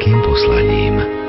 veľkým 0.00 0.24
poslaním. 0.24 1.19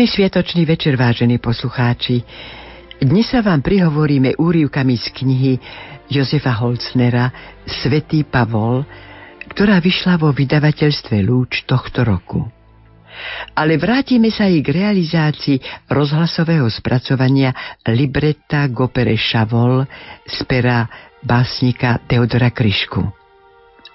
Pekný 0.00 0.16
sviatočný 0.16 0.64
večer, 0.64 0.96
vážení 0.96 1.36
poslucháči. 1.36 2.24
Dnes 3.04 3.28
sa 3.28 3.44
vám 3.44 3.60
prihovoríme 3.60 4.32
úrivkami 4.32 4.96
z 4.96 5.06
knihy 5.12 5.52
Josefa 6.08 6.56
Holcnera 6.56 7.28
Svetý 7.68 8.24
Pavol, 8.24 8.88
ktorá 9.52 9.76
vyšla 9.76 10.16
vo 10.16 10.32
vydavateľstve 10.32 11.20
Lúč 11.20 11.68
tohto 11.68 12.00
roku. 12.08 12.48
Ale 13.52 13.76
vrátime 13.76 14.32
sa 14.32 14.48
i 14.48 14.64
k 14.64 14.72
realizácii 14.72 15.60
rozhlasového 15.92 16.64
spracovania 16.72 17.52
libreta 17.84 18.72
Gopere 18.72 19.20
Šavol 19.20 19.84
z 20.24 20.38
pera 20.48 20.88
básnika 21.20 22.00
Teodora 22.08 22.48
Kryšku. 22.48 23.04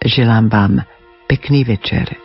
Želám 0.05 0.53
vám 0.53 0.85
pekný 1.25 1.65
večer. 1.65 2.24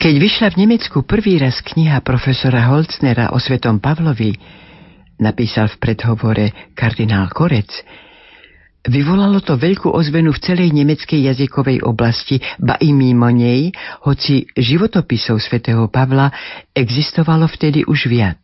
Keď 0.00 0.16
vyšla 0.16 0.56
v 0.56 0.64
Nemecku 0.64 1.04
prvý 1.04 1.36
raz 1.36 1.60
kniha 1.60 2.00
profesora 2.00 2.72
Holcnera 2.72 3.36
o 3.36 3.38
svetom 3.38 3.84
Pavlovi, 3.84 4.32
napísal 5.20 5.68
v 5.68 5.76
predhovore 5.76 6.72
kardinál 6.72 7.28
Korec, 7.28 7.68
vyvolalo 8.88 9.44
to 9.44 9.60
veľkú 9.60 9.92
ozvenu 9.92 10.32
v 10.32 10.40
celej 10.40 10.72
nemeckej 10.72 11.28
jazykovej 11.28 11.84
oblasti, 11.84 12.40
ba 12.56 12.80
i 12.80 12.96
mimo 12.96 13.28
nej, 13.28 13.76
hoci 14.08 14.48
životopisov 14.56 15.36
svätého 15.36 15.84
Pavla 15.92 16.32
existovalo 16.72 17.44
vtedy 17.44 17.84
už 17.84 18.08
viac. 18.08 18.40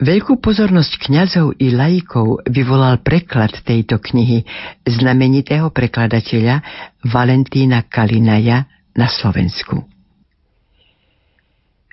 Veľkú 0.00 0.40
pozornosť 0.40 1.04
kňazov 1.04 1.60
i 1.60 1.68
laikov 1.68 2.48
vyvolal 2.48 3.04
preklad 3.04 3.52
tejto 3.60 4.00
knihy 4.00 4.40
znamenitého 4.88 5.68
prekladateľa 5.68 6.64
Valentína 7.12 7.84
Kalinaja 7.92 8.79
na 9.00 9.08
Slovensku. 9.08 9.88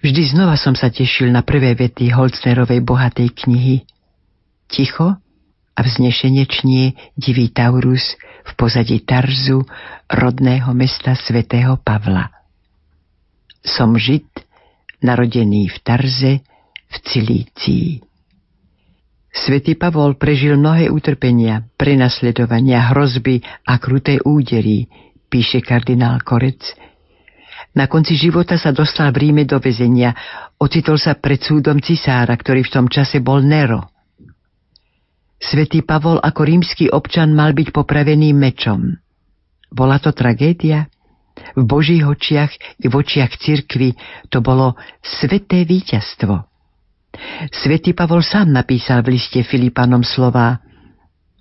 Vždy 0.03 0.35
znova 0.35 0.59
som 0.59 0.75
sa 0.75 0.91
tešil 0.91 1.31
na 1.31 1.41
prvé 1.41 1.71
vety 1.71 2.11
Holcnerovej 2.11 2.83
bohatej 2.83 3.31
knihy. 3.31 3.87
Ticho 4.67 5.15
a 5.73 5.79
vznešenie 5.79 6.43
divý 7.15 7.55
Taurus 7.55 8.19
v 8.43 8.51
pozadí 8.59 9.07
Tarzu, 9.07 9.63
rodného 10.11 10.75
mesta 10.75 11.15
svätého 11.15 11.79
Pavla. 11.79 12.27
Som 13.63 13.95
Žid, 13.95 14.27
narodený 14.99 15.71
v 15.71 15.77
Tarze, 15.79 16.33
v 16.87 16.95
Cilícii. 17.07 17.89
Svetý 19.33 19.77
Pavol 19.77 20.17
prežil 20.17 20.57
mnohé 20.57 20.89
utrpenia, 20.89 21.67
prenasledovania, 21.77 22.89
hrozby 22.89 23.43
a 23.67 23.77
kruté 23.77 24.17
údery, 24.23 24.89
píše 25.29 25.61
kardinál 25.61 26.23
Korec. 26.23 26.86
Na 27.77 27.85
konci 27.85 28.17
života 28.17 28.57
sa 28.57 28.73
dostal 28.73 29.13
v 29.13 29.29
Ríme 29.29 29.45
do 29.45 29.61
väzenia. 29.61 30.09
Ocitol 30.57 30.97
sa 30.97 31.13
pred 31.13 31.37
súdom 31.37 31.77
cisára, 31.77 32.33
ktorý 32.33 32.65
v 32.65 32.73
tom 32.73 32.85
čase 32.89 33.21
bol 33.21 33.45
Nero. 33.45 33.93
Svetý 35.37 35.85
Pavol 35.85 36.17
ako 36.17 36.41
rímsky 36.41 36.89
občan 36.89 37.37
mal 37.37 37.53
byť 37.53 37.69
popravený 37.69 38.33
mečom. 38.33 38.97
Bola 39.69 40.01
to 40.01 40.09
tragédia? 40.09 40.89
V 41.53 41.61
Božích 41.69 42.01
očiach 42.01 42.81
i 42.81 42.89
v 42.89 42.93
očiach 42.97 43.37
cirkvy 43.37 43.93
to 44.33 44.41
bolo 44.41 44.73
sveté 45.05 45.61
víťazstvo. 45.61 46.33
Svetý 47.53 47.93
Pavol 47.93 48.25
sám 48.25 48.57
napísal 48.57 49.05
v 49.05 49.21
liste 49.21 49.45
Filipanom 49.45 50.01
slova 50.01 50.57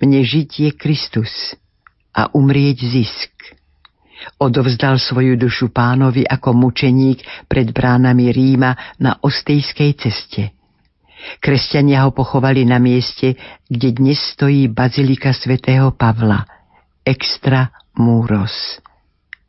Mne 0.05 0.21
žiť 0.21 0.51
je 0.69 0.71
Kristus 0.77 1.57
a 2.13 2.29
umrieť 2.37 2.85
zisk. 2.85 3.33
Odovzdal 4.41 5.01
svoju 5.01 5.37
dušu 5.37 5.73
pánovi 5.73 6.25
ako 6.25 6.57
mučeník 6.57 7.49
pred 7.49 7.73
bránami 7.73 8.33
Ríma 8.33 9.01
na 9.01 9.21
ostejskej 9.21 9.93
ceste. 9.97 10.57
Kresťania 11.43 12.07
ho 12.07 12.15
pochovali 12.15 12.63
na 12.69 12.79
mieste, 12.79 13.35
kde 13.67 13.89
dnes 13.93 14.21
stojí 14.37 14.71
bazilika 14.71 15.35
svätého 15.35 15.91
Pavla, 15.97 16.45
extra 17.03 17.73
múros, 17.99 18.79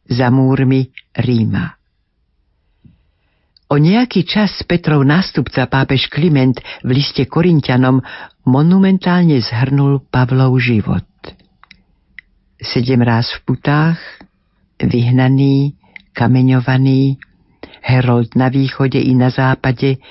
za 0.07 0.31
múrmi 0.33 0.89
Ríma. 1.13 1.77
O 3.67 3.75
nejaký 3.75 4.23
čas 4.23 4.63
Petrov 4.63 5.03
nástupca 5.03 5.67
pápež 5.67 6.07
Kliment 6.07 6.55
v 6.87 6.89
liste 6.95 7.27
Korintianom 7.27 7.99
monumentálne 8.47 9.43
zhrnul 9.43 10.07
Pavlov 10.07 10.55
život. 10.63 11.03
Sedem 12.63 13.03
ráz 13.03 13.27
v 13.35 13.39
putách, 13.43 13.99
vyhnaný, 14.81 15.73
kameňovaný, 16.13 17.17
Herold 17.81 18.35
na 18.35 18.51
východe 18.51 18.99
i 18.99 19.15
na 19.15 19.31
západe 19.31 20.01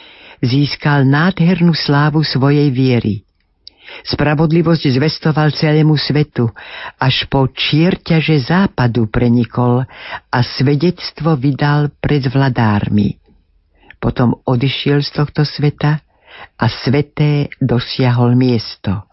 získal 0.40 1.04
nádhernú 1.04 1.76
slávu 1.76 2.24
svojej 2.24 2.72
viery. 2.72 3.26
Spravodlivosť 4.02 4.98
zvestoval 4.98 5.54
celému 5.54 5.94
svetu, 5.94 6.50
až 6.98 7.28
po 7.30 7.46
čierťaže 7.46 8.50
západu 8.50 9.06
prenikol 9.06 9.86
a 10.32 10.38
svedectvo 10.42 11.38
vydal 11.38 11.94
pred 12.02 12.26
vladármi. 12.26 13.16
Potom 14.02 14.42
odišiel 14.42 15.00
z 15.06 15.10
tohto 15.14 15.46
sveta 15.46 16.02
a 16.58 16.66
sveté 16.68 17.48
dosiahol 17.62 18.36
miesto. 18.36 19.06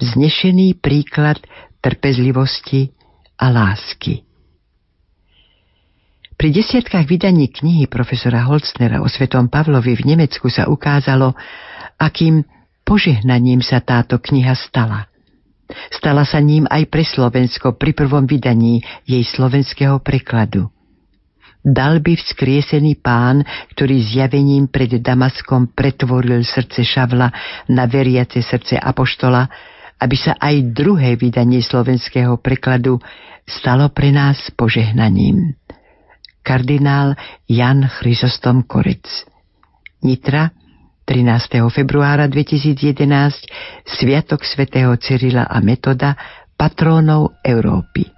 Vznešený 0.00 0.82
príklad 0.82 1.38
trpezlivosti 1.78 2.90
a 3.38 3.46
lásky. 3.50 4.22
Pri 6.34 6.50
desiatkách 6.50 7.06
vydaní 7.06 7.46
knihy 7.48 7.86
profesora 7.86 8.42
Holznera 8.44 9.00
o 9.00 9.08
svetom 9.08 9.46
Pavlovi 9.46 9.94
v 9.94 10.14
Nemecku 10.14 10.50
sa 10.50 10.66
ukázalo, 10.66 11.32
akým 11.94 12.42
požehnaním 12.82 13.62
sa 13.62 13.78
táto 13.78 14.18
kniha 14.18 14.52
stala. 14.58 15.06
Stala 15.88 16.26
sa 16.28 16.42
ním 16.42 16.68
aj 16.68 16.90
pre 16.90 17.06
Slovensko 17.06 17.78
pri 17.78 17.96
prvom 17.96 18.28
vydaní 18.28 18.84
jej 19.08 19.24
slovenského 19.24 20.02
prekladu. 20.02 20.68
Dal 21.64 22.04
by 22.04 22.12
vzkriesený 22.20 23.00
pán, 23.00 23.40
ktorý 23.72 23.96
zjavením 24.04 24.68
pred 24.68 25.00
Damaskom 25.00 25.72
pretvoril 25.72 26.44
srdce 26.44 26.84
Šavla 26.84 27.32
na 27.72 27.88
veriace 27.88 28.44
srdce 28.44 28.76
Apoštola, 28.76 29.48
aby 30.00 30.16
sa 30.18 30.38
aj 30.38 30.74
druhé 30.74 31.18
vydanie 31.18 31.60
slovenského 31.60 32.38
prekladu 32.38 33.02
stalo 33.44 33.92
pre 33.92 34.14
nás 34.14 34.50
požehnaním. 34.54 35.58
Kardinál 36.44 37.16
Jan 37.48 37.88
Chrysostom 37.88 38.68
Korec 38.68 39.04
Nitra 40.04 40.52
13. 41.04 41.64
februára 41.72 42.28
2011 42.28 43.84
Sviatok 43.84 44.44
svätého 44.44 44.92
Cyrila 45.00 45.48
a 45.48 45.60
Metoda 45.64 46.16
patrónov 46.56 47.40
Európy. 47.40 48.13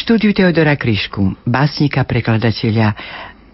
Štúdiu 0.00 0.32
Teodora 0.32 0.80
Kryšku, 0.80 1.44
básnika, 1.44 2.08
prekladateľa 2.08 2.88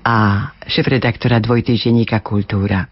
a 0.06 0.16
šefredaktora 0.62 1.42
dvojtýždenníka 1.42 2.22
Kultúra. 2.22 2.86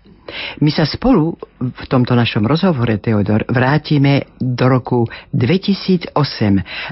My 0.59 0.75
sa 0.75 0.83
spolu 0.83 1.39
v 1.63 1.85
tomto 1.87 2.19
našom 2.19 2.51
rozhovore, 2.51 2.99
Teodor, 2.99 3.47
vrátime 3.47 4.27
do 4.43 4.67
roku 4.67 5.07
2008 5.31 6.11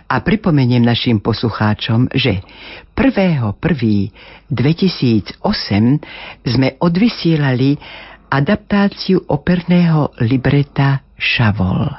a 0.06 0.17
pripomeniem 0.23 0.87
našim 0.87 1.19
poslucháčom, 1.19 2.14
že 2.14 2.47
1.1.2008 2.94 5.35
sme 6.47 6.69
odvysielali 6.79 7.75
adaptáciu 8.31 9.19
operného 9.26 10.14
libreta 10.23 11.03
Šavol. 11.19 11.91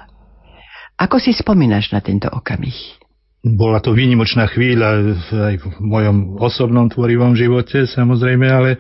Ako 0.96 1.20
si 1.20 1.36
spomínaš 1.36 1.92
na 1.92 2.00
tento 2.00 2.32
okamih? 2.32 3.03
Bola 3.44 3.84
to 3.84 3.92
výnimočná 3.92 4.48
chvíľa 4.48 5.20
aj 5.52 5.56
v 5.60 5.66
mojom 5.84 6.40
osobnom 6.40 6.88
tvorivom 6.88 7.36
živote, 7.36 7.84
samozrejme, 7.92 8.48
ale 8.48 8.70
e, 8.74 8.78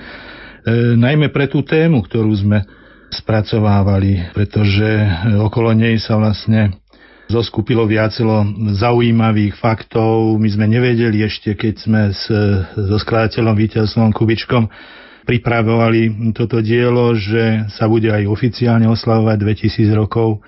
najmä 0.95 1.35
pre 1.35 1.51
tú 1.51 1.67
tému, 1.67 1.99
ktorú 2.07 2.31
sme 2.31 2.63
spracovávali, 3.11 4.31
pretože 4.31 4.87
okolo 5.43 5.75
nej 5.75 5.99
sa 5.99 6.15
vlastne 6.15 6.79
zoskupilo 7.27 7.83
viacelo 7.83 8.47
zaujímavých 8.71 9.59
faktov. 9.59 10.39
My 10.39 10.47
sme 10.47 10.71
nevedeli 10.71 11.27
ešte, 11.27 11.59
keď 11.59 11.75
sme 11.83 12.01
s, 12.15 12.31
so 12.73 12.97
skladateľom 13.03 13.55
Vítelstvom 13.59 14.15
Kubičkom 14.15 14.71
pripravovali 15.27 16.31
toto 16.31 16.63
dielo, 16.63 17.11
že 17.19 17.67
sa 17.75 17.91
bude 17.91 18.11
aj 18.11 18.31
oficiálne 18.31 18.87
oslavovať 18.87 19.37
2000 19.39 19.91
rokov 19.91 20.39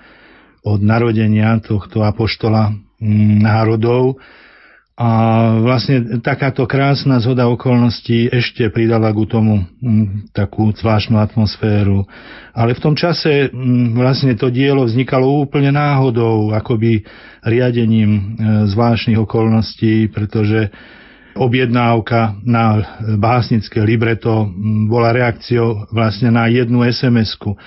od 0.64 0.80
narodenia 0.80 1.56
tohto 1.60 2.00
apoštola 2.00 2.85
národov. 3.42 4.18
A 4.96 5.10
vlastne 5.60 6.24
takáto 6.24 6.64
krásna 6.64 7.20
zhoda 7.20 7.44
okolností 7.52 8.32
ešte 8.32 8.72
pridala 8.72 9.12
ku 9.12 9.28
tomu 9.28 9.68
takú 10.32 10.72
zvláštnu 10.72 11.20
atmosféru. 11.20 12.08
Ale 12.56 12.72
v 12.72 12.80
tom 12.80 12.96
čase 12.96 13.52
vlastne 13.92 14.32
to 14.40 14.48
dielo 14.48 14.88
vznikalo 14.88 15.44
úplne 15.44 15.68
náhodou, 15.76 16.48
akoby 16.56 17.04
riadením 17.44 18.10
e, 18.16 18.20
zvláštnych 18.72 19.20
okolností, 19.20 20.08
pretože 20.16 20.72
objednávka 21.36 22.40
na 22.40 22.80
básnické 23.20 23.84
libreto 23.84 24.48
bola 24.88 25.12
reakciou 25.12 25.92
vlastne 25.92 26.32
na 26.32 26.48
jednu 26.48 26.80
SMS-ku, 26.88 27.52
e, 27.52 27.58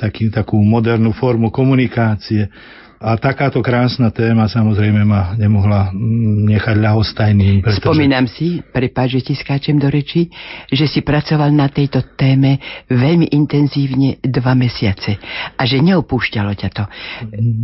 taký, 0.00 0.32
takú 0.32 0.56
modernú 0.64 1.12
formu 1.12 1.52
komunikácie. 1.52 2.48
A 2.96 3.20
takáto 3.20 3.60
krásna 3.60 4.08
téma 4.08 4.48
samozrejme 4.48 5.04
ma 5.04 5.36
nemohla 5.36 5.92
mm, 5.92 6.48
nechať 6.48 6.76
ľahostajným. 6.80 7.60
Pretože... 7.60 7.84
Spomínam 7.84 8.24
si, 8.24 8.64
prepáč, 8.64 9.20
že 9.20 9.32
ti 9.32 9.34
skáčem 9.36 9.76
do 9.76 9.92
reči, 9.92 10.32
že 10.72 10.88
si 10.88 11.04
pracoval 11.04 11.52
na 11.52 11.68
tejto 11.68 12.16
téme 12.16 12.56
veľmi 12.88 13.36
intenzívne 13.36 14.16
dva 14.24 14.56
mesiace 14.56 15.20
a 15.60 15.62
že 15.68 15.84
neopúšťalo 15.84 16.56
ťa 16.56 16.68
to. 16.72 16.84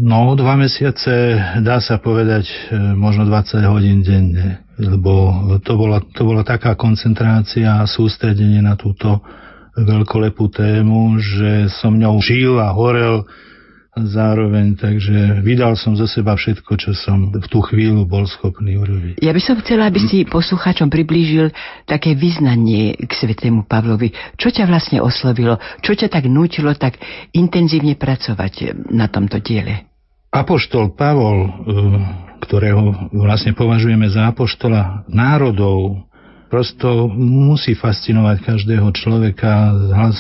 No, 0.05 0.37
dva 0.37 0.61
mesiace, 0.61 1.41
dá 1.65 1.81
sa 1.81 1.97
povedať, 1.97 2.45
e, 2.69 2.77
možno 2.93 3.25
20 3.25 3.73
hodín 3.73 4.05
denne, 4.05 4.69
lebo 4.77 5.57
to 5.65 5.73
bola, 5.81 6.05
to 6.13 6.29
bola 6.29 6.45
taká 6.45 6.77
koncentrácia 6.77 7.81
a 7.81 7.89
sústredenie 7.89 8.61
na 8.61 8.77
túto 8.77 9.25
veľkolepú 9.81 10.53
tému, 10.53 11.17
že 11.17 11.73
som 11.81 11.97
ňou 11.97 12.21
žil 12.21 12.61
a 12.61 12.69
horel 12.77 13.25
zároveň, 13.93 14.81
takže 14.81 15.45
vydal 15.45 15.77
som 15.77 15.93
zo 15.93 16.09
seba 16.09 16.33
všetko, 16.33 16.81
čo 16.81 16.97
som 16.97 17.29
v 17.29 17.45
tú 17.45 17.61
chvíľu 17.61 18.09
bol 18.09 18.25
schopný 18.25 18.81
urobiť. 18.81 19.21
Ja 19.21 19.37
by 19.37 19.43
som 19.45 19.61
chcela, 19.61 19.93
aby 19.93 20.01
si 20.01 20.25
poslucháčom 20.25 20.89
priblížil 20.89 21.53
také 21.85 22.17
vyznanie 22.17 22.97
k 22.97 23.13
svetému 23.13 23.69
Pavlovi. 23.69 24.17
Čo 24.41 24.49
ťa 24.49 24.65
vlastne 24.65 25.05
oslovilo? 25.05 25.61
Čo 25.85 25.93
ťa 25.93 26.09
tak 26.09 26.25
nútilo 26.25 26.73
tak 26.73 26.97
intenzívne 27.37 27.93
pracovať 28.01 28.89
na 28.89 29.13
tomto 29.13 29.45
diele? 29.45 29.85
Apoštol 30.33 30.97
Pavol, 30.97 31.39
eh, 31.45 31.53
ktorého 32.49 33.13
vlastne 33.13 33.53
považujeme 33.53 34.09
za 34.09 34.33
apoštola 34.33 35.05
národov, 35.13 36.09
prosto 36.53 37.09
musí 37.09 37.73
fascinovať 37.73 38.45
každého 38.45 38.85
človeka, 38.93 39.73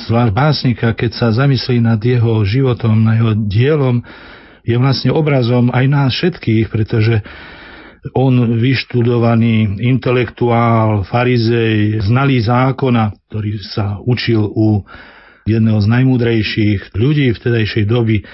zvlášť 0.09 0.33
básnika, 0.33 0.97
keď 0.97 1.11
sa 1.12 1.29
zamyslí 1.29 1.85
nad 1.85 2.01
jeho 2.01 2.41
životom, 2.49 3.05
na 3.05 3.21
jeho 3.21 3.37
dielom, 3.37 4.01
je 4.65 4.73
vlastne 4.81 5.12
obrazom 5.12 5.69
aj 5.69 5.85
nás 5.93 6.17
všetkých, 6.17 6.73
pretože 6.73 7.21
on 8.17 8.57
vyštudovaný 8.57 9.77
intelektuál, 9.85 11.05
farizej, 11.05 12.01
znalý 12.01 12.41
zákona, 12.41 13.12
ktorý 13.29 13.61
sa 13.69 14.01
učil 14.01 14.41
u 14.41 14.89
jedného 15.45 15.85
z 15.85 15.87
najmúdrejších 16.01 16.97
ľudí 16.97 17.29
vtedajšej 17.37 17.85
doby, 17.85 18.25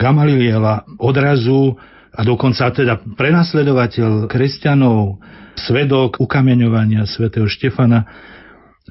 Gamaliela, 0.00 0.88
odrazu 0.96 1.76
a 2.14 2.20
dokonca 2.22 2.70
teda 2.70 3.02
prenasledovateľ 3.18 4.30
kresťanov, 4.30 5.18
svedok 5.58 6.18
ukameňovania 6.18 7.06
svätého 7.06 7.46
Štefana 7.46 8.06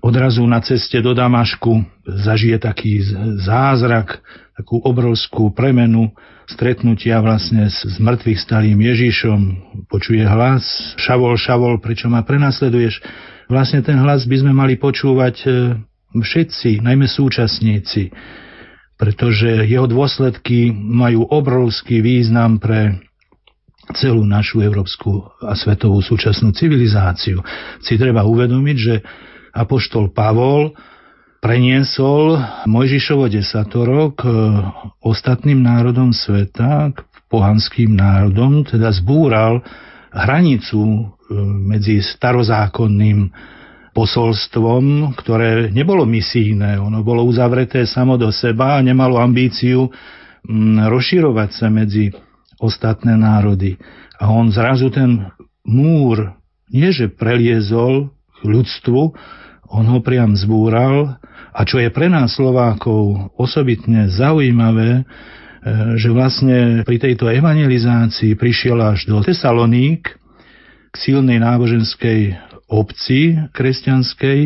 odrazu 0.04 0.44
na 0.48 0.60
ceste 0.64 1.00
do 1.00 1.16
Damašku 1.16 1.84
zažije 2.04 2.60
taký 2.60 3.04
zázrak, 3.40 4.20
takú 4.58 4.80
obrovskú 4.84 5.56
premenu 5.56 6.12
stretnutia 6.50 7.24
vlastne 7.24 7.72
s, 7.72 8.00
mŕtvych 8.00 8.40
stalým 8.40 8.80
Ježišom. 8.80 9.40
Počuje 9.88 10.24
hlas, 10.28 10.96
šavol, 11.00 11.40
šavol, 11.40 11.80
prečo 11.80 12.12
ma 12.12 12.26
prenasleduješ? 12.26 13.00
Vlastne 13.48 13.80
ten 13.86 14.00
hlas 14.00 14.28
by 14.28 14.44
sme 14.44 14.52
mali 14.56 14.76
počúvať 14.76 15.36
e, 15.46 15.48
všetci, 16.16 16.84
najmä 16.84 17.08
súčasníci, 17.08 18.12
pretože 19.00 19.68
jeho 19.68 19.88
dôsledky 19.88 20.72
majú 20.74 21.28
obrovský 21.28 22.04
význam 22.04 22.60
pre 22.60 23.04
celú 23.92 24.24
našu 24.24 24.64
európsku 24.64 25.28
a 25.44 25.52
svetovú 25.60 26.00
súčasnú 26.00 26.56
civilizáciu. 26.56 27.44
Si 27.84 28.00
treba 28.00 28.24
uvedomiť, 28.24 28.78
že 28.80 29.04
apoštol 29.52 30.16
Pavol 30.16 30.72
preniesol 31.44 32.40
Mojžišovo 32.64 33.28
desatoro 33.28 34.16
k 34.16 34.24
ostatným 35.04 35.60
národom 35.60 36.16
sveta, 36.16 36.96
k 36.96 37.04
pohanským 37.28 37.92
národom, 37.92 38.64
teda 38.64 38.88
zbúral 38.96 39.60
hranicu 40.14 40.80
e, 40.80 41.02
medzi 41.68 42.00
starozákonným 42.00 43.28
posolstvom, 43.94 45.14
ktoré 45.20 45.70
nebolo 45.70 46.08
misijné, 46.08 46.82
ono 46.82 47.06
bolo 47.06 47.22
uzavreté 47.28 47.86
samo 47.86 48.18
do 48.18 48.34
seba 48.34 48.80
a 48.80 48.86
nemalo 48.86 49.22
ambíciu 49.22 49.92
rozširovať 50.90 51.50
sa 51.54 51.68
medzi 51.70 52.10
ostatné 52.64 53.20
národy. 53.20 53.76
A 54.16 54.32
on 54.32 54.48
zrazu 54.48 54.88
ten 54.88 55.28
múr 55.68 56.32
nie 56.72 56.90
že 56.96 57.12
preliezol 57.12 58.16
k 58.40 58.42
ľudstvu, 58.48 59.02
on 59.74 59.86
ho 59.90 60.00
priam 60.00 60.34
zbúral 60.34 61.20
a 61.54 61.60
čo 61.68 61.78
je 61.78 61.92
pre 61.94 62.10
nás 62.10 62.34
Slovákov 62.34 63.30
osobitne 63.38 64.10
zaujímavé, 64.10 65.02
e, 65.02 65.04
že 66.00 66.10
vlastne 66.10 66.82
pri 66.82 66.98
tejto 66.98 67.30
evangelizácii 67.30 68.34
prišiel 68.34 68.80
až 68.82 69.06
do 69.06 69.22
Tesaloník 69.22 70.18
k 70.94 70.96
silnej 70.98 71.42
náboženskej 71.42 72.38
obci 72.70 73.38
kresťanskej, 73.54 74.40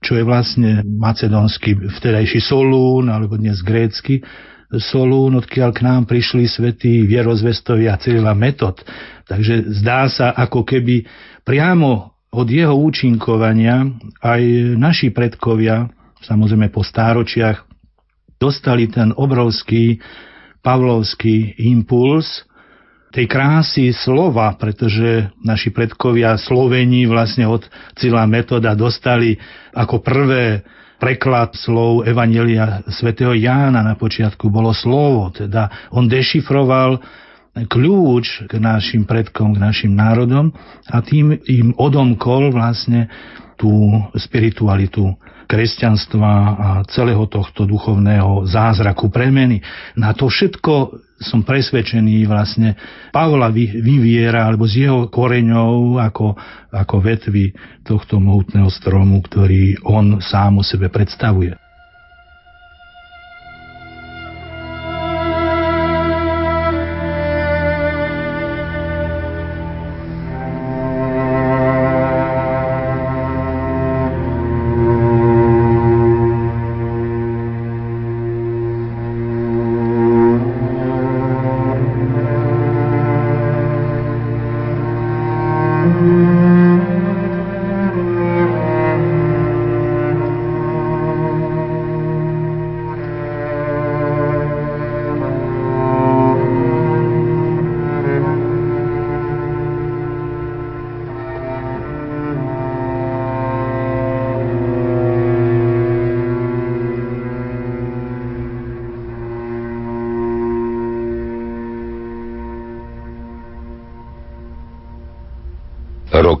čo 0.00 0.12
je 0.16 0.24
vlastne 0.26 0.82
macedónsky 0.82 1.76
vtedajší 1.76 2.40
Solún, 2.42 3.12
alebo 3.12 3.38
dnes 3.38 3.62
grécky 3.62 4.24
Solún, 4.70 5.34
odkiaľ 5.34 5.70
k 5.74 5.80
nám 5.82 6.06
prišli 6.06 6.46
svätí 6.46 7.02
vierozvestovia 7.02 7.98
Cyrila 7.98 8.38
Metod. 8.38 8.78
Takže 9.26 9.66
zdá 9.82 10.06
sa, 10.06 10.30
ako 10.30 10.62
keby 10.62 11.02
priamo 11.42 12.14
od 12.30 12.46
jeho 12.46 12.78
účinkovania 12.78 13.82
aj 14.22 14.42
naši 14.78 15.10
predkovia, 15.10 15.90
samozrejme 16.22 16.70
po 16.70 16.86
stáročiach, 16.86 17.66
dostali 18.38 18.86
ten 18.86 19.10
obrovský 19.10 19.98
pavlovský 20.62 21.58
impuls 21.66 22.46
tej 23.10 23.26
krásy 23.26 23.90
slova, 23.90 24.54
pretože 24.54 25.34
naši 25.42 25.74
predkovia 25.74 26.38
Slovení 26.38 27.10
vlastne 27.10 27.50
od 27.50 27.66
Cila 27.98 28.22
Metoda 28.30 28.78
dostali 28.78 29.34
ako 29.74 29.98
prvé 29.98 30.62
preklad 31.00 31.56
slov 31.56 32.04
Evanelia 32.04 32.84
svätého 32.92 33.32
Jána 33.32 33.80
na 33.80 33.96
počiatku 33.96 34.52
bolo 34.52 34.76
slovo, 34.76 35.32
teda 35.32 35.90
on 35.96 36.06
dešifroval 36.06 37.00
kľúč 37.56 38.46
k 38.46 38.52
našim 38.62 39.08
predkom, 39.08 39.56
k 39.56 39.62
našim 39.64 39.92
národom 39.96 40.54
a 40.86 41.02
tým 41.02 41.34
im 41.48 41.74
odomkol 41.74 42.54
vlastne 42.54 43.10
tú 43.58 43.98
spiritualitu 44.14 45.16
kresťanstva 45.50 46.30
a 46.54 46.68
celého 46.86 47.26
tohto 47.26 47.66
duchovného 47.66 48.46
zázraku 48.46 49.10
premeny. 49.10 49.58
Na 49.98 50.14
to 50.14 50.30
všetko 50.30 50.94
som 51.20 51.44
presvedčený 51.44 52.24
vlastne 52.24 52.74
Pavla 53.12 53.52
vyviera 53.52 54.48
alebo 54.48 54.64
z 54.64 54.88
jeho 54.88 55.12
koreňov 55.12 56.00
ako, 56.00 56.26
ako 56.72 56.96
vetvy 56.98 57.52
tohto 57.84 58.16
mohutného 58.16 58.72
stromu, 58.72 59.20
ktorý 59.20 59.76
on 59.84 60.24
sám 60.24 60.60
o 60.60 60.64
sebe 60.64 60.88
predstavuje. 60.88 61.69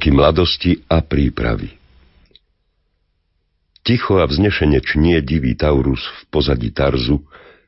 Roky 0.00 0.16
mladosti 0.16 0.80
a 0.88 1.04
prípravy. 1.04 1.76
Ticho 3.84 4.16
a 4.16 4.24
vznešene 4.24 4.80
čnie 4.80 5.20
divý 5.20 5.52
Taurus 5.52 6.00
v 6.00 6.20
pozadí 6.32 6.72
Tarzu, 6.72 7.20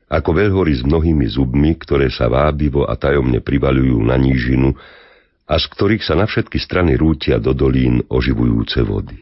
ako 0.09 0.29
veľhory 0.33 0.73
s 0.73 0.81
mnohými 0.81 1.29
zubmi, 1.29 1.77
ktoré 1.77 2.09
sa 2.09 2.33
vábivo 2.33 2.89
a 2.89 2.97
tajomne 2.97 3.37
privaľujú 3.37 4.01
na 4.01 4.17
nížinu 4.17 4.73
a 5.45 5.61
z 5.61 5.65
ktorých 5.77 6.01
sa 6.01 6.17
na 6.17 6.25
všetky 6.25 6.57
strany 6.57 6.97
rútia 6.97 7.37
do 7.37 7.53
dolín 7.53 8.01
oživujúce 8.09 8.81
vody. 8.81 9.21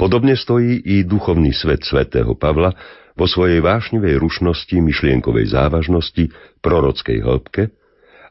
Podobne 0.00 0.32
stojí 0.32 0.80
i 0.80 1.04
duchovný 1.04 1.52
svet 1.52 1.84
svätého 1.84 2.32
Pavla 2.40 2.72
vo 3.12 3.28
svojej 3.28 3.60
vášnivej 3.60 4.16
rušnosti, 4.16 4.80
myšlienkovej 4.80 5.44
závažnosti, 5.52 6.32
prorockej 6.64 7.20
hĺbke– 7.20 7.68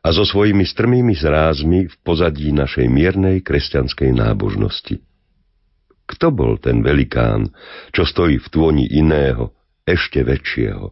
a 0.02 0.08
so 0.10 0.26
svojimi 0.26 0.66
strmými 0.66 1.14
zrázmi 1.14 1.86
v 1.86 1.96
pozadí 2.02 2.50
našej 2.50 2.90
miernej 2.90 3.46
kresťanskej 3.46 4.18
nábožnosti. 4.18 4.98
Kto 6.10 6.28
bol 6.34 6.58
ten 6.58 6.82
velikán, 6.82 7.54
čo 7.94 8.04
stojí 8.04 8.42
v 8.42 8.48
tôni 8.52 8.86
iného, 8.90 9.54
ešte 9.86 10.26
väčšieho? 10.26 10.92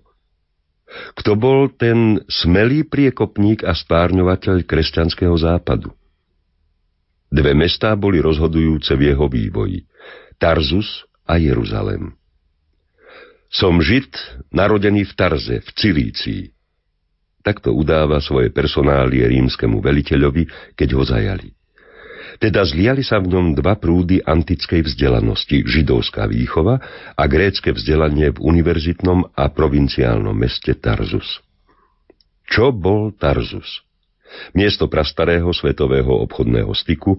Kto 0.89 1.37
bol 1.37 1.69
ten 1.73 2.21
smelý 2.25 2.85
priekopník 2.85 3.61
a 3.61 3.77
spárňovateľ 3.77 4.65
kresťanského 4.65 5.35
západu? 5.37 5.93
Dve 7.29 7.53
mestá 7.53 7.93
boli 7.93 8.17
rozhodujúce 8.17 8.97
v 8.97 9.13
jeho 9.13 9.29
vývoji. 9.29 9.85
Tarzus 10.41 11.05
a 11.29 11.37
Jeruzalem. 11.37 12.17
Som 13.53 13.81
Žid, 13.81 14.17
narodený 14.49 15.05
v 15.09 15.13
Tarze, 15.13 15.57
v 15.61 15.69
Cilícii. 15.77 16.41
Takto 17.49 17.73
udáva 17.73 18.21
svoje 18.21 18.53
personálie 18.53 19.25
rímskemu 19.25 19.81
veliteľovi, 19.81 20.77
keď 20.77 20.89
ho 20.93 21.01
zajali. 21.01 21.49
Teda 22.37 22.61
zliali 22.61 23.01
sa 23.01 23.17
v 23.17 23.33
ňom 23.33 23.57
dva 23.57 23.73
prúdy 23.73 24.21
antickej 24.21 24.85
vzdelanosti, 24.85 25.65
židovská 25.65 26.29
výchova 26.29 26.77
a 27.17 27.23
grécke 27.25 27.73
vzdelanie 27.73 28.29
v 28.29 28.37
univerzitnom 28.37 29.33
a 29.33 29.49
provinciálnom 29.49 30.37
meste 30.37 30.77
Tarzus. 30.77 31.41
Čo 32.45 32.69
bol 32.69 33.17
Tarzus? 33.17 33.81
Miesto 34.53 34.85
prastarého 34.85 35.49
svetového 35.49 36.21
obchodného 36.29 36.69
styku, 36.77 37.17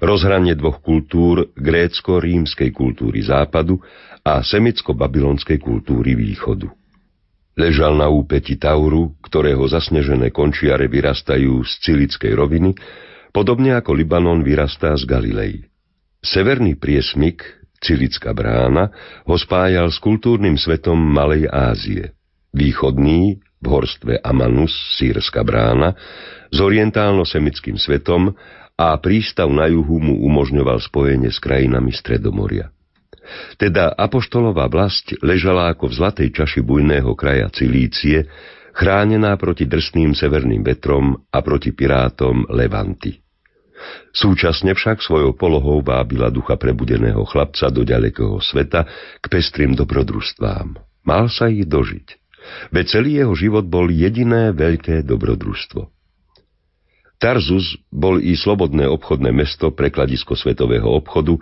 rozhranie 0.00 0.56
dvoch 0.56 0.80
kultúr 0.80 1.52
grécko-rímskej 1.52 2.72
kultúry 2.72 3.20
západu 3.28 3.76
a 4.24 4.40
semicko-babylonskej 4.40 5.60
kultúry 5.60 6.16
východu. 6.16 6.85
Ležal 7.56 7.96
na 7.96 8.12
úpeti 8.12 8.60
Tauru, 8.60 9.16
ktorého 9.24 9.64
zasnežené 9.64 10.28
končiare 10.28 10.92
vyrastajú 10.92 11.64
z 11.64 11.72
cilickej 11.88 12.36
roviny, 12.36 12.76
podobne 13.32 13.72
ako 13.72 13.96
Libanon 13.96 14.44
vyrastá 14.44 14.92
z 14.92 15.08
Galilei. 15.08 15.64
Severný 16.20 16.76
priesmik, 16.76 17.40
Cilická 17.80 18.36
brána, 18.36 18.92
ho 19.24 19.36
spájal 19.40 19.88
s 19.88 19.96
kultúrnym 20.00 20.60
svetom 20.60 21.00
Malej 21.00 21.48
Ázie. 21.48 22.12
Východný, 22.52 23.40
v 23.40 23.66
horstve 23.68 24.20
Amanus, 24.20 24.72
Sýrska 25.00 25.40
brána, 25.40 25.96
s 26.52 26.58
orientálno-semickým 26.60 27.80
svetom 27.80 28.36
a 28.76 28.92
prístav 29.00 29.48
na 29.48 29.64
juhu 29.72 29.96
mu 29.96 30.20
umožňoval 30.28 30.76
spojenie 30.84 31.32
s 31.32 31.40
krajinami 31.40 31.92
Stredomoria. 31.92 32.68
Teda 33.58 33.90
apoštolová 33.94 34.70
vlast 34.70 35.14
ležala 35.24 35.72
ako 35.72 35.90
v 35.90 35.96
zlatej 35.98 36.28
čaši 36.30 36.60
bujného 36.62 37.12
kraja 37.18 37.50
Cilície, 37.50 38.26
chránená 38.76 39.34
proti 39.40 39.64
drsným 39.64 40.12
severným 40.12 40.62
vetrom 40.62 41.16
a 41.32 41.38
proti 41.40 41.72
pirátom 41.72 42.46
Levanty. 42.52 43.18
Súčasne 44.12 44.72
však 44.72 45.04
svojou 45.04 45.36
polohou 45.36 45.84
vábila 45.84 46.32
ducha 46.32 46.56
prebudeného 46.56 47.22
chlapca 47.28 47.68
do 47.68 47.84
ďalekého 47.84 48.40
sveta 48.40 48.88
k 49.20 49.24
pestrým 49.28 49.76
dobrodružstvám. 49.76 50.80
Mal 51.04 51.28
sa 51.28 51.52
ich 51.52 51.68
dožiť. 51.68 52.06
Veď 52.72 52.84
celý 52.88 53.10
jeho 53.20 53.34
život 53.36 53.66
bol 53.68 53.90
jediné 53.92 54.54
veľké 54.54 55.04
dobrodružstvo. 55.04 55.92
Tarzus 57.16 57.80
bol 57.88 58.20
i 58.20 58.36
slobodné 58.36 58.84
obchodné 58.92 59.32
mesto, 59.32 59.72
prekladisko 59.72 60.36
svetového 60.36 60.84
obchodu, 60.84 61.40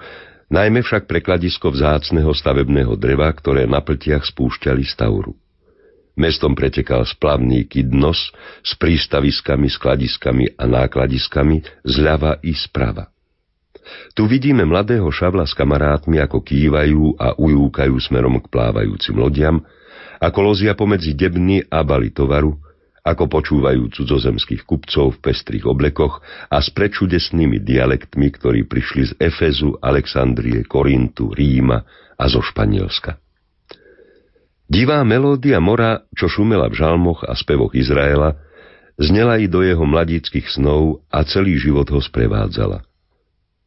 najmä 0.53 0.85
však 0.85 1.09
prekladisko 1.09 1.73
vzácneho 1.73 2.33
stavebného 2.33 2.97
dreva, 2.99 3.29
ktoré 3.33 3.69
na 3.69 3.81
pltiach 3.81 4.25
spúšťali 4.25 4.85
z 4.85 4.95
Tauru. 4.97 5.35
Mestom 6.15 6.55
pretekal 6.55 7.03
splavný 7.03 7.67
Kidnos 7.67 8.31
s 8.63 8.73
prístaviskami, 8.79 9.67
skladiskami 9.67 10.55
a 10.55 10.65
nákladiskami 10.71 11.67
zľava 11.83 12.39
i 12.47 12.55
sprava. 12.55 13.11
Tu 14.15 14.25
vidíme 14.25 14.63
mladého 14.65 15.11
šavla 15.11 15.45
s 15.45 15.53
kamarátmi, 15.53 16.23
ako 16.23 16.41
kývajú 16.41 17.19
a 17.19 17.35
ujúkajú 17.37 17.95
smerom 17.99 18.39
k 18.41 18.47
plávajúcim 18.47 19.19
lodiam, 19.19 19.61
ako 20.23 20.39
lozia 20.41 20.73
pomedzi 20.73 21.13
debny 21.13 21.67
a 21.67 21.83
bali 21.83 22.15
tovaru, 22.15 22.57
ako 23.05 23.29
počúvajú 23.29 23.93
cudzozemských 23.93 24.65
kupcov 24.65 25.21
v 25.21 25.21
pestrých 25.21 25.69
oblekoch 25.69 26.25
a 26.49 26.57
s 26.57 26.73
prečudesnými 26.73 27.61
dialektmi, 27.61 28.33
ktorí 28.33 28.65
prišli 28.65 29.03
z 29.05 29.13
Efezu, 29.21 29.77
Alexandrie, 29.77 30.65
Korintu, 30.65 31.37
Ríma 31.37 31.85
a 32.17 32.25
zo 32.33 32.41
Španielska. 32.41 33.21
Divá 34.65 35.05
melódia 35.05 35.61
mora, 35.61 36.09
čo 36.17 36.33
šumela 36.33 36.73
v 36.73 36.81
žalmoch 36.81 37.29
a 37.29 37.37
spevoch 37.37 37.77
Izraela, 37.77 38.41
znela 38.97 39.37
i 39.37 39.53
do 39.53 39.61
jeho 39.61 39.85
mladíckých 39.85 40.49
snov 40.49 41.05
a 41.13 41.21
celý 41.29 41.61
život 41.61 41.85
ho 41.93 42.01
sprevádzala. 42.01 42.81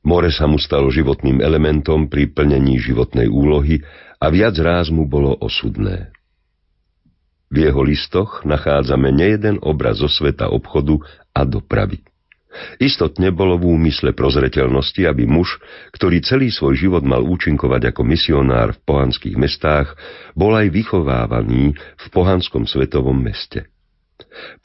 More 0.02 0.34
sa 0.34 0.50
mu 0.50 0.58
stalo 0.58 0.90
životným 0.90 1.46
elementom 1.46 2.10
pri 2.10 2.34
plnení 2.34 2.82
životnej 2.82 3.30
úlohy 3.30 3.86
a 4.18 4.34
viac 4.34 4.58
ráz 4.58 4.90
mu 4.90 5.06
bolo 5.06 5.38
osudné. 5.38 6.17
V 7.48 7.56
jeho 7.64 7.80
listoch 7.80 8.44
nachádzame 8.44 9.12
nejeden 9.16 9.64
obraz 9.64 10.04
zo 10.04 10.12
sveta 10.12 10.52
obchodu 10.52 11.00
a 11.32 11.48
dopravy. 11.48 12.04
Istotne 12.82 13.30
bolo 13.30 13.62
v 13.62 13.70
úmysle 13.78 14.18
prozreteľnosti, 14.18 15.06
aby 15.06 15.30
muž, 15.30 15.62
ktorý 15.94 16.26
celý 16.26 16.50
svoj 16.50 16.74
život 16.74 17.04
mal 17.06 17.22
účinkovať 17.22 17.94
ako 17.94 18.02
misionár 18.02 18.74
v 18.74 18.82
pohanských 18.82 19.38
mestách, 19.38 19.94
bol 20.34 20.58
aj 20.58 20.74
vychovávaný 20.74 21.78
v 21.78 22.06
pohanskom 22.10 22.66
svetovom 22.66 23.16
meste. 23.16 23.70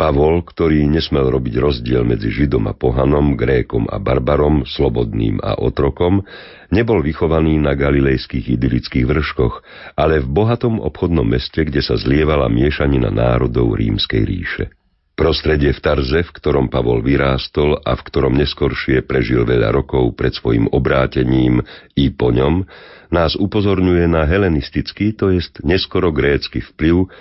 Pavol, 0.01 0.43
ktorý 0.43 0.89
nesmel 0.89 1.29
robiť 1.29 1.55
rozdiel 1.61 2.03
medzi 2.03 2.33
Židom 2.33 2.67
a 2.69 2.75
pohanom, 2.75 3.37
Grékom 3.37 3.85
a 3.87 4.01
barbarom, 4.01 4.65
slobodným 4.65 5.39
a 5.45 5.61
otrokom, 5.61 6.25
nebol 6.73 7.05
vychovaný 7.05 7.61
na 7.61 7.77
galilejských 7.77 8.57
idylických 8.57 9.05
vrškoch, 9.05 9.55
ale 9.95 10.25
v 10.25 10.29
bohatom 10.29 10.81
obchodnom 10.81 11.29
meste, 11.29 11.63
kde 11.69 11.85
sa 11.85 12.01
zlievala 12.01 12.49
miešanina 12.49 13.13
národov 13.13 13.77
rímskej 13.77 14.23
ríše. 14.25 14.65
Prostredie 15.13 15.77
v 15.77 15.81
Tarze, 15.85 16.25
v 16.25 16.35
ktorom 16.35 16.73
Pavol 16.73 17.05
vyrástol 17.05 17.77
a 17.85 17.93
v 17.93 18.03
ktorom 18.09 18.33
neskoršie 18.33 19.05
prežil 19.05 19.45
veľa 19.45 19.69
rokov 19.69 20.17
pred 20.17 20.33
svojim 20.33 20.73
obrátením 20.73 21.61
i 21.93 22.09
po 22.09 22.33
ňom, 22.33 22.65
nás 23.13 23.37
upozorňuje 23.37 24.09
na 24.09 24.25
helenistický, 24.25 25.13
to 25.13 25.29
jest 25.29 25.61
neskoro 25.61 26.09
grécky 26.17 26.65
vplyv, 26.65 27.13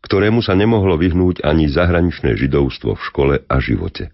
ktorému 0.00 0.40
sa 0.40 0.56
nemohlo 0.56 0.96
vyhnúť 0.96 1.44
ani 1.44 1.68
zahraničné 1.68 2.36
židovstvo 2.36 2.96
v 2.96 3.02
škole 3.04 3.34
a 3.44 3.56
živote. 3.60 4.12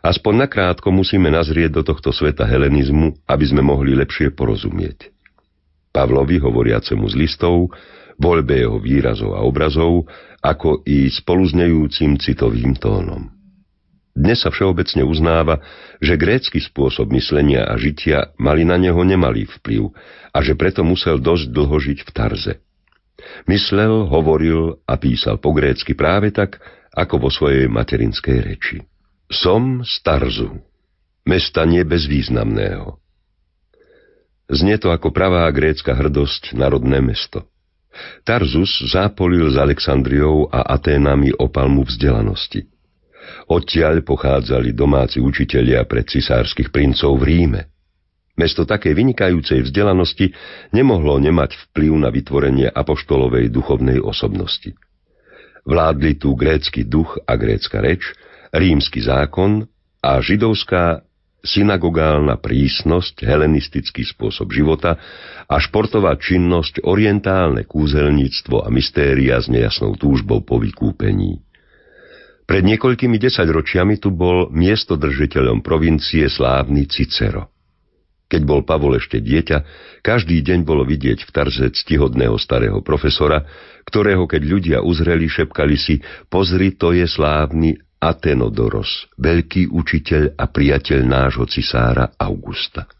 Aspoň 0.00 0.48
nakrátko 0.48 0.88
musíme 0.92 1.28
nazrieť 1.28 1.80
do 1.80 1.82
tohto 1.84 2.12
sveta 2.12 2.48
helenizmu, 2.48 3.20
aby 3.28 3.44
sme 3.44 3.60
mohli 3.60 3.92
lepšie 3.92 4.32
porozumieť. 4.32 5.12
Pavlovi, 5.92 6.40
hovoriacemu 6.40 7.04
z 7.06 7.14
listov, 7.14 7.70
voľbe 8.18 8.54
jeho 8.58 8.78
výrazov 8.80 9.36
a 9.36 9.44
obrazov, 9.44 10.08
ako 10.40 10.82
i 10.88 11.06
spoluznejúcim 11.08 12.18
citovým 12.18 12.74
tónom. 12.76 13.30
Dnes 14.14 14.46
sa 14.46 14.54
všeobecne 14.54 15.02
uznáva, 15.02 15.58
že 15.98 16.14
grécky 16.14 16.62
spôsob 16.62 17.10
myslenia 17.18 17.66
a 17.66 17.74
žitia 17.74 18.30
mali 18.38 18.62
na 18.62 18.78
neho 18.78 19.02
nemalý 19.02 19.50
vplyv 19.58 19.90
a 20.30 20.38
že 20.38 20.54
preto 20.54 20.86
musel 20.86 21.18
dosť 21.18 21.50
dlho 21.50 21.76
žiť 21.82 21.98
v 22.06 22.10
Tarze. 22.14 22.54
Myslel, 23.46 24.10
hovoril 24.10 24.82
a 24.84 24.98
písal 24.98 25.38
po 25.38 25.54
grécky 25.54 25.94
práve 25.94 26.34
tak, 26.34 26.58
ako 26.94 27.26
vo 27.26 27.30
svojej 27.30 27.66
materinskej 27.70 28.38
reči. 28.42 28.78
Som 29.30 29.82
z 29.82 29.94
Tarzu, 30.04 30.60
mesta 31.26 31.66
nebezvýznamného. 31.66 32.98
Znie 34.44 34.76
to 34.76 34.92
ako 34.92 35.08
pravá 35.10 35.48
grécka 35.50 35.96
hrdosť 35.96 36.52
národné 36.52 37.00
mesto. 37.00 37.48
Tarzus 38.26 38.90
zápolil 38.90 39.48
s 39.48 39.56
Alexandriou 39.56 40.50
a 40.50 40.66
Aténami 40.74 41.32
o 41.32 41.48
palmu 41.48 41.86
vzdelanosti. 41.86 42.66
Odtiaľ 43.48 44.04
pochádzali 44.04 44.76
domáci 44.76 45.22
učitelia 45.22 45.86
pre 45.88 46.04
cisárskych 46.04 46.68
princov 46.68 47.16
v 47.22 47.24
Ríme– 47.24 47.62
Mesto 48.34 48.66
takej 48.66 48.98
vynikajúcej 48.98 49.62
vzdelanosti 49.62 50.34
nemohlo 50.74 51.22
nemať 51.22 51.54
vplyv 51.70 51.92
na 52.02 52.10
vytvorenie 52.10 52.66
apoštolovej 52.66 53.46
duchovnej 53.54 54.02
osobnosti. 54.02 54.74
Vládli 55.62 56.18
tu 56.18 56.34
grécky 56.34 56.82
duch 56.82 57.14
a 57.24 57.38
grécka 57.38 57.78
reč, 57.78 58.10
rímsky 58.50 59.06
zákon 59.06 59.70
a 60.02 60.18
židovská 60.18 61.06
synagogálna 61.44 62.40
prísnosť, 62.40 63.22
helenistický 63.22 64.02
spôsob 64.02 64.50
života 64.50 64.98
a 65.46 65.54
športová 65.60 66.16
činnosť, 66.18 66.82
orientálne 66.82 67.68
kúzelníctvo 67.68 68.64
a 68.64 68.68
mystéria 68.72 69.38
s 69.38 69.46
nejasnou 69.46 69.94
túžbou 69.94 70.42
po 70.42 70.58
vykúpení. 70.58 71.44
Pred 72.44 72.62
niekoľkými 72.64 73.16
desaťročiami 73.16 73.96
tu 74.02 74.12
bol 74.12 74.52
miestodržiteľom 74.52 75.64
provincie 75.64 76.28
slávny 76.28 76.88
Cicero. 76.90 77.53
Keď 78.34 78.42
bol 78.42 78.66
Pavol 78.66 78.98
ešte 78.98 79.22
dieťa, 79.22 79.62
každý 80.02 80.42
deň 80.42 80.66
bolo 80.66 80.82
vidieť 80.82 81.22
v 81.22 81.30
Tarze 81.30 81.70
ctihodného 81.70 82.34
starého 82.34 82.82
profesora, 82.82 83.46
ktorého 83.86 84.26
keď 84.26 84.42
ľudia 84.42 84.78
uzreli, 84.82 85.30
šepkali 85.30 85.78
si, 85.78 86.02
pozri, 86.26 86.74
to 86.74 86.90
je 86.90 87.06
slávny 87.06 87.78
Atenodoros, 88.02 89.06
veľký 89.22 89.70
učiteľ 89.70 90.34
a 90.34 90.50
priateľ 90.50 91.00
nášho 91.06 91.46
cisára 91.46 92.10
Augusta. 92.18 92.90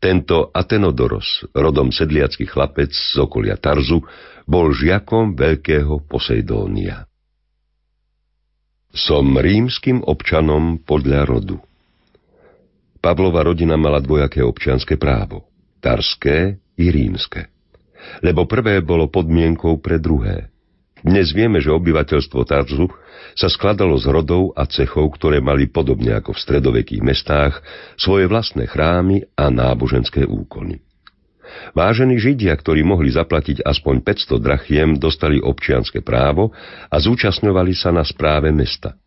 Tento 0.00 0.48
Atenodoros, 0.56 1.44
rodom 1.52 1.92
sedliacký 1.92 2.48
chlapec 2.48 2.88
z 2.88 3.20
okolia 3.20 3.60
Tarzu, 3.60 4.00
bol 4.48 4.72
žiakom 4.72 5.36
veľkého 5.36 6.00
Poseidónia. 6.08 7.04
Som 8.88 9.36
rímským 9.36 10.00
občanom 10.00 10.80
podľa 10.80 11.28
rodu. 11.28 11.67
Pavlova 12.98 13.46
rodina 13.46 13.78
mala 13.78 14.02
dvojaké 14.02 14.42
občianské 14.42 14.98
právo, 14.98 15.46
tarské 15.78 16.58
i 16.74 16.90
rímske. 16.90 17.46
Lebo 18.26 18.46
prvé 18.50 18.82
bolo 18.82 19.06
podmienkou 19.06 19.78
pre 19.78 20.02
druhé. 20.02 20.50
Dnes 20.98 21.30
vieme, 21.30 21.62
že 21.62 21.70
obyvateľstvo 21.70 22.42
Tarzu 22.42 22.90
sa 23.38 23.46
skladalo 23.46 23.94
z 24.02 24.10
rodov 24.10 24.50
a 24.58 24.66
cechov, 24.66 25.14
ktoré 25.14 25.38
mali 25.38 25.70
podobne 25.70 26.10
ako 26.18 26.34
v 26.34 26.42
stredovekých 26.42 27.02
mestách 27.06 27.62
svoje 27.94 28.26
vlastné 28.26 28.66
chrámy 28.66 29.22
a 29.38 29.46
náboženské 29.46 30.26
úkony. 30.26 30.82
Vážení 31.70 32.18
Židia, 32.18 32.50
ktorí 32.58 32.82
mohli 32.82 33.14
zaplatiť 33.14 33.62
aspoň 33.62 34.02
500 34.02 34.42
drachiem, 34.42 34.88
dostali 34.98 35.38
občianske 35.38 36.02
právo 36.02 36.50
a 36.90 36.96
zúčastňovali 36.98 37.72
sa 37.78 37.94
na 37.94 38.02
správe 38.02 38.50
mesta. 38.50 38.98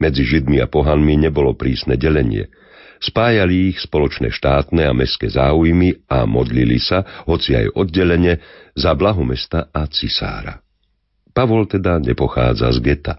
Medzi 0.00 0.24
Židmi 0.24 0.56
a 0.64 0.66
pohanmi 0.72 1.28
nebolo 1.28 1.52
prísne 1.52 2.00
delenie– 2.00 2.48
Spájali 3.00 3.72
ich 3.72 3.80
spoločné 3.80 4.28
štátne 4.28 4.84
a 4.84 4.92
mestské 4.92 5.32
záujmy 5.32 6.04
a 6.04 6.28
modlili 6.28 6.76
sa, 6.76 7.24
hoci 7.24 7.56
aj 7.56 7.72
oddelene, 7.72 8.44
za 8.76 8.92
blahu 8.92 9.24
mesta 9.24 9.72
a 9.72 9.88
cisára. 9.88 10.60
Pavol 11.32 11.64
teda 11.64 11.96
nepochádza 11.96 12.68
z 12.76 12.78
geta. 12.84 13.14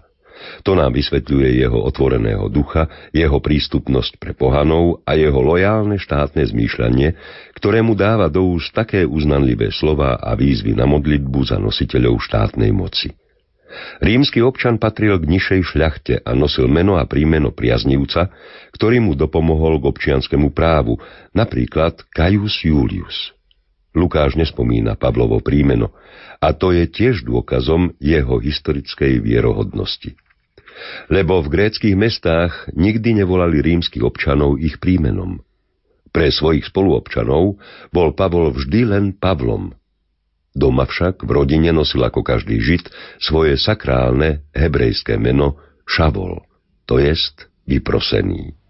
To 0.66 0.74
nám 0.74 0.94
vysvetľuje 0.94 1.62
jeho 1.62 1.78
otvoreného 1.86 2.50
ducha, 2.50 2.90
jeho 3.14 3.38
prístupnosť 3.38 4.18
pre 4.18 4.34
pohanov 4.34 5.02
a 5.06 5.14
jeho 5.14 5.38
lojálne 5.38 5.98
štátne 6.02 6.42
zmýšľanie, 6.42 7.14
ktorému 7.58 7.94
dáva 7.94 8.26
do 8.26 8.42
úst 8.42 8.74
také 8.74 9.06
uznanlivé 9.06 9.70
slova 9.70 10.18
a 10.18 10.34
výzvy 10.34 10.74
na 10.74 10.86
modlitbu 10.86 11.40
za 11.46 11.62
nositeľov 11.62 12.18
štátnej 12.22 12.74
moci. 12.74 13.14
Rímsky 14.00 14.44
občan 14.44 14.76
patril 14.76 15.16
k 15.16 15.28
nižšej 15.28 15.60
šľachte 15.64 16.14
a 16.22 16.30
nosil 16.36 16.68
meno 16.68 17.00
a 17.00 17.08
prímeno 17.08 17.52
priaznivca, 17.52 18.32
ktorý 18.76 19.00
mu 19.00 19.12
dopomohol 19.16 19.80
k 19.80 19.88
občianskému 19.88 20.52
právu, 20.52 21.00
napríklad 21.32 22.04
Caius 22.12 22.60
Julius. 22.60 23.32
Lukáš 23.92 24.40
nespomína 24.40 24.96
Pavlovo 24.96 25.44
prímeno 25.44 25.92
a 26.40 26.56
to 26.56 26.72
je 26.72 26.88
tiež 26.88 27.28
dôkazom 27.28 27.92
jeho 28.00 28.40
historickej 28.40 29.20
vierohodnosti. 29.20 30.16
Lebo 31.12 31.44
v 31.44 31.52
gréckých 31.52 31.96
mestách 31.96 32.72
nikdy 32.72 33.20
nevolali 33.20 33.60
rímskych 33.60 34.00
občanov 34.00 34.56
ich 34.56 34.80
prímenom. 34.80 35.44
Pre 36.12 36.28
svojich 36.28 36.68
spoluobčanov 36.68 37.60
bol 37.92 38.08
Pavol 38.16 38.52
vždy 38.52 38.80
len 38.88 39.04
Pavlom– 39.12 39.72
Doma 40.52 40.84
však 40.84 41.24
v 41.24 41.30
rodine 41.32 41.72
nosil 41.72 42.04
ako 42.04 42.20
každý 42.20 42.60
žid 42.60 42.84
svoje 43.16 43.56
sakrálne 43.56 44.44
hebrejské 44.52 45.16
meno 45.16 45.56
Šavol, 45.88 46.44
to 46.84 47.00
jest 47.00 47.48
vyprosený. 47.64 48.61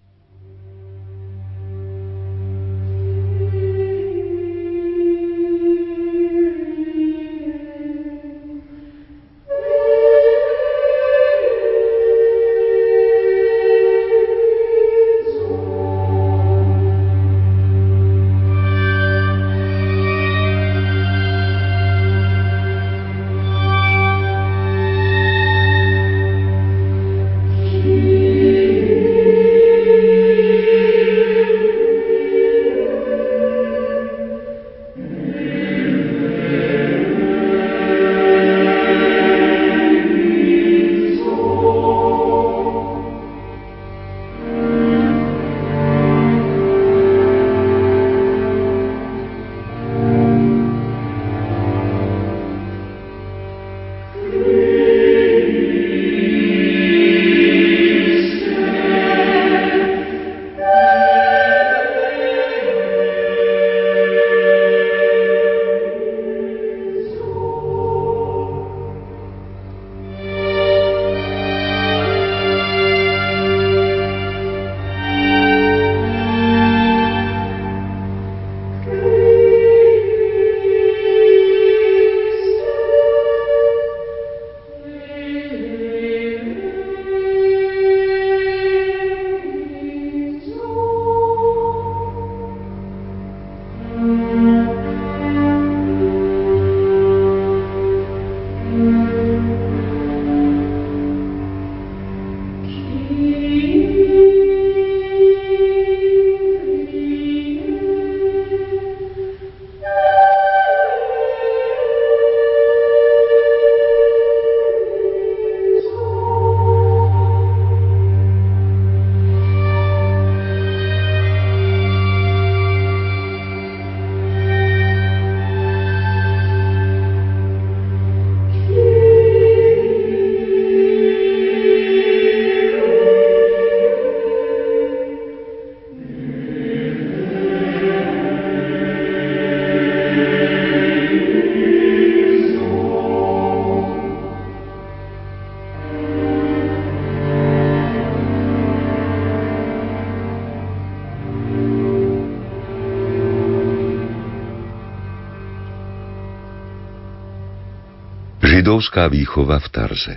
Židovská 158.73 159.05
výchova 159.13 159.61
v 159.61 159.69
Tarze 159.69 160.15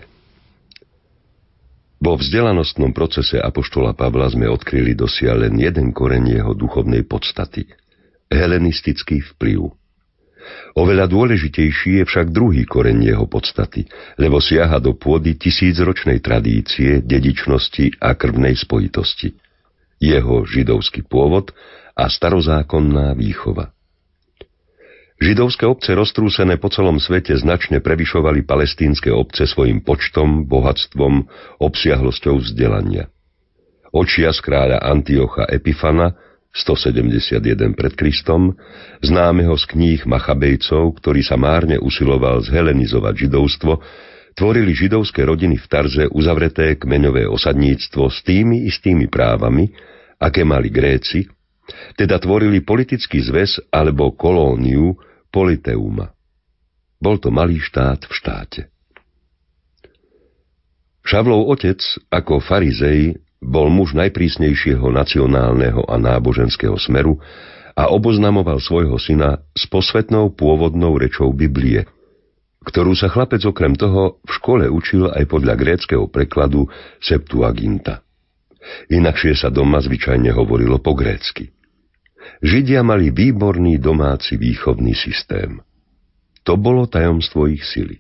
Vo 2.00 2.16
vzdelanostnom 2.16 2.96
procese 2.96 3.36
Apoštola 3.36 3.92
Pavla 3.92 4.32
sme 4.32 4.48
odkryli 4.48 4.96
dosiaľ 4.96 5.44
len 5.44 5.60
jeden 5.60 5.92
koreň 5.92 6.40
jeho 6.40 6.56
duchovnej 6.56 7.04
podstaty– 7.04 7.68
helenistický 8.32 9.20
vplyv. 9.36 9.76
Oveľa 10.72 11.04
dôležitejší 11.04 12.00
je 12.00 12.04
však 12.08 12.32
druhý 12.32 12.64
koreň 12.64 13.12
jeho 13.12 13.28
podstaty, 13.28 13.92
lebo 14.16 14.40
siaha 14.40 14.80
do 14.80 14.96
pôdy 14.96 15.36
tisícročnej 15.36 16.24
tradície, 16.24 17.04
dedičnosti 17.04 18.00
a 18.00 18.16
krvnej 18.16 18.56
spojitosti. 18.56 19.36
Jeho 20.00 20.48
židovský 20.48 21.04
pôvod 21.04 21.52
a 21.92 22.08
starozákonná 22.08 23.20
výchova. 23.20 23.75
Židovské 25.16 25.64
obce 25.64 25.96
roztrúsené 25.96 26.60
po 26.60 26.68
celom 26.68 27.00
svete 27.00 27.32
značne 27.40 27.80
prevyšovali 27.80 28.44
palestínske 28.44 29.08
obce 29.16 29.48
svojim 29.48 29.80
počtom, 29.80 30.44
bohatstvom, 30.44 31.32
obsiahlosťou 31.64 32.44
vzdelania. 32.44 33.08
Očia 33.96 34.36
z 34.36 34.44
kráľa 34.44 34.84
Antiocha 34.84 35.48
Epifana 35.48 36.20
171 36.52 37.76
pred 37.76 37.94
Kristom, 37.96 38.56
známeho 39.00 39.56
z 39.56 39.64
kníh 39.72 40.02
Machabejcov, 40.04 41.00
ktorý 41.00 41.24
sa 41.24 41.40
márne 41.40 41.80
usiloval 41.80 42.44
zhelenizovať 42.44 43.28
židovstvo, 43.28 43.80
tvorili 44.36 44.72
židovské 44.72 45.24
rodiny 45.24 45.60
v 45.60 45.68
Tarze 45.68 46.04
uzavreté 46.12 46.76
kmeňové 46.76 47.28
osadníctvo 47.28 48.08
s 48.12 48.20
tými 48.24 48.68
istými 48.68 49.08
právami, 49.08 49.72
aké 50.20 50.48
mali 50.48 50.72
Gréci, 50.72 51.28
teda 51.98 52.22
tvorili 52.22 52.62
politický 52.62 53.22
zväz 53.22 53.62
alebo 53.74 54.14
kolóniu 54.14 54.96
Politeuma. 55.34 56.14
Bol 57.02 57.20
to 57.20 57.30
malý 57.34 57.60
štát 57.60 58.08
v 58.08 58.14
štáte. 58.14 58.62
Šavlov 61.06 61.54
otec, 61.54 61.78
ako 62.10 62.42
farizej, 62.42 63.22
bol 63.38 63.70
muž 63.70 63.94
najprísnejšieho 63.94 64.90
nacionálneho 64.90 65.86
a 65.86 65.96
náboženského 66.02 66.74
smeru 66.82 67.22
a 67.78 67.94
oboznamoval 67.94 68.58
svojho 68.58 68.98
syna 68.98 69.46
s 69.54 69.70
posvetnou 69.70 70.34
pôvodnou 70.34 70.98
rečou 70.98 71.30
Biblie, 71.30 71.86
ktorú 72.66 72.98
sa 72.98 73.12
chlapec 73.12 73.46
okrem 73.46 73.78
toho 73.78 74.18
v 74.26 74.32
škole 74.34 74.66
učil 74.66 75.14
aj 75.14 75.30
podľa 75.30 75.54
gréckého 75.54 76.10
prekladu 76.10 76.66
Septuaginta. 76.98 78.02
Inakšie 78.90 79.38
sa 79.38 79.54
doma 79.54 79.78
zvyčajne 79.78 80.34
hovorilo 80.34 80.82
po 80.82 80.98
grécky. 80.98 81.54
Židia 82.42 82.82
mali 82.86 83.10
výborný 83.10 83.82
domáci 83.82 84.38
výchovný 84.38 84.94
systém. 84.94 85.62
To 86.46 86.60
bolo 86.60 86.86
tajomstvo 86.86 87.50
ich 87.50 87.66
sily. 87.66 87.98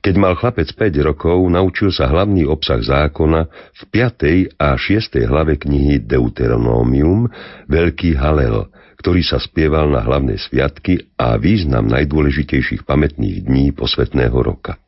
Keď 0.00 0.14
mal 0.16 0.32
chlapec 0.36 0.68
5 0.72 1.08
rokov, 1.12 1.38
naučil 1.48 1.92
sa 1.92 2.08
hlavný 2.08 2.48
obsah 2.48 2.80
zákona 2.80 3.40
v 3.76 3.82
5. 3.92 4.56
a 4.56 4.74
6. 4.76 5.28
hlave 5.28 5.60
knihy 5.60 6.00
Deuteronomium, 6.00 7.28
Veľký 7.68 8.16
Halel, 8.16 8.68
ktorý 8.98 9.22
sa 9.22 9.38
spieval 9.38 9.92
na 9.92 10.02
hlavné 10.02 10.40
sviatky 10.40 11.12
a 11.20 11.36
význam 11.36 11.86
najdôležitejších 11.86 12.82
pamätných 12.88 13.44
dní 13.46 13.70
posvetného 13.76 14.38
roka. 14.40 14.80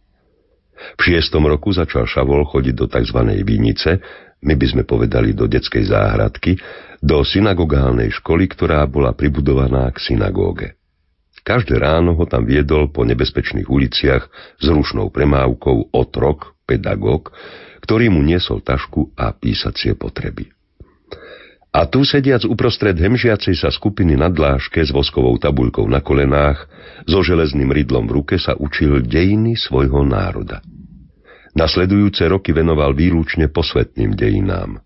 V 0.96 1.00
šiestom 1.12 1.44
roku 1.44 1.76
začal 1.76 2.08
Šavol 2.08 2.48
chodiť 2.48 2.74
do 2.74 2.86
tzv. 2.88 3.20
vinice, 3.44 4.00
my 4.40 4.54
by 4.56 4.66
sme 4.66 4.82
povedali 4.88 5.36
do 5.36 5.44
detskej 5.44 5.92
záhradky, 5.92 6.56
do 7.00 7.20
synagogálnej 7.24 8.08
školy, 8.20 8.48
ktorá 8.48 8.84
bola 8.88 9.12
pribudovaná 9.12 9.88
k 9.92 10.00
synagóge. 10.00 10.76
Každé 11.40 11.80
ráno 11.80 12.12
ho 12.16 12.24
tam 12.28 12.44
viedol 12.44 12.92
po 12.92 13.04
nebezpečných 13.08 13.68
uliciach 13.68 14.28
s 14.60 14.66
rušnou 14.68 15.08
premávkou 15.08 15.92
otrok, 15.96 16.56
pedagóg, 16.68 17.32
ktorý 17.80 18.12
mu 18.12 18.20
niesol 18.20 18.60
tašku 18.60 19.16
a 19.16 19.32
písacie 19.32 19.96
potreby. 19.96 20.52
A 21.70 21.86
tu 21.86 22.02
sediac 22.02 22.42
uprostred 22.44 22.98
hemžiacej 22.98 23.54
sa 23.54 23.70
skupiny 23.70 24.18
na 24.18 24.26
dláške 24.26 24.82
s 24.82 24.90
voskovou 24.90 25.38
tabuľkou 25.38 25.86
na 25.86 26.02
kolenách, 26.02 26.66
so 27.06 27.22
železným 27.22 27.70
rydlom 27.70 28.10
v 28.10 28.14
ruke 28.20 28.36
sa 28.42 28.58
učil 28.58 29.06
dejiny 29.06 29.54
svojho 29.54 30.02
národa. 30.02 30.60
Nasledujúce 31.54 32.26
roky 32.30 32.54
venoval 32.54 32.94
výlučne 32.94 33.50
posvetným 33.50 34.14
dejinám. 34.14 34.78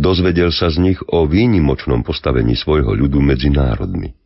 Dozvedel 0.00 0.48
sa 0.48 0.72
z 0.72 0.80
nich 0.80 1.00
o 1.12 1.28
výnimočnom 1.28 2.00
postavení 2.00 2.56
svojho 2.56 2.96
ľudu 2.96 3.20
medzi 3.20 3.52
národmi. 3.52 4.16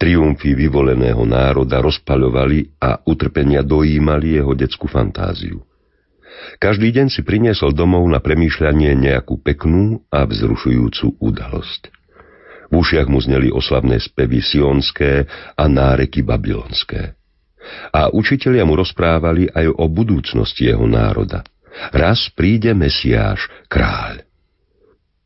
Triumfy 0.00 0.58
vyvoleného 0.58 1.22
národa 1.22 1.78
rozpaľovali 1.78 2.82
a 2.82 2.98
utrpenia 3.06 3.62
dojímali 3.62 4.40
jeho 4.40 4.56
detskú 4.58 4.90
fantáziu. 4.90 5.62
Každý 6.58 6.94
deň 6.94 7.06
si 7.12 7.20
priniesol 7.22 7.74
domov 7.74 8.06
na 8.06 8.22
premýšľanie 8.22 8.94
nejakú 8.94 9.42
peknú 9.42 10.02
a 10.08 10.24
vzrušujúcu 10.26 11.18
udalosť. 11.18 11.82
V 12.68 12.72
ušiach 12.74 13.06
mu 13.10 13.18
zneli 13.18 13.48
oslavné 13.48 13.98
spevy 13.98 14.44
sionské 14.44 15.26
a 15.56 15.64
náreky 15.66 16.22
babylonské. 16.22 17.17
A 17.92 18.12
učitelia 18.12 18.64
mu 18.64 18.76
rozprávali 18.78 19.48
aj 19.50 19.66
o 19.74 19.84
budúcnosti 19.88 20.68
jeho 20.68 20.86
národa. 20.86 21.44
Raz 21.94 22.32
príde 22.34 22.74
Mesiáš, 22.74 23.46
kráľ. 23.70 24.28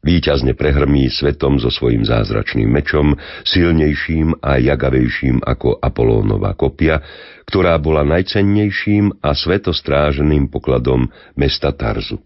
Výťazne 0.03 0.59
prehrmí 0.59 1.07
svetom 1.07 1.63
so 1.63 1.71
svojím 1.71 2.03
zázračným 2.03 2.67
mečom, 2.67 3.15
silnejším 3.47 4.43
a 4.43 4.59
jagavejším 4.59 5.47
ako 5.47 5.79
Apolónova 5.79 6.59
kopia, 6.59 6.99
ktorá 7.47 7.79
bola 7.79 8.03
najcennejším 8.03 9.23
a 9.23 9.31
svetostráženým 9.31 10.51
pokladom 10.51 11.07
mesta 11.39 11.71
Tarzu. 11.71 12.19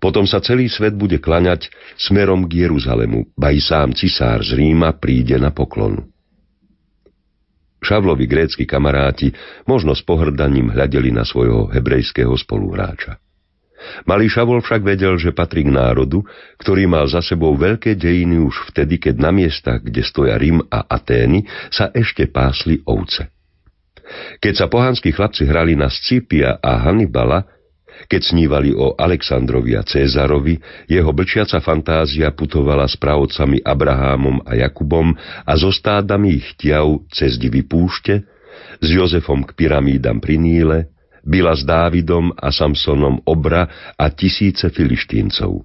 Potom 0.00 0.24
sa 0.24 0.40
celý 0.40 0.72
svet 0.72 0.96
bude 0.96 1.20
klaňať 1.20 1.68
smerom 2.00 2.48
k 2.48 2.64
Jeruzalemu, 2.64 3.36
ba 3.36 3.52
i 3.52 3.60
sám 3.60 3.92
cisár 3.92 4.40
z 4.40 4.56
Ríma 4.56 4.96
príde 4.96 5.36
na 5.36 5.52
poklonu. 5.52 6.11
Šavlovi 7.82 8.30
grécky 8.30 8.64
kamaráti 8.64 9.34
možno 9.66 9.92
s 9.92 10.00
pohrdaním 10.06 10.70
hľadeli 10.70 11.10
na 11.10 11.26
svojho 11.26 11.68
hebrejského 11.68 12.32
spoluhráča. 12.38 13.18
Malý 14.06 14.30
Šavol 14.30 14.62
však 14.62 14.86
vedel, 14.86 15.18
že 15.18 15.34
patrí 15.34 15.66
k 15.66 15.74
národu, 15.74 16.22
ktorý 16.62 16.86
mal 16.86 17.10
za 17.10 17.18
sebou 17.18 17.58
veľké 17.58 17.98
dejiny 17.98 18.38
už 18.38 18.70
vtedy, 18.70 19.02
keď 19.02 19.14
na 19.18 19.34
miestach, 19.34 19.82
kde 19.82 20.06
stoja 20.06 20.38
Rím 20.38 20.62
a 20.70 20.86
Atény, 20.86 21.42
sa 21.66 21.90
ešte 21.90 22.30
pásli 22.30 22.78
ovce. 22.86 23.34
Keď 24.38 24.54
sa 24.54 24.66
pohanskí 24.70 25.10
chlapci 25.10 25.48
hrali 25.48 25.74
na 25.74 25.90
Scipia 25.90 26.62
a 26.62 26.78
Hannibala, 26.78 27.42
keď 28.06 28.20
snívali 28.34 28.70
o 28.74 28.94
Aleksandrovi 28.94 29.78
a 29.78 29.82
Cézarovi, 29.82 30.58
jeho 30.88 31.10
blčiaca 31.10 31.58
fantázia 31.62 32.30
putovala 32.32 32.86
s 32.86 32.98
pravcami 32.98 33.62
Abrahámom 33.62 34.42
a 34.46 34.58
Jakubom 34.58 35.14
a 35.46 35.52
so 35.58 35.70
stádami 35.70 36.42
ich 36.42 36.54
ťav 36.58 37.06
cez 37.12 37.36
divy 37.38 37.66
púšte, 37.66 38.24
s 38.82 38.88
Jozefom 38.90 39.46
k 39.46 39.54
pyramídam 39.54 40.18
pri 40.18 40.36
Níle, 40.38 40.78
byla 41.22 41.54
s 41.54 41.62
Dávidom 41.62 42.34
a 42.34 42.50
Samsonom 42.50 43.22
obra 43.22 43.94
a 43.94 44.10
tisíce 44.10 44.66
filištíncov. 44.74 45.62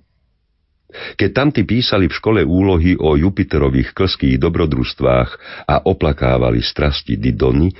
Keď 1.17 1.30
tamty 1.36 1.67
písali 1.67 2.08
v 2.08 2.15
škole 2.15 2.41
úlohy 2.47 2.95
o 2.95 3.19
Jupiterových 3.19 3.91
klských 3.91 4.39
dobrodružstvách 4.39 5.30
a 5.67 5.84
oplakávali 5.84 6.63
strasti 6.63 7.19
Didony, 7.19 7.76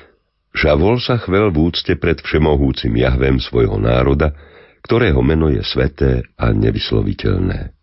Žavol 0.58 0.98
sa 0.98 1.22
chvel 1.22 1.54
v 1.54 1.70
úcte 1.70 1.94
pred 2.02 2.18
všemohúcim 2.18 2.90
Jahvem 2.98 3.38
svojho 3.38 3.78
národa, 3.78 4.34
ktorého 4.82 5.22
meno 5.22 5.54
je 5.54 5.62
sveté 5.62 6.26
a 6.34 6.50
nevysloviteľné. 6.50 7.78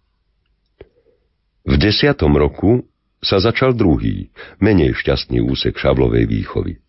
V 1.71 1.75
desiatom 1.79 2.35
roku 2.35 2.83
sa 3.23 3.39
začal 3.39 3.79
druhý, 3.79 4.35
menej 4.59 4.99
šťastný 4.99 5.39
úsek 5.39 5.79
Šavlovej 5.79 6.27
výchovy. 6.27 6.83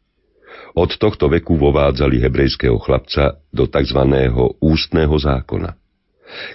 Od 0.73 0.89
tohto 0.97 1.29
veku 1.29 1.53
vovádzali 1.53 2.17
hebrejského 2.17 2.81
chlapca 2.81 3.39
do 3.53 3.69
tzv. 3.69 4.01
ústneho 4.59 5.13
zákona. 5.15 5.77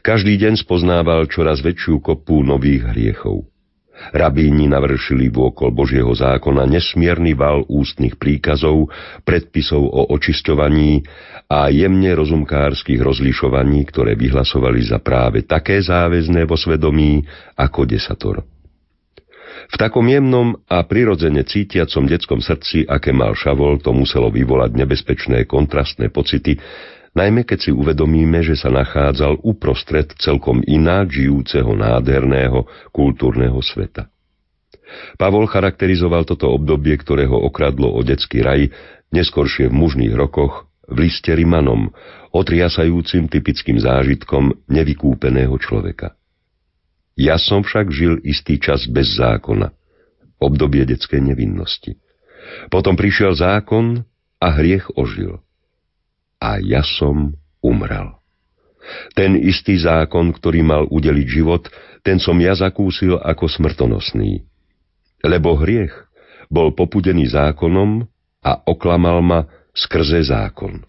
Každý 0.02 0.36
deň 0.42 0.58
spoznával 0.58 1.30
čoraz 1.30 1.62
väčšiu 1.62 2.02
kopu 2.02 2.42
nových 2.42 2.82
hriechov. 2.90 3.46
Rabíni 4.10 4.66
navršili 4.66 5.28
vôkol 5.28 5.70
Božieho 5.70 6.10
zákona 6.10 6.64
nesmierny 6.66 7.36
val 7.36 7.62
ústnych 7.68 8.16
príkazov, 8.16 8.90
predpisov 9.22 9.84
o 9.84 10.10
očisťovaní 10.16 11.04
a 11.50 11.68
jemne 11.68 12.10
rozumkárskych 12.16 12.98
rozlišovaní, 12.98 13.84
ktoré 13.88 14.16
vyhlasovali 14.16 14.80
za 14.82 14.98
práve 14.98 15.44
také 15.44 15.78
záväzné 15.84 16.48
vo 16.48 16.56
svedomí 16.56 17.22
ako 17.54 17.80
desatoro. 17.86 18.42
V 19.70 19.76
takom 19.78 20.02
jemnom 20.10 20.58
a 20.66 20.82
prirodzene 20.82 21.46
cítiacom 21.46 22.10
detskom 22.10 22.42
srdci, 22.42 22.82
aké 22.90 23.14
mal 23.14 23.38
Šavol, 23.38 23.78
to 23.78 23.94
muselo 23.94 24.26
vyvolať 24.32 24.74
nebezpečné 24.74 25.46
kontrastné 25.46 26.10
pocity, 26.10 26.58
najmä 27.14 27.42
keď 27.42 27.58
si 27.58 27.70
uvedomíme, 27.74 28.42
že 28.42 28.54
sa 28.54 28.70
nachádzal 28.70 29.42
uprostred 29.42 30.14
celkom 30.18 30.62
iná 30.66 31.02
žijúceho 31.06 31.74
nádherného 31.74 32.66
kultúrneho 32.94 33.58
sveta. 33.62 34.10
Pavol 35.18 35.46
charakterizoval 35.46 36.26
toto 36.26 36.50
obdobie, 36.50 36.98
ktorého 36.98 37.34
okradlo 37.34 37.94
o 37.94 38.00
detský 38.02 38.42
raj, 38.42 38.70
neskoršie 39.14 39.70
v 39.70 39.74
mužných 39.74 40.14
rokoch, 40.14 40.66
v 40.90 41.06
liste 41.06 41.30
Rimanom, 41.30 41.94
otriasajúcim 42.34 43.30
typickým 43.30 43.78
zážitkom 43.78 44.66
nevykúpeného 44.66 45.54
človeka. 45.62 46.18
Ja 47.14 47.38
som 47.38 47.62
však 47.62 47.86
žil 47.94 48.18
istý 48.26 48.58
čas 48.58 48.86
bez 48.90 49.14
zákona, 49.18 49.70
obdobie 50.42 50.82
detskej 50.88 51.22
nevinnosti. 51.22 52.00
Potom 52.72 52.98
prišiel 52.98 53.36
zákon 53.36 54.02
a 54.42 54.48
hriech 54.56 54.88
ožil. 54.98 55.38
A 56.40 56.56
ja 56.58 56.80
som 56.80 57.36
umrel. 57.60 58.16
Ten 59.12 59.36
istý 59.36 59.76
zákon, 59.76 60.32
ktorý 60.32 60.64
mal 60.64 60.82
udeliť 60.88 61.26
život, 61.28 61.68
ten 62.00 62.16
som 62.16 62.34
ja 62.40 62.56
zakúsil 62.56 63.20
ako 63.20 63.44
smrtonosný. 63.46 64.42
Lebo 65.20 65.60
hriech 65.60 65.92
bol 66.48 66.72
popudený 66.72 67.30
zákonom 67.30 68.08
a 68.40 68.52
oklamal 68.64 69.20
ma 69.20 69.40
skrze 69.76 70.24
zákon. 70.26 70.82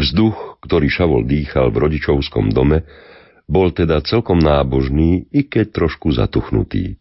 Vzduch, 0.00 0.56
ktorý 0.64 0.88
Šavol 0.88 1.28
dýchal 1.28 1.68
v 1.68 1.76
rodičovskom 1.86 2.56
dome, 2.56 2.88
bol 3.44 3.68
teda 3.68 4.00
celkom 4.00 4.40
nábožný, 4.40 5.28
i 5.28 5.44
keď 5.44 5.76
trošku 5.76 6.08
zatuchnutý. 6.16 6.96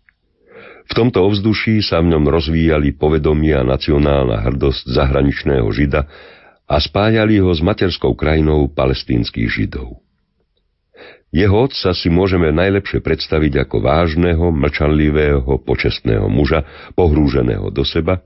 V 0.90 0.94
tomto 0.98 1.22
ovzduší 1.22 1.86
sa 1.86 2.02
v 2.02 2.18
ňom 2.18 2.26
rozvíjali 2.26 2.98
povedomie 2.98 3.54
a 3.54 3.62
nacionálna 3.62 4.42
hrdosť 4.42 4.90
zahraničného 4.90 5.70
žida 5.70 6.10
a 6.66 6.76
spájali 6.82 7.38
ho 7.38 7.54
s 7.54 7.62
materskou 7.62 8.18
krajinou 8.18 8.66
palestínskych 8.74 9.50
židov. 9.50 10.02
Jeho 11.30 11.70
otca 11.70 11.94
si 11.94 12.10
môžeme 12.10 12.50
najlepšie 12.50 13.06
predstaviť 13.06 13.70
ako 13.70 13.86
vážneho, 13.86 14.50
mlčanlivého, 14.50 15.62
počestného 15.62 16.26
muža, 16.26 16.66
pohrúženého 16.98 17.70
do 17.70 17.86
seba, 17.86 18.26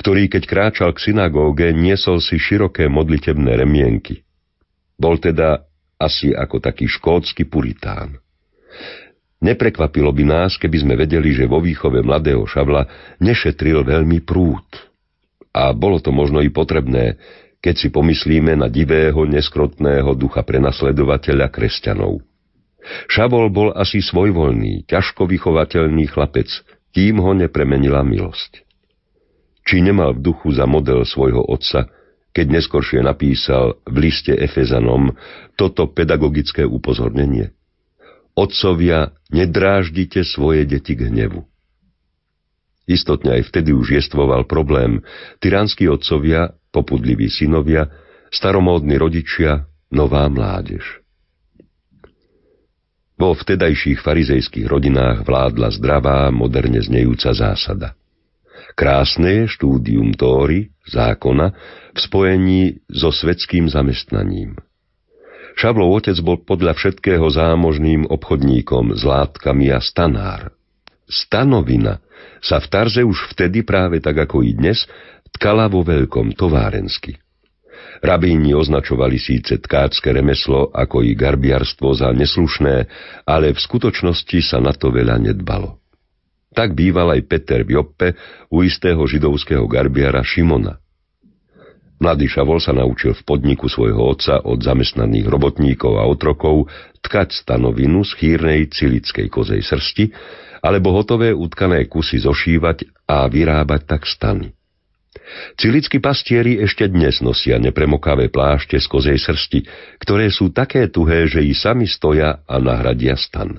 ktorý, 0.00 0.32
keď 0.32 0.42
kráčal 0.48 0.90
k 0.96 1.12
synagóge, 1.12 1.76
niesol 1.76 2.24
si 2.24 2.40
široké 2.40 2.88
modlitebné 2.88 3.52
remienky. 3.52 4.24
Bol 4.96 5.20
teda 5.20 5.68
asi 6.00 6.32
ako 6.32 6.56
taký 6.62 6.88
škótsky 6.88 7.44
puritán. 7.44 8.16
Neprekvapilo 9.38 10.10
by 10.10 10.24
nás, 10.26 10.58
keby 10.58 10.82
sme 10.82 10.94
vedeli, 10.98 11.30
že 11.30 11.46
vo 11.46 11.62
výchove 11.62 12.02
mladého 12.02 12.42
Šavla 12.42 12.90
nešetril 13.22 13.86
veľmi 13.86 14.26
prúd. 14.26 14.66
A 15.54 15.70
bolo 15.70 16.02
to 16.02 16.10
možno 16.10 16.42
i 16.42 16.50
potrebné, 16.50 17.14
keď 17.62 17.74
si 17.78 17.88
pomyslíme 17.90 18.58
na 18.58 18.66
divého, 18.66 19.22
neskrotného 19.26 20.10
ducha 20.18 20.42
prenasledovateľa 20.42 21.54
kresťanov. 21.54 22.22
Šavol 23.10 23.50
bol 23.50 23.68
asi 23.74 24.02
svojvoľný, 24.02 24.86
ťažko 24.86 25.26
vychovateľný 25.26 26.10
chlapec, 26.10 26.50
kým 26.94 27.22
ho 27.22 27.34
nepremenila 27.34 28.02
milosť. 28.02 28.64
Či 29.66 29.84
nemal 29.84 30.16
v 30.16 30.24
duchu 30.32 30.50
za 30.54 30.64
model 30.64 31.04
svojho 31.04 31.44
otca, 31.44 31.90
keď 32.32 32.46
neskoršie 32.58 33.02
napísal 33.02 33.82
v 33.84 33.96
liste 34.08 34.32
Efezanom 34.32 35.12
toto 35.58 35.90
pedagogické 35.90 36.62
upozornenie. 36.62 37.57
Otcovia, 38.38 39.10
nedráždite 39.34 40.22
svoje 40.22 40.62
deti 40.62 40.94
k 40.94 41.10
hnevu. 41.10 41.42
Istotne 42.86 43.42
aj 43.42 43.50
vtedy 43.50 43.74
už 43.74 43.98
jestvoval 43.98 44.46
problém. 44.46 45.02
Tyranskí 45.42 45.90
otcovia, 45.90 46.54
popudliví 46.70 47.26
synovia, 47.26 47.90
staromódni 48.30 48.94
rodičia, 48.94 49.66
nová 49.90 50.30
mládež. 50.30 51.02
Vo 53.18 53.34
vtedajších 53.34 53.98
farizejských 53.98 54.70
rodinách 54.70 55.26
vládla 55.26 55.74
zdravá, 55.74 56.30
moderne 56.30 56.78
znejúca 56.78 57.34
zásada. 57.34 57.98
Krásne 58.78 59.42
je 59.42 59.44
štúdium 59.58 60.14
Tóry, 60.14 60.70
zákona, 60.86 61.50
v 61.90 61.98
spojení 61.98 62.62
so 62.86 63.10
svetským 63.10 63.66
zamestnaním. 63.66 64.54
Šavlov 65.58 65.98
otec 65.98 66.14
bol 66.22 66.38
podľa 66.38 66.78
všetkého 66.78 67.26
zámožným 67.34 68.06
obchodníkom 68.06 68.94
s 68.94 69.02
látkami 69.02 69.74
a 69.74 69.82
stanár. 69.82 70.54
Stanovina 71.10 71.98
sa 72.38 72.62
v 72.62 72.66
Tarze 72.70 73.02
už 73.02 73.34
vtedy 73.34 73.66
práve 73.66 73.98
tak 73.98 74.22
ako 74.22 74.46
i 74.46 74.54
dnes 74.54 74.86
tkala 75.34 75.66
vo 75.66 75.82
veľkom 75.82 76.38
továrensky. 76.38 77.18
Rabíni 77.98 78.54
označovali 78.54 79.18
síce 79.18 79.58
tkácké 79.58 80.14
remeslo 80.14 80.70
ako 80.70 81.02
i 81.02 81.18
garbiarstvo 81.18 81.90
za 81.90 82.14
neslušné, 82.14 82.86
ale 83.26 83.50
v 83.50 83.58
skutočnosti 83.58 84.38
sa 84.46 84.62
na 84.62 84.70
to 84.70 84.94
veľa 84.94 85.18
nedbalo. 85.18 85.82
Tak 86.54 86.78
býval 86.78 87.18
aj 87.18 87.26
Peter 87.26 87.66
v 87.66 87.74
Joppe 87.74 88.14
u 88.54 88.62
istého 88.62 89.02
židovského 89.02 89.66
garbiara 89.66 90.22
Šimona. 90.22 90.78
Mladý 91.98 92.30
Šavol 92.30 92.62
sa 92.62 92.70
naučil 92.70 93.10
v 93.10 93.26
podniku 93.26 93.66
svojho 93.66 93.98
otca 93.98 94.38
od 94.46 94.62
zamestnaných 94.62 95.26
robotníkov 95.26 95.98
a 95.98 96.06
otrokov 96.06 96.70
tkať 97.02 97.34
stanovinu 97.34 98.06
z 98.06 98.14
chýrnej 98.22 98.70
cilickej 98.70 99.26
kozej 99.26 99.66
srsti, 99.66 100.14
alebo 100.62 100.94
hotové 100.94 101.34
utkané 101.34 101.90
kusy 101.90 102.22
zošívať 102.22 103.06
a 103.10 103.26
vyrábať 103.26 103.82
tak 103.86 104.06
stany. 104.06 104.54
Cilickí 105.58 105.98
pastieri 105.98 106.62
ešte 106.62 106.86
dnes 106.86 107.18
nosia 107.18 107.58
nepremokavé 107.58 108.30
plášte 108.30 108.78
z 108.78 108.86
kozej 108.86 109.18
srsti, 109.18 109.66
ktoré 109.98 110.30
sú 110.30 110.54
také 110.54 110.86
tuhé, 110.86 111.26
že 111.26 111.42
i 111.42 111.50
sami 111.50 111.90
stoja 111.90 112.46
a 112.46 112.56
nahradia 112.62 113.18
stan. 113.18 113.58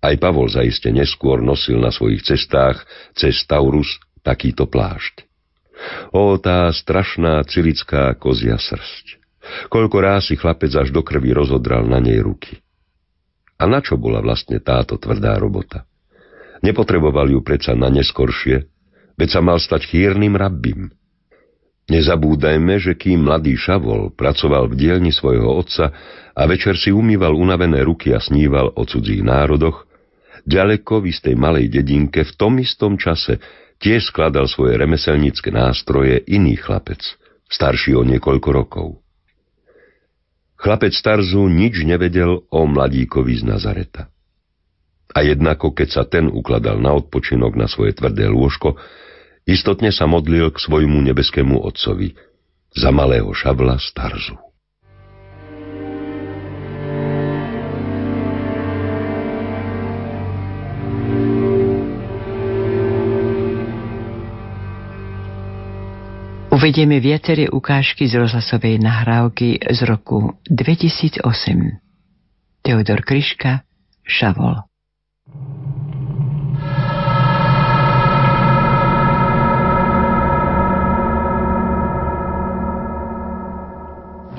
Aj 0.00 0.14
Pavol 0.16 0.48
zaiste 0.48 0.88
neskôr 0.88 1.42
nosil 1.42 1.76
na 1.82 1.90
svojich 1.92 2.24
cestách 2.24 2.86
cez 3.12 3.42
Taurus 3.44 4.00
takýto 4.22 4.70
plášť. 4.70 5.29
O, 6.12 6.36
tá 6.36 6.68
strašná 6.72 7.44
cilická 7.48 8.12
kozia 8.18 8.60
srst. 8.60 9.20
Koľko 9.72 9.96
ráz 9.98 10.30
si 10.30 10.36
chlapec 10.36 10.70
až 10.76 10.92
do 10.92 11.00
krvi 11.00 11.32
rozodral 11.32 11.88
na 11.88 11.98
nej 11.98 12.20
ruky. 12.20 12.60
A 13.60 13.68
na 13.68 13.84
čo 13.84 14.00
bola 14.00 14.24
vlastne 14.24 14.60
táto 14.60 14.96
tvrdá 14.96 15.36
robota? 15.36 15.84
Nepotreboval 16.60 17.32
ju 17.32 17.40
predsa 17.40 17.72
na 17.72 17.88
neskoršie, 17.88 18.68
veď 19.16 19.28
sa 19.28 19.40
mal 19.40 19.56
stať 19.60 19.88
chýrnym 19.88 20.36
rabbim. 20.36 20.92
Nezabúdajme, 21.90 22.78
že 22.78 22.94
kým 22.94 23.26
mladý 23.26 23.58
Šavol 23.58 24.14
pracoval 24.14 24.70
v 24.70 24.78
dielni 24.78 25.10
svojho 25.10 25.58
otca 25.58 25.90
a 26.36 26.42
večer 26.46 26.78
si 26.78 26.94
umýval 26.94 27.34
unavené 27.34 27.82
ruky 27.82 28.14
a 28.14 28.22
sníval 28.22 28.70
o 28.78 28.82
cudzích 28.86 29.26
národoch, 29.26 29.90
ďaleko 30.46 31.02
v 31.02 31.10
istej 31.10 31.34
malej 31.34 31.66
dedinke 31.72 32.22
v 32.22 32.32
tom 32.38 32.62
istom 32.62 32.94
čase 32.94 33.42
tiež 33.80 34.12
skladal 34.12 34.44
svoje 34.46 34.76
remeselnícke 34.76 35.48
nástroje 35.48 36.20
iný 36.28 36.60
chlapec, 36.60 37.00
starší 37.48 37.96
o 37.96 38.04
niekoľko 38.04 38.48
rokov. 38.52 38.88
Chlapec 40.60 40.92
Tarzu 40.92 41.48
nič 41.48 41.80
nevedel 41.88 42.44
o 42.52 42.60
mladíkovi 42.68 43.40
z 43.40 43.48
Nazareta. 43.48 44.12
A 45.10 45.24
jednako, 45.24 45.72
keď 45.72 45.88
sa 45.88 46.04
ten 46.04 46.28
ukladal 46.28 46.78
na 46.78 46.92
odpočinok 46.94 47.56
na 47.56 47.66
svoje 47.66 47.96
tvrdé 47.96 48.28
lôžko, 48.28 48.76
istotne 49.48 49.90
sa 49.90 50.04
modlil 50.04 50.52
k 50.52 50.60
svojmu 50.60 51.00
nebeskému 51.10 51.56
otcovi 51.64 52.14
za 52.76 52.92
malého 52.92 53.32
šavla 53.32 53.80
Starzu. 53.80 54.49
Uvedieme 66.60 67.00
viaceré 67.00 67.48
ukážky 67.48 68.04
z 68.04 68.20
rozhlasovej 68.20 68.84
nahrávky 68.84 69.64
z 69.64 69.80
roku 69.88 70.36
2008. 70.44 71.24
Teodor 72.60 73.00
Kryška, 73.00 73.64
Šavol. 74.04 74.60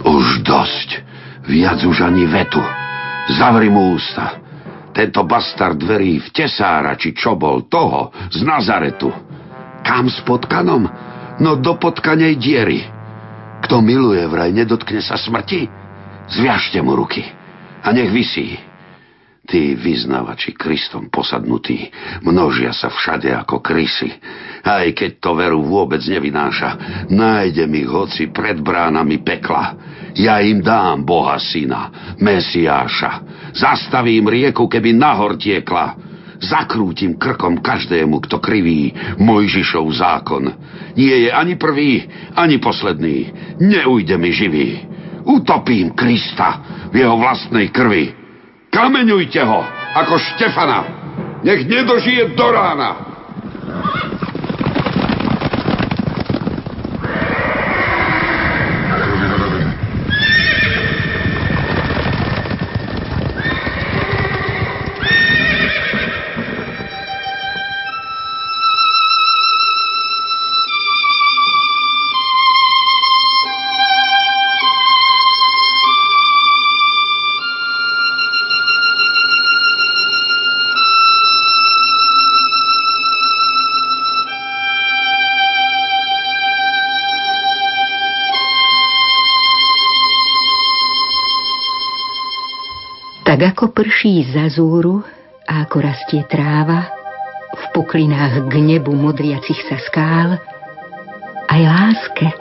Už 0.06 0.26
dosť. 0.46 0.90
Viac 1.50 1.82
už 1.82 2.06
ani 2.06 2.30
vetu. 2.30 2.62
Zavri 3.34 3.74
mu 3.74 3.98
ústa. 3.98 4.38
Tento 4.94 5.26
bastard 5.26 5.82
verí 5.82 6.22
v 6.22 6.30
tesára, 6.30 6.94
či 7.02 7.18
čo 7.18 7.34
bol, 7.34 7.66
toho, 7.66 8.14
z 8.30 8.46
Nazaretu. 8.46 9.10
Kam 9.82 10.06
s 10.06 10.22
potkanom? 10.22 10.86
No 11.42 11.58
do 11.58 11.74
potkanej 11.82 12.38
diery. 12.38 12.86
Kto 13.66 13.82
miluje 13.82 14.22
vraj, 14.30 14.54
nedotkne 14.54 15.02
sa 15.02 15.18
smrti? 15.18 15.66
Zviažte 16.30 16.80
mu 16.86 16.94
ruky 16.94 17.26
a 17.82 17.90
nech 17.90 18.14
vysí. 18.14 18.62
Tí 19.42 19.74
vyznavači 19.74 20.54
Kristom 20.54 21.10
posadnutí 21.10 21.90
množia 22.22 22.72
sa 22.72 22.94
všade 22.94 23.34
ako 23.42 23.60
krysy. 23.60 24.08
Aj 24.62 24.86
keď 24.94 25.18
to 25.18 25.34
veru 25.34 25.66
vôbec 25.66 26.00
nevynáša, 26.06 27.04
nájdem 27.10 27.74
ich 27.74 27.90
hoci 27.90 28.30
pred 28.30 28.62
bránami 28.62 29.26
pekla. 29.26 29.76
Ja 30.14 30.40
im 30.46 30.62
dám 30.62 31.04
Boha 31.04 31.42
syna, 31.42 32.14
Mesiáša. 32.22 33.12
Zastavím 33.58 34.30
rieku, 34.30 34.70
keby 34.70 34.94
nahor 34.94 35.36
tiekla 35.42 36.11
zakrútim 36.42 37.16
krkom 37.22 37.62
každému, 37.62 38.20
kto 38.26 38.42
kriví 38.42 38.92
Mojžišov 39.22 39.86
zákon. 39.94 40.50
Nie 40.98 41.30
je 41.30 41.30
ani 41.30 41.56
prvý, 41.56 42.10
ani 42.34 42.58
posledný. 42.58 43.30
Neujde 43.62 44.18
mi 44.18 44.34
živý. 44.34 44.70
Utopím 45.22 45.94
Krista 45.94 46.66
v 46.90 47.06
jeho 47.06 47.16
vlastnej 47.16 47.70
krvi. 47.70 48.12
Kameňujte 48.74 49.42
ho, 49.46 49.62
ako 49.94 50.18
Štefana. 50.18 50.80
Nech 51.46 51.70
nedožije 51.70 52.34
do 52.34 52.48
rána. 52.50 52.90
Ako 93.52 93.76
prší 93.76 94.24
zúru 94.48 95.04
a 95.44 95.68
ako 95.68 95.84
rastie 95.84 96.24
tráva, 96.32 96.88
v 97.52 97.64
puklinách 97.76 98.48
k 98.48 98.54
nebu 98.64 98.96
modriacich 98.96 99.68
sa 99.68 99.76
skál, 99.76 100.40
aj 101.52 101.62
láske 101.68 102.32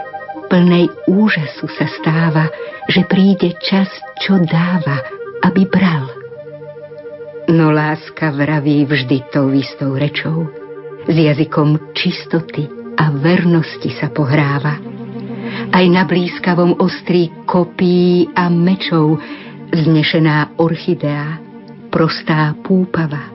plnej 0.46 0.86
úžasu 1.10 1.66
sa 1.74 1.90
stáva, 1.98 2.46
že 2.86 3.02
príde 3.10 3.58
čas, 3.58 3.90
čo 4.22 4.38
dáva, 4.38 5.02
aby 5.50 5.66
bral. 5.66 6.06
No 7.50 7.74
láska 7.74 8.30
vraví 8.30 8.86
vždy 8.86 9.34
tou 9.34 9.50
istou 9.50 9.98
rečou, 9.98 10.46
s 11.10 11.14
jazykom 11.14 11.90
čistoty 11.90 12.70
a 12.94 13.10
vernosti 13.10 13.90
sa 13.98 14.14
pohráva. 14.14 14.78
Aj 15.74 15.86
na 15.90 16.06
blízkavom 16.06 16.78
ostrí 16.78 17.34
kopí 17.50 18.30
a 18.38 18.46
mečov 18.46 19.18
znešená 19.72 20.58
orchidea, 20.58 21.38
prostá 21.90 22.54
púpava. 22.62 23.30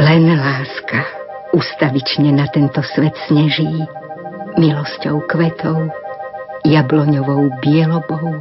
Len 0.00 0.24
láska 0.36 1.04
ustavične 1.52 2.32
na 2.32 2.48
tento 2.48 2.80
svet 2.96 3.12
sneží, 3.28 3.68
milosťou 4.56 5.24
kvetov, 5.28 5.92
jabloňovou 6.64 7.52
bielobou 7.60 8.40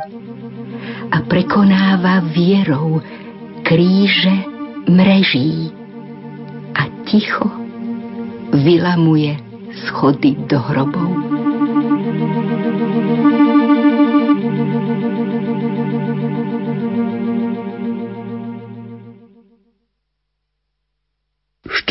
a 1.11 1.17
prekonáva 1.27 2.23
vierou 2.31 3.03
kríže 3.67 4.47
mreží 4.87 5.71
a 6.75 6.87
ticho 7.07 7.47
vylamuje 8.51 9.39
schody 9.87 10.35
do 10.47 10.59
hrobov. 10.59 11.11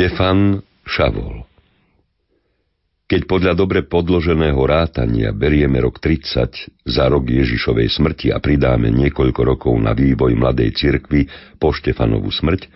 Štefan 0.00 0.64
Šavol 0.88 1.44
Keď 3.04 3.28
podľa 3.28 3.52
dobre 3.52 3.84
podloženého 3.84 4.56
rátania 4.56 5.28
berieme 5.28 5.76
rok 5.76 6.00
30 6.00 6.88
za 6.88 7.04
rok 7.04 7.28
Ježišovej 7.28 8.00
smrti 8.00 8.32
a 8.32 8.40
pridáme 8.40 8.88
niekoľko 8.88 9.40
rokov 9.44 9.76
na 9.76 9.92
vývoj 9.92 10.40
mladej 10.40 10.72
cirkvy 10.72 11.28
po 11.60 11.76
Štefanovú 11.76 12.32
smrť, 12.32 12.72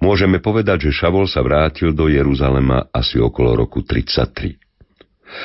môžeme 0.00 0.40
povedať, 0.40 0.88
že 0.88 1.04
Šavol 1.04 1.28
sa 1.28 1.44
vrátil 1.44 1.92
do 1.92 2.08
Jeruzalema 2.08 2.88
asi 2.88 3.20
okolo 3.20 3.60
roku 3.60 3.84
33. 3.84 4.56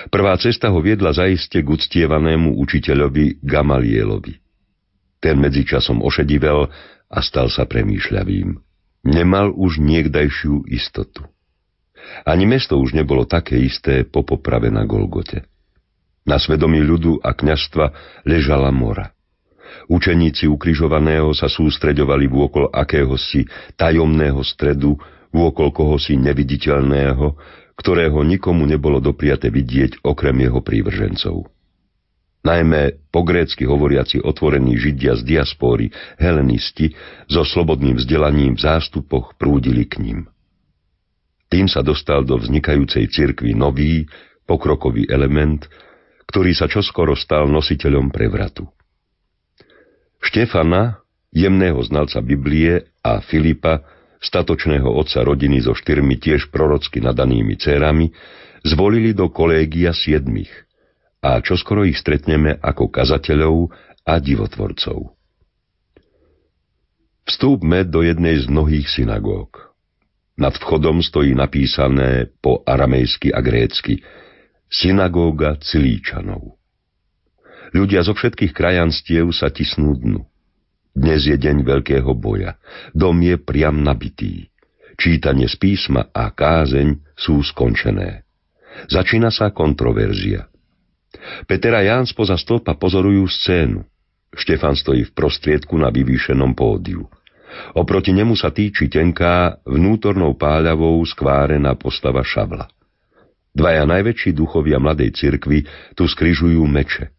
Prvá 0.07 0.39
cesta 0.39 0.71
ho 0.71 0.79
viedla 0.79 1.11
zaiste 1.11 1.59
k 1.59 1.67
uctievanému 1.67 2.55
učiteľovi 2.63 3.43
Gamalielovi. 3.43 4.39
Ten 5.19 5.35
medzičasom 5.35 5.99
ošedivel 5.99 6.71
a 7.11 7.19
stal 7.19 7.51
sa 7.51 7.67
premýšľavým. 7.67 8.68
Nemal 9.03 9.55
už 9.55 9.79
niekdajšiu 9.79 10.67
istotu. 10.67 11.23
Ani 12.27 12.43
mesto 12.49 12.75
už 12.79 12.95
nebolo 12.95 13.23
také 13.23 13.59
isté 13.59 14.03
po 14.03 14.25
poprave 14.25 14.67
na 14.67 14.83
Golgote. 14.83 15.45
Na 16.27 16.35
svedomí 16.35 16.83
ľudu 16.83 17.23
a 17.23 17.31
kňažstva 17.31 17.85
ležala 18.27 18.69
mora. 18.75 19.15
Učeníci 19.89 20.49
ukrižovaného 20.49 21.31
sa 21.33 21.49
sústreďovali 21.49 22.25
vôkol 22.29 22.69
akéhosi 22.73 23.45
tajomného 23.77 24.41
stredu, 24.41 24.97
vôkol 25.29 25.69
kohosi 25.69 26.17
neviditeľného, 26.17 27.37
ktorého 27.77 28.19
nikomu 28.25 28.65
nebolo 28.65 28.99
dopriate 28.99 29.47
vidieť 29.47 30.03
okrem 30.03 30.35
jeho 30.43 30.59
prívržencov. 30.59 31.47
Najmä 32.39 33.11
po 33.11 33.27
grécky 33.27 33.67
hovoriaci 33.67 34.23
otvorení 34.23 34.79
židia 34.79 35.19
z 35.19 35.27
diaspóry, 35.27 35.91
helenisti, 36.15 36.95
so 37.27 37.43
slobodným 37.43 37.99
vzdelaním 37.99 38.55
v 38.55 38.63
zástupoch 38.63 39.35
prúdili 39.35 39.83
k 39.83 39.99
ním. 39.99 40.19
Tým 41.51 41.67
sa 41.67 41.83
dostal 41.83 42.23
do 42.23 42.39
vznikajúcej 42.39 43.11
cirkvi 43.11 43.51
nový, 43.51 44.07
pokrokový 44.47 45.11
element, 45.11 45.67
ktorý 46.31 46.55
sa 46.55 46.71
čoskoro 46.71 47.17
stal 47.17 47.51
nositeľom 47.51 48.07
prevratu. 48.07 48.71
Štefana, 50.23 51.03
jemného 51.35 51.81
znalca 51.83 52.23
Biblie 52.23 52.87
a 53.03 53.19
Filipa, 53.19 53.83
statočného 54.23 54.87
otca 54.87 55.27
rodiny 55.27 55.59
so 55.59 55.75
štyrmi 55.75 56.15
tiež 56.21 56.47
prorocky 56.53 57.03
nadanými 57.03 57.59
cérami, 57.59 58.15
zvolili 58.63 59.11
do 59.11 59.27
kolégia 59.27 59.91
siedmých 59.91 60.68
a 61.19 61.43
čoskoro 61.43 61.83
ich 61.83 61.99
stretneme 61.99 62.55
ako 62.59 62.87
kazateľov 62.87 63.71
a 64.07 64.13
divotvorcov. 64.19 65.15
Vstúpme 67.27 67.85
do 67.85 68.01
jednej 68.01 68.41
z 68.41 68.49
mnohých 68.49 68.89
synagóg. 68.89 69.69
Nad 70.39 70.55
vchodom 70.55 71.03
stojí 71.03 71.35
napísané 71.35 72.31
po 72.39 72.63
aramejsky 72.63 73.29
a 73.35 73.43
grécky 73.43 74.01
Synagóga 74.71 75.59
Cilíčanov. 75.59 76.55
Ľudia 77.75 78.01
zo 78.01 78.17
všetkých 78.17 78.55
krajanstiev 78.55 79.29
sa 79.35 79.51
tisnú 79.53 79.93
dnu. 79.99 80.25
Dnes 80.95 81.27
je 81.27 81.37
deň 81.37 81.61
veľkého 81.61 82.11
boja. 82.17 82.57
Dom 82.97 83.21
je 83.21 83.37
priam 83.37 83.77
nabitý. 83.83 84.49
Čítanie 84.97 85.45
z 85.45 85.55
písma 85.59 86.09
a 86.09 86.33
kázeň 86.33 86.97
sú 87.13 87.45
skončené. 87.45 88.25
Začína 88.89 89.29
sa 89.29 89.53
kontroverzia. 89.53 90.49
Peter 91.49 91.73
a 91.73 91.81
Ján 91.81 92.05
spoza 92.05 92.37
stĺpa 92.37 92.77
pozorujú 92.77 93.25
scénu. 93.25 93.81
Štefan 94.29 94.77
stojí 94.77 95.09
v 95.09 95.15
prostriedku 95.17 95.73
na 95.73 95.89
vyvýšenom 95.89 96.53
pódiu. 96.53 97.09
Oproti 97.73 98.13
nemu 98.13 98.37
sa 98.37 98.53
týči 98.53 98.85
tenká, 98.85 99.57
vnútornou 99.65 100.37
páľavou 100.37 101.01
skvárená 101.01 101.73
postava 101.73 102.21
šavla. 102.21 102.69
Dvaja 103.49 103.89
najväčší 103.89 104.37
duchovia 104.37 104.77
mladej 104.77 105.17
cirkvy 105.17 105.65
tu 105.97 106.05
skrižujú 106.05 106.61
meče. 106.69 107.09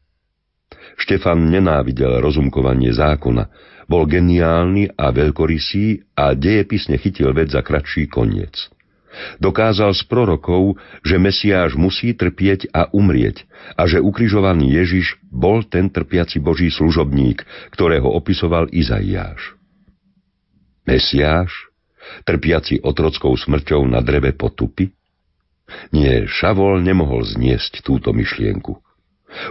Štefan 0.94 1.50
nenávidel 1.50 2.22
rozumkovanie 2.22 2.94
zákona, 2.94 3.50
bol 3.90 4.06
geniálny 4.06 4.94
a 4.94 5.10
veľkorysý 5.10 6.14
a 6.14 6.30
dejepisne 6.38 6.94
chytil 7.02 7.34
vec 7.34 7.50
za 7.50 7.66
kratší 7.66 8.06
koniec. 8.06 8.70
Dokázal 9.42 9.90
z 9.96 10.02
prorokov, 10.06 10.78
že 11.02 11.18
Mesiáš 11.18 11.74
musí 11.74 12.14
trpieť 12.14 12.70
a 12.70 12.86
umrieť 12.94 13.42
a 13.74 13.84
že 13.90 13.98
ukrižovaný 13.98 14.70
Ježiš 14.70 15.18
bol 15.28 15.66
ten 15.66 15.90
trpiaci 15.90 16.38
Boží 16.38 16.70
služobník, 16.70 17.42
ktorého 17.74 18.06
opisoval 18.06 18.70
Izaiáš. 18.70 19.58
Mesiáš, 20.86 21.50
trpiaci 22.22 22.80
otrockou 22.80 23.34
smrťou 23.34 23.82
na 23.90 23.98
dreve 23.98 24.30
potupy? 24.34 24.94
Nie, 25.94 26.26
Šavol 26.26 26.82
nemohol 26.82 27.22
zniesť 27.22 27.82
túto 27.86 28.10
myšlienku– 28.10 28.78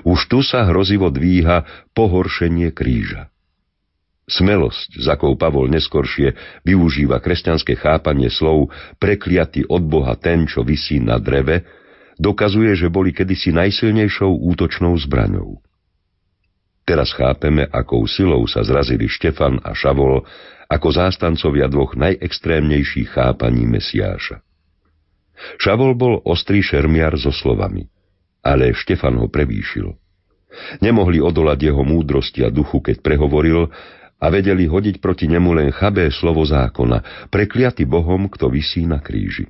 už 0.03 0.28
tu 0.28 0.39
sa 0.43 0.68
hrozivo 0.68 1.07
dvíha 1.07 1.64
pohoršenie 1.95 2.76
kríža. 2.76 3.32
Smelosť, 4.30 5.01
za 5.01 5.17
akou 5.17 5.34
Pavol 5.34 5.73
neskoršie 5.73 6.38
využíva 6.61 7.17
kresťanské 7.17 7.73
chápanie 7.73 8.30
slov 8.30 8.69
prekliaty 9.01 9.65
od 9.65 9.82
Boha 9.89 10.13
ten, 10.13 10.45
čo 10.45 10.61
visí 10.61 11.01
na 11.01 11.17
dreve, 11.17 11.65
dokazuje, 12.21 12.77
že 12.77 12.93
boli 12.93 13.09
kedysi 13.09 13.49
najsilnejšou 13.49 14.30
útočnou 14.53 14.93
zbraňou. 15.01 15.57
Teraz 16.86 17.09
chápeme, 17.13 17.65
akou 17.69 18.05
silou 18.05 18.45
sa 18.45 18.61
zrazili 18.61 19.09
Štefan 19.09 19.61
a 19.65 19.73
Šavol 19.73 20.25
ako 20.69 20.88
zástancovia 20.93 21.65
dvoch 21.65 21.97
najextrémnejších 21.97 23.17
chápaní 23.17 23.65
Mesiáša. 23.65 24.45
Šavol 25.57 25.97
bol 25.97 26.21
ostrý 26.21 26.61
šermiar 26.61 27.17
so 27.17 27.34
slovami– 27.34 27.89
ale 28.43 28.71
Štefan 28.71 29.19
ho 29.19 29.27
prevýšil. 29.27 29.95
Nemohli 30.82 31.21
odolať 31.21 31.69
jeho 31.69 31.84
múdrosti 31.86 32.41
a 32.41 32.49
duchu, 32.49 32.82
keď 32.82 33.05
prehovoril 33.05 33.69
a 34.20 34.26
vedeli 34.28 34.67
hodiť 34.67 34.99
proti 34.99 35.32
nemu 35.32 35.55
len 35.55 35.70
chabé 35.72 36.11
slovo 36.11 36.43
zákona, 36.43 37.32
prekliaty 37.32 37.88
Bohom, 37.88 38.28
kto 38.28 38.51
visí 38.51 38.84
na 38.84 38.99
kríži. 38.99 39.47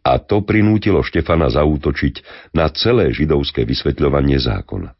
A 0.00 0.16
to 0.16 0.40
prinútilo 0.40 1.04
Štefana 1.04 1.52
zaútočiť 1.52 2.24
na 2.56 2.72
celé 2.72 3.12
židovské 3.12 3.68
vysvetľovanie 3.68 4.40
zákona. 4.40 4.96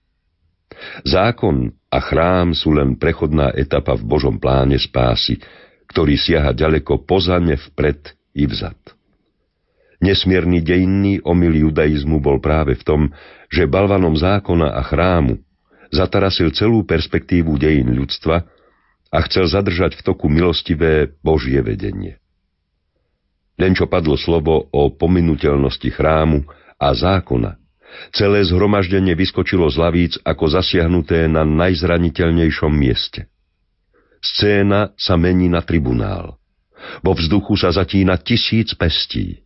Zákon 1.09 1.73
a 1.89 1.99
chrám 2.05 2.53
sú 2.53 2.77
len 2.77 3.01
prechodná 3.01 3.49
etapa 3.57 3.97
v 3.97 4.05
Božom 4.05 4.37
pláne 4.37 4.77
spásy, 4.77 5.41
ktorý 5.89 6.21
siaha 6.21 6.53
ďaleko 6.53 7.09
pozane 7.09 7.57
vpred 7.57 8.13
i 8.37 8.45
vzad. 8.45 8.77
Nesmierny 10.01 10.65
dejinný 10.65 11.21
omyl 11.25 11.69
judaizmu 11.69 12.25
bol 12.25 12.41
práve 12.41 12.77
v 12.77 12.83
tom, 12.85 13.01
že 13.53 13.69
balvanom 13.69 14.17
zákona 14.17 14.73
a 14.73 14.81
chrámu 14.85 15.41
zatarasil 15.91 16.55
celú 16.55 16.86
perspektívu 16.86 17.59
dejín 17.59 17.95
ľudstva 17.95 18.47
a 19.11 19.18
chcel 19.26 19.51
zadržať 19.51 19.99
v 19.99 20.03
toku 20.07 20.30
milostivé 20.30 21.11
Božie 21.20 21.59
vedenie. 21.61 22.22
Len 23.61 23.76
čo 23.76 23.91
padlo 23.91 24.16
slovo 24.16 24.70
o 24.72 24.88
pominuteľnosti 24.88 25.91
chrámu 25.93 26.47
a 26.80 26.88
zákona, 26.97 27.61
celé 28.14 28.41
zhromaždenie 28.47 29.12
vyskočilo 29.12 29.68
z 29.68 29.76
lavíc 29.76 30.12
ako 30.24 30.49
zasiahnuté 30.49 31.28
na 31.28 31.45
najzraniteľnejšom 31.45 32.72
mieste. 32.72 33.28
Scéna 34.22 34.97
sa 34.97 35.20
mení 35.20 35.51
na 35.53 35.61
tribunál. 35.61 36.41
Vo 37.05 37.12
vzduchu 37.12 37.61
sa 37.61 37.68
zatína 37.68 38.16
tisíc 38.16 38.72
pestí. 38.72 39.45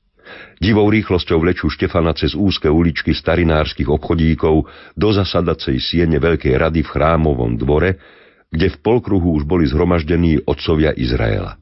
Divou 0.59 0.89
rýchlosťou 0.89 1.39
vlečú 1.43 1.68
Štefana 1.68 2.16
cez 2.16 2.33
úzke 2.33 2.70
uličky 2.70 3.12
starinárskych 3.12 3.89
obchodíkov 3.91 4.64
do 4.97 5.09
zasadacej 5.12 5.77
siene 5.83 6.16
Veľkej 6.16 6.57
rady 6.57 6.81
v 6.81 6.93
chrámovom 6.93 7.61
dvore, 7.61 8.01
kde 8.49 8.70
v 8.72 8.77
polkruhu 8.81 9.35
už 9.37 9.45
boli 9.45 9.66
zhromaždení 9.66 10.41
otcovia 10.47 10.95
Izraela. 10.95 11.59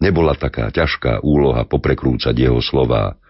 Nebola 0.00 0.32
taká 0.32 0.72
ťažká 0.72 1.20
úloha 1.20 1.68
poprekrúcať 1.68 2.32
jeho 2.32 2.60
slová. 2.64 3.20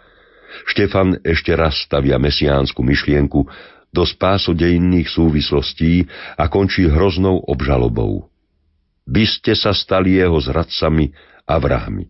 Štefan 0.71 1.19
ešte 1.23 1.55
raz 1.55 1.79
stavia 1.83 2.19
mesiánsku 2.19 2.83
myšlienku 2.83 3.47
do 3.91 4.03
spásodejných 4.07 5.11
súvislostí 5.11 6.07
a 6.39 6.47
končí 6.47 6.87
hroznou 6.87 7.43
obžalobou. 7.43 8.31
By 9.11 9.25
ste 9.27 9.59
sa 9.59 9.75
stali 9.75 10.23
jeho 10.23 10.39
zradcami 10.39 11.11
a 11.43 11.59
vrahmi. 11.59 12.07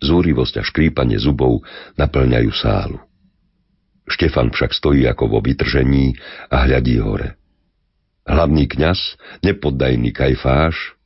Zúrivosť 0.00 0.60
a 0.60 0.62
škrípanie 0.64 1.20
zubov 1.20 1.60
naplňajú 2.00 2.50
sálu. 2.56 2.98
Štefan 4.10 4.50
však 4.50 4.74
stojí 4.74 5.06
ako 5.06 5.38
vo 5.38 5.38
vytržení 5.44 6.16
a 6.50 6.66
hľadí 6.66 6.98
hore. 6.98 7.38
Hlavný 8.26 8.66
kňaz, 8.66 8.98
nepoddajný 9.46 10.10
kajfáš, 10.10 10.98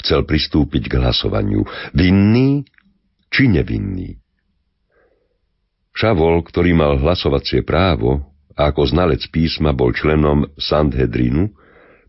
chcel 0.00 0.26
pristúpiť 0.26 0.90
k 0.90 0.98
hlasovaniu. 1.02 1.66
Vinný 1.94 2.66
či 3.30 3.50
nevinný? 3.50 4.18
Šavol, 5.94 6.42
ktorý 6.42 6.74
mal 6.74 6.98
hlasovacie 6.98 7.62
právo 7.62 8.26
a 8.58 8.70
ako 8.70 8.82
znalec 8.90 9.22
písma 9.30 9.70
bol 9.70 9.94
členom 9.94 10.50
Sandhedrinu, 10.58 11.54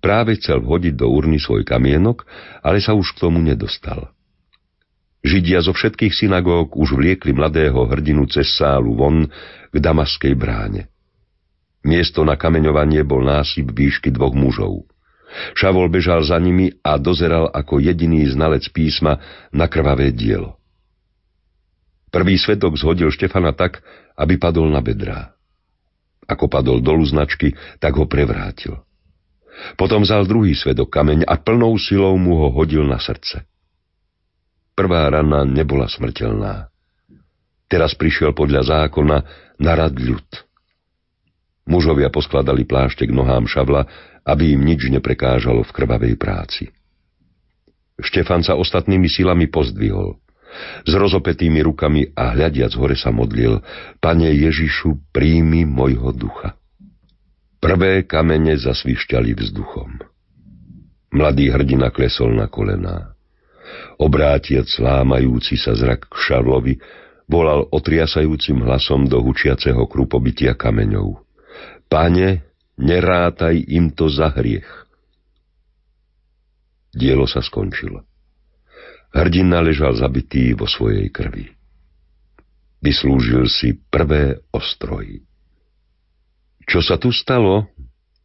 práve 0.01 0.37
chcel 0.41 0.61
vhodiť 0.61 0.97
do 0.97 1.09
urny 1.09 1.37
svoj 1.37 1.65
kamienok, 1.65 2.25
ale 2.65 2.81
sa 2.81 2.97
už 2.97 3.13
k 3.13 3.29
tomu 3.29 3.41
nedostal. 3.41 4.14
Židia 5.25 5.57
zo 5.65 5.73
všetkých 5.73 6.13
synagóg 6.13 6.77
už 6.77 6.93
vliekli 6.93 7.33
mladého 7.33 7.89
hrdinu 7.89 8.29
cez 8.29 8.45
sálu 8.53 8.93
von 8.93 9.25
k 9.73 9.75
damaskej 9.81 10.37
bráne. 10.37 10.85
Miesto 11.81 12.21
na 12.21 12.37
kameňovanie 12.37 13.01
bol 13.01 13.25
násyp 13.25 13.73
výšky 13.73 14.13
dvoch 14.13 14.37
mužov. 14.37 14.85
Šavol 15.57 15.89
bežal 15.89 16.21
za 16.21 16.37
nimi 16.37 16.69
a 16.85 17.01
dozeral 17.01 17.49
ako 17.49 17.81
jediný 17.81 18.21
znalec 18.29 18.69
písma 18.69 19.17
na 19.49 19.65
krvavé 19.65 20.13
dielo. 20.13 20.61
Prvý 22.13 22.37
svetok 22.37 22.77
zhodil 22.77 23.09
Štefana 23.09 23.51
tak, 23.57 23.81
aby 24.13 24.37
padol 24.37 24.69
na 24.69 24.79
bedrá. 24.79 25.33
Ako 26.29 26.45
padol 26.45 26.85
dolu 26.85 27.01
značky, 27.01 27.57
tak 27.81 27.97
ho 27.97 28.05
prevrátil. 28.05 28.77
Potom 29.73 30.05
vzal 30.05 30.29
druhý 30.29 30.53
svedok 30.53 30.93
kameň 30.93 31.25
a 31.25 31.33
plnou 31.41 31.73
silou 31.81 32.13
mu 32.15 32.45
ho 32.45 32.53
hodil 32.53 32.85
na 32.85 33.01
srdce. 33.01 33.41
Prvá 34.75 35.07
rana 35.07 35.47
nebola 35.47 35.87
smrteľná. 35.87 36.67
Teraz 37.71 37.95
prišiel 37.95 38.35
podľa 38.35 38.67
zákona 38.67 39.17
na 39.55 39.71
rad 39.71 39.95
ľud. 39.95 40.27
Mužovia 41.65 42.11
poskladali 42.13 42.67
plášte 42.67 43.07
k 43.07 43.15
nohám 43.15 43.49
šavla, 43.49 43.87
aby 44.27 44.53
im 44.53 44.61
nič 44.61 44.85
neprekážalo 44.91 45.65
v 45.65 45.71
krvavej 45.73 46.15
práci. 46.19 46.69
Štefan 47.97 48.43
sa 48.43 48.59
ostatnými 48.59 49.07
silami 49.07 49.47
pozdvihol. 49.47 50.19
S 50.83 50.91
rozopetými 50.91 51.63
rukami 51.63 52.11
a 52.11 52.35
hľadiac 52.35 52.75
hore 52.75 52.99
sa 52.99 53.11
modlil, 53.15 53.63
Pane 54.03 54.29
Ježišu, 54.29 55.11
príjmi 55.15 55.63
mojho 55.63 56.11
ducha. 56.11 56.59
Prvé 57.63 58.03
kamene 58.03 58.59
zasvišťali 58.59 59.31
vzduchom. 59.35 60.03
Mladý 61.15 61.49
hrdina 61.49 61.89
klesol 61.89 62.35
na 62.35 62.51
kolená. 62.51 63.14
Obrátiac 63.97 64.67
lámajúci 64.77 65.57
sa 65.57 65.73
zrak 65.73 66.11
k 66.11 66.13
Šarlovi, 66.13 66.77
volal 67.25 67.65
otriasajúcim 67.73 68.61
hlasom 68.61 69.09
do 69.09 69.17
hučiaceho 69.21 69.89
krupobytia 69.89 70.53
kameňov. 70.53 71.17
Pane, 71.89 72.45
nerátaj 72.77 73.55
im 73.71 73.93
to 73.93 74.09
za 74.11 74.29
hriech. 74.33 74.67
Dielo 76.95 77.27
sa 77.27 77.43
skončilo. 77.43 78.05
Hrdina 79.15 79.63
ležal 79.63 79.95
zabitý 79.95 80.55
vo 80.55 80.67
svojej 80.67 81.07
krvi. 81.11 81.47
Vyslúžil 82.83 83.47
si 83.47 83.75
prvé 83.75 84.43
ostroji. 84.51 85.23
Čo 86.65 86.83
sa 86.83 86.99
tu 86.99 87.13
stalo, 87.15 87.71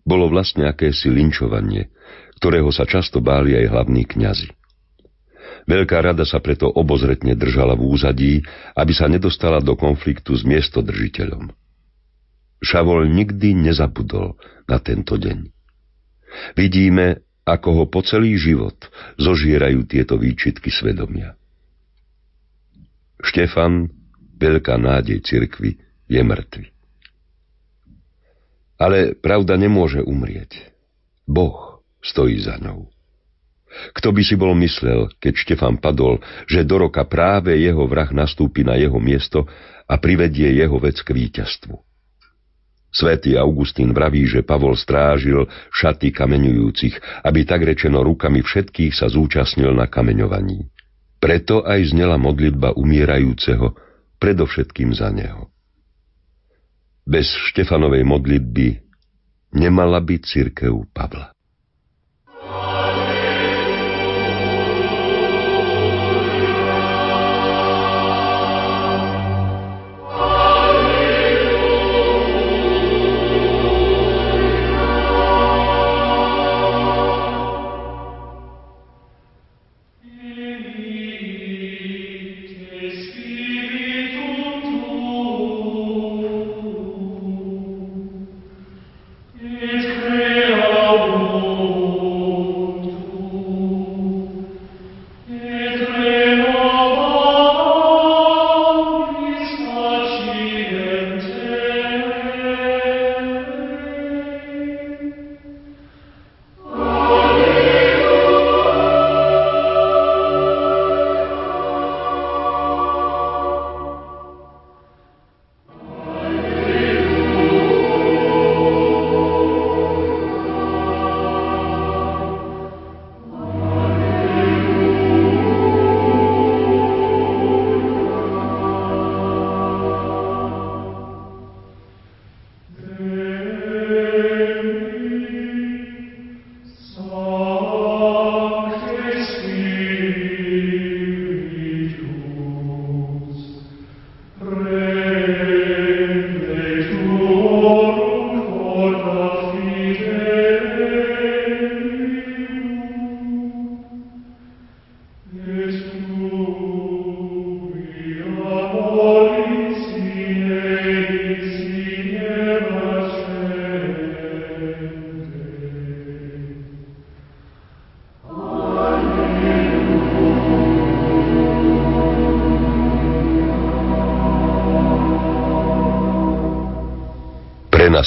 bolo 0.02 0.26
vlastne 0.32 0.66
akési 0.66 1.12
linčovanie, 1.12 1.92
ktorého 2.40 2.72
sa 2.72 2.88
často 2.88 3.20
báli 3.20 3.54
aj 3.54 3.66
hlavní 3.70 4.02
kňazi. 4.08 4.59
Veľká 5.68 6.00
rada 6.00 6.24
sa 6.24 6.40
preto 6.40 6.68
obozretne 6.68 7.36
držala 7.36 7.76
v 7.76 7.82
úzadí, 7.84 8.32
aby 8.76 8.92
sa 8.94 9.08
nedostala 9.10 9.60
do 9.60 9.76
konfliktu 9.76 10.36
s 10.36 10.44
miestodržiteľom. 10.44 11.52
Šavol 12.60 13.08
nikdy 13.08 13.56
nezabudol 13.56 14.36
na 14.68 14.78
tento 14.80 15.16
deň. 15.16 15.48
Vidíme, 16.54 17.24
ako 17.42 17.68
ho 17.82 17.84
po 17.88 18.04
celý 18.04 18.36
život 18.36 18.76
zožierajú 19.18 19.88
tieto 19.88 20.20
výčitky 20.20 20.70
svedomia. 20.70 21.34
Štefan, 23.20 23.90
veľká 24.40 24.76
nádej 24.80 25.20
cirkvy, 25.24 25.76
je 26.08 26.20
mŕtvy. 26.20 26.66
Ale 28.80 29.12
pravda 29.18 29.60
nemôže 29.60 30.00
umrieť. 30.00 30.72
Boh 31.28 31.84
stojí 32.00 32.40
za 32.40 32.56
ňou. 32.56 32.88
Kto 33.94 34.10
by 34.10 34.22
si 34.26 34.34
bol 34.34 34.52
myslel, 34.58 35.10
keď 35.22 35.32
Štefan 35.34 35.78
padol, 35.78 36.18
že 36.50 36.66
do 36.66 36.82
roka 36.82 37.06
práve 37.06 37.54
jeho 37.54 37.86
vrah 37.86 38.10
nastúpi 38.10 38.66
na 38.66 38.74
jeho 38.74 38.98
miesto 38.98 39.46
a 39.86 39.94
privedie 39.98 40.50
jeho 40.58 40.78
vec 40.82 40.98
k 41.02 41.14
víťazstvu. 41.14 41.74
Svetý 42.90 43.38
Augustín 43.38 43.94
vraví, 43.94 44.26
že 44.26 44.42
Pavol 44.42 44.74
strážil 44.74 45.46
šaty 45.70 46.10
kameňujúcich, 46.10 47.22
aby 47.22 47.46
tak 47.46 47.62
rečeno 47.62 48.02
rukami 48.02 48.42
všetkých 48.42 48.90
sa 48.90 49.06
zúčastnil 49.06 49.70
na 49.70 49.86
kameňovaní. 49.86 50.66
Preto 51.22 51.62
aj 51.62 51.94
znela 51.94 52.18
modlitba 52.18 52.74
umierajúceho, 52.74 53.78
predovšetkým 54.18 54.90
za 54.90 55.14
neho. 55.14 55.54
Bez 57.06 57.30
Štefanovej 57.54 58.02
modlitby 58.02 58.82
nemala 59.54 60.02
byť 60.02 60.20
církev 60.26 60.90
Pavla. 60.90 61.30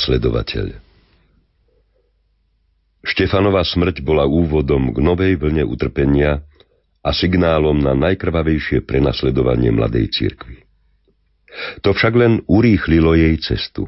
Prenasledovateľ. 0.04 0.68
Štefanova 3.04 3.64
smrť 3.64 4.04
bola 4.04 4.28
úvodom 4.28 4.92
k 4.92 5.00
novej 5.00 5.40
vlne 5.40 5.64
utrpenia 5.64 6.44
a 7.04 7.10
signálom 7.16 7.80
na 7.80 7.96
najkrvavejšie 7.96 8.84
prenasledovanie 8.84 9.72
mladej 9.72 10.12
cirkvi. 10.12 10.68
To 11.88 11.96
však 11.96 12.14
len 12.20 12.34
urýchlilo 12.52 13.16
jej 13.16 13.36
cestu. 13.40 13.88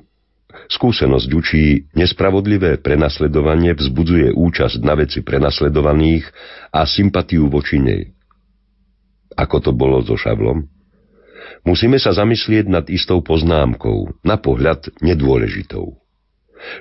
Skúsenosť 0.71 1.29
učí, 1.35 1.65
nespravodlivé 1.99 2.79
prenasledovanie 2.79 3.75
vzbudzuje 3.75 4.31
účasť 4.31 4.79
na 4.87 4.95
veci 4.95 5.19
prenasledovaných 5.19 6.23
a 6.71 6.87
sympatiu 6.87 7.51
voči 7.51 7.83
nej. 7.83 8.03
Ako 9.35 9.59
to 9.59 9.71
bolo 9.75 9.99
so 9.99 10.15
Šavlom? 10.15 10.63
Musíme 11.67 11.99
sa 11.99 12.15
zamyslieť 12.15 12.71
nad 12.71 12.85
istou 12.87 13.19
poznámkou, 13.19 14.15
na 14.23 14.39
pohľad 14.39 14.95
nedôležitou. 15.03 16.04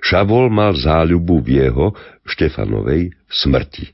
Šavol 0.00 0.48
mal 0.48 0.74
záľubu 0.74 1.42
v 1.42 1.48
jeho, 1.60 1.86
Štefanovej, 2.24 3.12
smrti. 3.28 3.92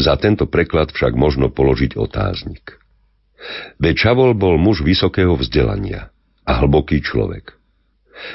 Za 0.00 0.16
tento 0.16 0.48
preklad 0.48 0.94
však 0.96 1.12
možno 1.12 1.52
položiť 1.52 1.98
otáznik. 1.98 2.80
Veď 3.76 4.08
Šavol 4.08 4.32
bol 4.32 4.56
muž 4.56 4.80
vysokého 4.80 5.36
vzdelania 5.36 6.08
a 6.48 6.52
hlboký 6.64 7.04
človek. 7.04 7.60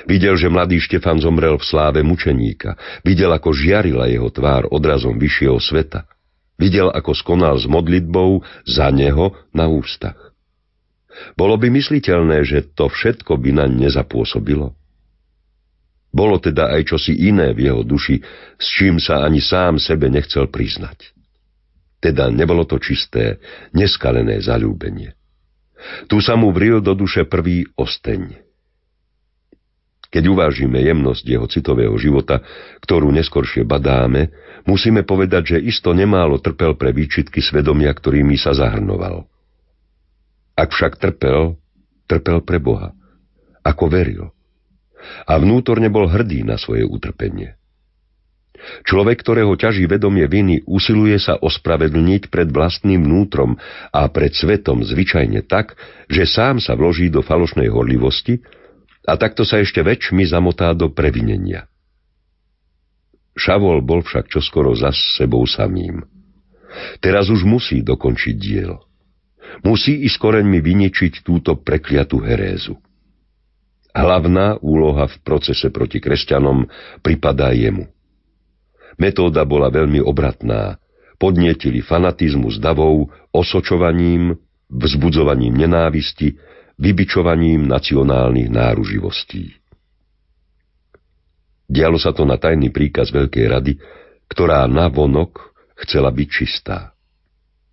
Videl, 0.10 0.34
že 0.34 0.50
mladý 0.50 0.82
Štefan 0.82 1.22
zomrel 1.22 1.62
v 1.62 1.66
sláve 1.66 2.02
mučeníka. 2.02 2.74
Videl, 3.06 3.30
ako 3.30 3.54
žiarila 3.54 4.10
jeho 4.10 4.30
tvár 4.34 4.66
odrazom 4.74 5.18
vyššieho 5.22 5.62
sveta. 5.62 6.10
Videl, 6.58 6.90
ako 6.90 7.14
skonal 7.14 7.60
s 7.60 7.70
modlitbou 7.70 8.42
za 8.66 8.90
neho 8.90 9.38
na 9.54 9.70
ústach. 9.70 10.18
Bolo 11.38 11.56
by 11.56 11.72
mysliteľné, 11.72 12.44
že 12.44 12.60
to 12.76 12.90
všetko 12.92 13.40
by 13.40 13.56
naň 13.56 13.88
nezapôsobilo? 13.88 14.76
Bolo 16.16 16.40
teda 16.40 16.72
aj 16.72 16.96
čosi 16.96 17.28
iné 17.28 17.52
v 17.52 17.68
jeho 17.68 17.84
duši, 17.84 18.24
s 18.56 18.68
čím 18.72 19.04
sa 19.04 19.28
ani 19.28 19.44
sám 19.44 19.84
sebe 19.84 20.08
nechcel 20.08 20.48
priznať. 20.48 21.12
Teda 22.00 22.32
nebolo 22.32 22.64
to 22.64 22.80
čisté, 22.80 23.44
neskalené 23.76 24.40
zalúbenie. 24.40 25.12
Tu 26.08 26.24
sa 26.24 26.40
mu 26.40 26.56
vril 26.56 26.80
do 26.80 26.96
duše 26.96 27.28
prvý 27.28 27.68
osteň. 27.76 28.32
Keď 30.08 30.24
uvážime 30.32 30.80
jemnosť 30.80 31.26
jeho 31.28 31.48
citového 31.52 31.92
života, 32.00 32.40
ktorú 32.80 33.12
neskoršie 33.12 33.68
badáme, 33.68 34.32
musíme 34.64 35.04
povedať, 35.04 35.60
že 35.60 35.68
isto 35.68 35.92
nemálo 35.92 36.40
trpel 36.40 36.80
pre 36.80 36.96
výčitky 36.96 37.44
svedomia, 37.44 37.92
ktorými 37.92 38.40
sa 38.40 38.56
zahrnoval. 38.56 39.28
Ak 40.56 40.72
však 40.72 40.96
trpel, 40.96 41.60
trpel 42.08 42.40
pre 42.48 42.64
Boha, 42.64 42.96
ako 43.68 43.92
veril 43.92 44.35
a 45.26 45.34
vnútorne 45.38 45.90
bol 45.92 46.10
hrdý 46.10 46.46
na 46.46 46.60
svoje 46.60 46.84
utrpenie. 46.84 47.58
Človek, 48.88 49.22
ktorého 49.22 49.54
ťaží 49.54 49.86
vedomie 49.86 50.26
viny, 50.26 50.66
usiluje 50.66 51.20
sa 51.22 51.38
ospravedlniť 51.38 52.34
pred 52.34 52.50
vlastným 52.50 53.04
vnútrom 53.04 53.60
a 53.94 54.08
pred 54.10 54.34
svetom 54.34 54.82
zvyčajne 54.82 55.46
tak, 55.46 55.78
že 56.10 56.26
sám 56.26 56.58
sa 56.58 56.74
vloží 56.74 57.12
do 57.14 57.22
falošnej 57.22 57.70
horlivosti 57.70 58.42
a 59.06 59.20
takto 59.20 59.46
sa 59.46 59.62
ešte 59.62 59.86
väčšmi 59.86 60.26
zamotá 60.26 60.74
do 60.74 60.90
previnenia. 60.90 61.70
Šavol 63.36 63.84
bol 63.84 64.02
však 64.02 64.32
čoskoro 64.32 64.72
za 64.74 64.96
sebou 65.20 65.44
samým. 65.44 66.08
Teraz 67.04 67.28
už 67.28 67.44
musí 67.44 67.84
dokončiť 67.84 68.36
diel. 68.36 68.80
Musí 69.62 70.04
i 70.04 70.10
s 70.10 70.18
koreňmi 70.18 70.60
vyničiť 70.60 71.22
túto 71.22 71.60
prekliatú 71.60 72.24
herézu. 72.24 72.80
Hlavná 73.96 74.60
úloha 74.60 75.08
v 75.08 75.16
procese 75.24 75.72
proti 75.72 76.04
kresťanom 76.04 76.68
pripadá 77.00 77.56
jemu. 77.56 77.88
Metóda 79.00 79.48
bola 79.48 79.72
veľmi 79.72 80.04
obratná. 80.04 80.76
Podnietili 81.16 81.80
fanatizmus 81.80 82.60
davou 82.60 83.08
osočovaním, 83.32 84.36
vzbudzovaním 84.68 85.56
nenávisti, 85.56 86.36
vybičovaním 86.76 87.72
nacionálnych 87.72 88.52
náruživostí. 88.52 89.56
Dialo 91.66 91.96
sa 91.96 92.12
to 92.12 92.28
na 92.28 92.36
tajný 92.36 92.76
príkaz 92.76 93.16
Veľkej 93.16 93.46
rady, 93.48 93.74
ktorá 94.28 94.68
na 94.68 94.92
vonok 94.92 95.56
chcela 95.80 96.12
byť 96.12 96.28
čistá. 96.28 96.92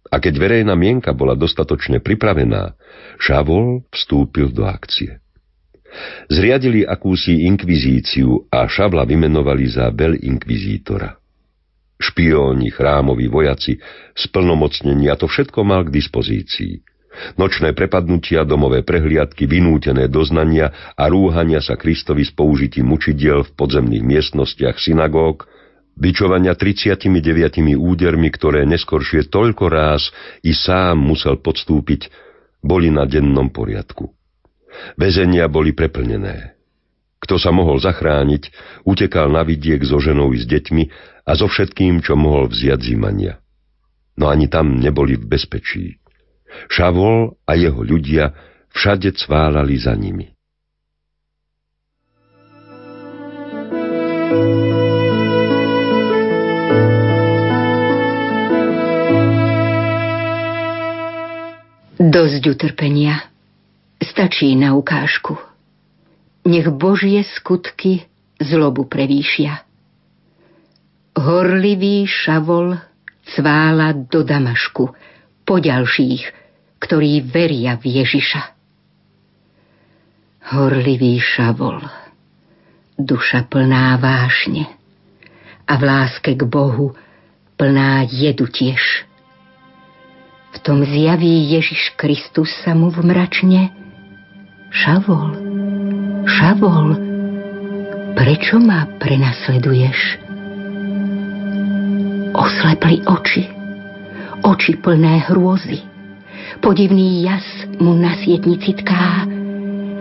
A 0.07 0.21
keď 0.21 0.39
verejná 0.39 0.79
mienka 0.79 1.11
bola 1.17 1.35
dostatočne 1.35 1.99
pripravená, 1.99 2.79
Šavol 3.19 3.83
vstúpil 3.91 4.53
do 4.53 4.69
akcie. 4.69 5.22
Zriadili 6.29 6.87
akúsi 6.87 7.45
inkvizíciu 7.49 8.49
a 8.49 8.65
Šavla 8.69 9.05
vymenovali 9.05 9.67
za 9.69 9.93
inkvizítora. 9.93 11.17
Špióni, 12.03 12.75
chrámoví 12.75 13.31
vojaci, 13.31 13.79
splnomocnenia, 14.19 15.15
to 15.15 15.31
všetko 15.31 15.63
mal 15.63 15.87
k 15.87 15.95
dispozícii. 15.95 16.83
Nočné 17.37 17.77
prepadnutia, 17.77 18.43
domové 18.43 18.83
prehliadky, 18.83 19.45
vynútené 19.45 20.09
doznania 20.09 20.73
a 20.97 21.07
rúhania 21.13 21.61
sa 21.61 21.77
Kristovi 21.77 22.25
s 22.25 22.33
použitím 22.33 22.89
mučidiel 22.89 23.45
v 23.45 23.55
podzemných 23.55 24.03
miestnostiach 24.03 24.81
synagóg, 24.81 25.47
Vyčovania 25.93 26.57
39 26.57 27.77
údermi, 27.77 28.33
ktoré 28.33 28.65
neskoršie 28.65 29.29
toľko 29.29 29.65
ráz 29.69 30.09
i 30.41 30.57
sám 30.57 30.97
musel 30.97 31.37
podstúpiť, 31.37 32.09
boli 32.65 32.89
na 32.89 33.05
dennom 33.05 33.53
poriadku. 33.53 34.09
Väzenia 34.97 35.49
boli 35.49 35.73
preplnené. 35.73 36.57
Kto 37.23 37.39
sa 37.39 37.55
mohol 37.55 37.79
zachrániť, 37.79 38.51
utekal 38.83 39.31
na 39.31 39.47
vidiek 39.47 39.79
so 39.87 40.03
ženou 40.03 40.35
i 40.35 40.43
s 40.43 40.47
deťmi 40.47 40.85
a 41.23 41.33
so 41.39 41.47
všetkým, 41.47 42.03
čo 42.03 42.19
mohol 42.19 42.51
vziať 42.51 42.83
zimania. 42.83 43.39
No 44.19 44.27
ani 44.27 44.51
tam 44.51 44.83
neboli 44.83 45.15
v 45.15 45.31
bezpečí. 45.31 46.03
Šavol 46.69 47.39
a 47.47 47.53
jeho 47.57 47.81
ľudia 47.81 48.35
všade 48.75 49.15
cválali 49.17 49.79
za 49.79 49.95
nimi. 49.95 50.35
Dosť 62.03 62.43
utrpenia. 62.51 63.32
Stačí 64.13 64.53
na 64.61 64.77
ukážku. 64.77 65.41
Nech 66.45 66.69
Božie 66.69 67.25
skutky 67.25 68.05
zlobu 68.37 68.85
prevýšia. 68.85 69.65
Horlivý 71.17 72.05
šavol 72.05 72.77
cvála 73.25 73.97
do 73.97 74.21
Damašku 74.21 74.93
po 75.49 75.55
ďalších, 75.57 76.29
ktorí 76.77 77.25
veria 77.25 77.81
v 77.81 78.05
Ježiša. 78.05 78.43
Horlivý 80.61 81.17
šavol, 81.17 81.81
duša 83.01 83.49
plná 83.49 83.97
vášne 83.97 84.69
a 85.65 85.73
v 85.81 85.83
láske 85.89 86.37
k 86.37 86.45
Bohu 86.45 86.93
plná 87.57 88.05
jedu 88.13 88.45
tiež. 88.45 89.09
V 90.53 90.59
tom 90.61 90.85
zjaví 90.85 91.49
Ježiš 91.57 91.97
Kristus 91.97 92.53
sa 92.61 92.77
mu 92.77 92.93
v 92.93 93.09
mračne 93.09 93.82
Šavol, 94.73 95.37
Šavol, 96.25 96.97
prečo 98.17 98.57
ma 98.57 98.89
prenasleduješ? 98.97 100.17
Oslepli 102.33 103.05
oči, 103.05 103.53
oči 104.41 104.73
plné 104.81 105.29
hrôzy. 105.29 105.85
Podivný 106.65 107.21
jas 107.21 107.45
mu 107.85 107.93
na 108.01 108.17
sietnici 108.17 108.73
tká, 108.81 109.29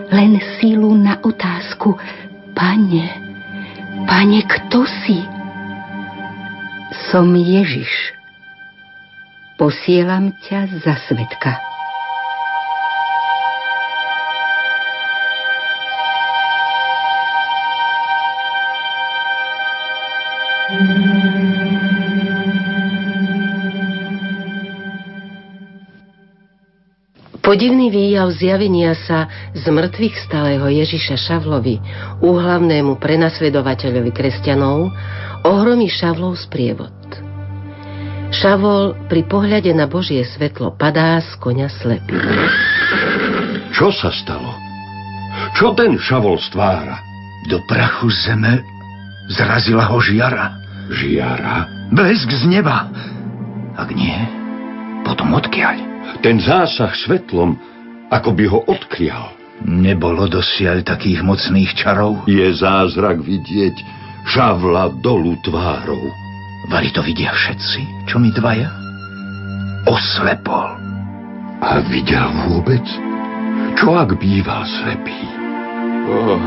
len 0.08 0.40
sílu 0.56 0.96
na 0.96 1.20
otázku. 1.20 2.00
Pane, 2.56 3.06
pane, 4.08 4.40
kto 4.48 4.88
si? 5.04 5.20
Som 7.12 7.36
Ježiš. 7.36 7.92
Posielam 9.60 10.32
ťa 10.48 10.80
za 10.80 10.96
svetka. 11.04 11.71
Podivný 27.52 27.92
výjav 27.92 28.32
zjavenia 28.32 28.96
sa 28.96 29.28
z 29.52 29.68
mŕtvych 29.68 30.16
stáleho 30.24 30.72
Ježiša 30.72 31.20
Šavlovi, 31.20 31.84
úhlavnému 32.24 32.96
prenasledovateľovi 32.96 34.08
kresťanov, 34.08 34.88
ohromí 35.44 35.84
Šavlov 35.84 36.40
sprievod. 36.40 36.96
Šavol 38.32 38.96
pri 39.04 39.28
pohľade 39.28 39.68
na 39.76 39.84
Božie 39.84 40.24
svetlo 40.24 40.72
padá 40.72 41.20
z 41.20 41.28
konia 41.44 41.68
slepý. 41.68 42.16
Čo 43.76 43.92
sa 44.00 44.08
stalo? 44.16 44.56
Čo 45.52 45.76
ten 45.76 46.00
Šavol 46.00 46.40
stvára? 46.40 47.04
Do 47.52 47.60
prachu 47.68 48.08
zeme 48.16 48.64
zrazila 49.28 49.92
ho 49.92 50.00
žiara. 50.00 50.56
Žiara? 50.88 51.68
Blesk 51.92 52.32
z 52.32 52.48
neba. 52.48 52.88
Ak 53.76 53.92
nie, 53.92 54.16
potom 55.04 55.36
odkiaľ? 55.36 55.91
Ten 56.22 56.38
zásah 56.38 56.94
svetlom, 56.94 57.58
ako 58.12 58.30
by 58.34 58.44
ho 58.46 58.60
odklial. 58.68 59.34
Nebolo 59.62 60.26
dosiaľ 60.26 60.82
takých 60.82 61.22
mocných 61.22 61.70
čarov? 61.78 62.26
Je 62.26 62.46
zázrak 62.50 63.22
vidieť 63.22 63.76
šavla 64.26 64.90
dolu 65.02 65.38
tvárou. 65.42 66.10
Vari 66.70 66.90
to 66.94 67.02
vidia 67.02 67.34
všetci, 67.34 68.06
čo 68.06 68.22
mi 68.22 68.30
dvaja? 68.30 68.70
Oslepol. 69.86 70.78
A 71.62 71.78
videl 71.90 72.26
vôbec? 72.50 72.82
Čo 73.78 73.98
ak 73.98 74.18
býval 74.18 74.62
slepý? 74.66 75.20
Oh. 76.06 76.38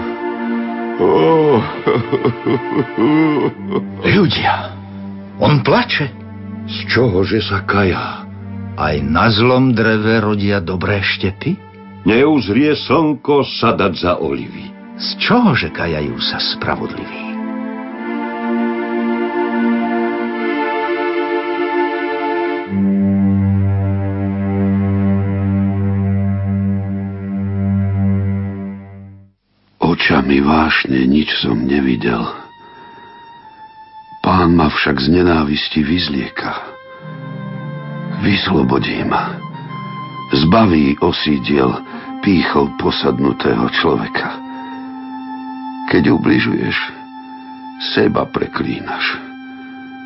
Oh. 0.99 1.60
Ľudia, 4.03 4.56
on 5.39 5.64
plače. 5.64 6.12
Z 6.66 6.78
čoho, 6.91 7.24
že 7.28 7.43
sa 7.43 7.64
kajá? 7.64 8.24
aj 8.76 8.95
na 9.07 9.32
zlom 9.32 9.71
dreve 9.71 10.19
rodia 10.19 10.59
dobré 10.59 10.99
štepy? 10.99 11.55
Neuzrie 12.05 12.76
slnko 12.76 13.47
sadať 13.47 13.93
za 13.97 14.13
olivy. 14.21 14.69
Z 14.95 15.19
čohože 15.19 15.73
kajajú 15.73 16.15
sa 16.21 16.38
spravodliví? 16.38 17.23
Očami 29.82 30.38
vášne 30.43 31.07
nič 31.09 31.32
som 31.41 31.65
nevidel. 31.65 32.23
Pán 34.21 34.53
ma 34.53 34.69
však 34.69 34.99
z 35.01 35.07
nenávisti 35.21 35.82
vyzlieka. 35.82 36.74
Vyslobodí. 38.24 39.03
Zbaví 40.36 40.97
osídiel 40.99 41.72
pýchol 42.24 42.74
posadnutého 42.80 43.68
človeka. 43.80 44.39
Keď 45.93 46.03
ubližuješ, 46.11 46.78
seba 47.93 48.26
preklínaš. 48.26 49.22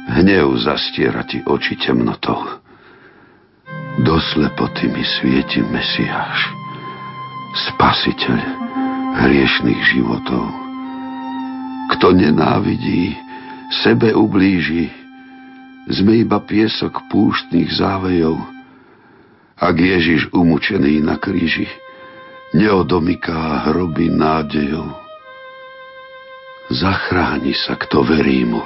Hnev 0.09 0.57
zastiera 0.59 1.23
ti 1.23 1.39
oči 1.45 1.77
temnotou. 1.77 2.59
Do 4.01 4.17
slepoty 4.33 4.89
mi 4.89 5.05
svieti 5.05 5.61
Mesiáš, 5.61 6.49
spasiteľ 7.71 8.39
hriešných 9.23 9.81
životov. 9.95 10.45
Kto 11.95 12.15
nenávidí, 12.15 13.15
sebe 13.83 14.11
ublíži, 14.15 14.98
sme 15.89 16.23
iba 16.23 16.37
piesok 16.39 17.09
púštnych 17.09 17.73
závejov. 17.75 18.37
Ak 19.59 19.75
Ježiš 19.75 20.31
umučený 20.31 21.03
na 21.03 21.19
kríži, 21.19 21.67
neodomyká 22.55 23.67
hroby 23.67 24.07
nádejou. 24.07 24.87
Zachráni 26.69 27.57
sa, 27.57 27.75
kto 27.75 28.05
verí 28.05 28.45
mu, 28.45 28.61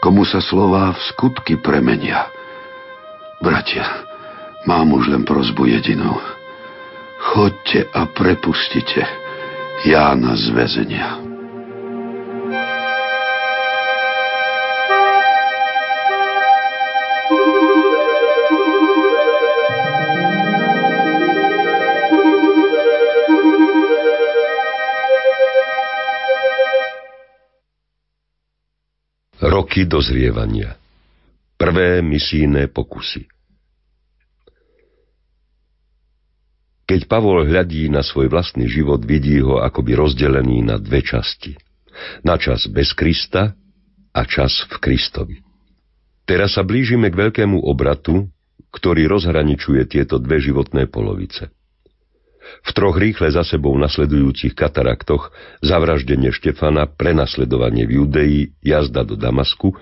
komu 0.00 0.24
sa 0.24 0.40
slová 0.40 0.90
v 0.96 1.00
skutky 1.12 1.60
premenia. 1.60 2.26
Bratia, 3.38 4.08
Mám 4.66 4.92
už 4.92 5.08
len 5.08 5.22
prozbu 5.22 5.70
jedinú. 5.70 6.18
Chodte 7.32 7.86
a 7.94 8.04
prepustite 8.10 9.00
Jána 9.86 10.34
z 10.34 10.50
väzenia. 10.50 11.27
Roky 29.78 29.94
dozrievania. 29.94 30.74
Prvé 31.54 32.02
misijné 32.02 32.66
pokusy. 32.66 33.30
Keď 36.82 37.06
Pavol 37.06 37.46
hľadí 37.46 37.86
na 37.86 38.02
svoj 38.02 38.26
vlastný 38.26 38.66
život, 38.66 38.98
vidí 39.06 39.38
ho 39.38 39.62
akoby 39.62 39.94
rozdelený 39.94 40.66
na 40.66 40.82
dve 40.82 41.06
časti. 41.06 41.54
Na 42.26 42.34
čas 42.42 42.66
bez 42.66 42.90
Krista 42.90 43.54
a 44.10 44.20
čas 44.26 44.66
v 44.66 44.82
Kristovi. 44.82 45.38
Teraz 46.26 46.58
sa 46.58 46.66
blížime 46.66 47.06
k 47.14 47.30
veľkému 47.30 47.62
obratu, 47.62 48.26
ktorý 48.74 49.06
rozhraničuje 49.06 49.86
tieto 49.86 50.18
dve 50.18 50.42
životné 50.42 50.90
polovice. 50.90 51.54
V 52.64 52.70
troch 52.74 52.96
rýchle 52.96 53.32
za 53.32 53.46
sebou 53.46 53.72
nasledujúcich 53.78 54.52
kataraktoch, 54.52 55.30
zavraždenie 55.64 56.34
Štefana, 56.34 56.88
prenasledovanie 56.88 57.84
v 57.88 58.02
Judei, 58.02 58.36
jazda 58.60 59.04
do 59.04 59.14
Damasku, 59.14 59.72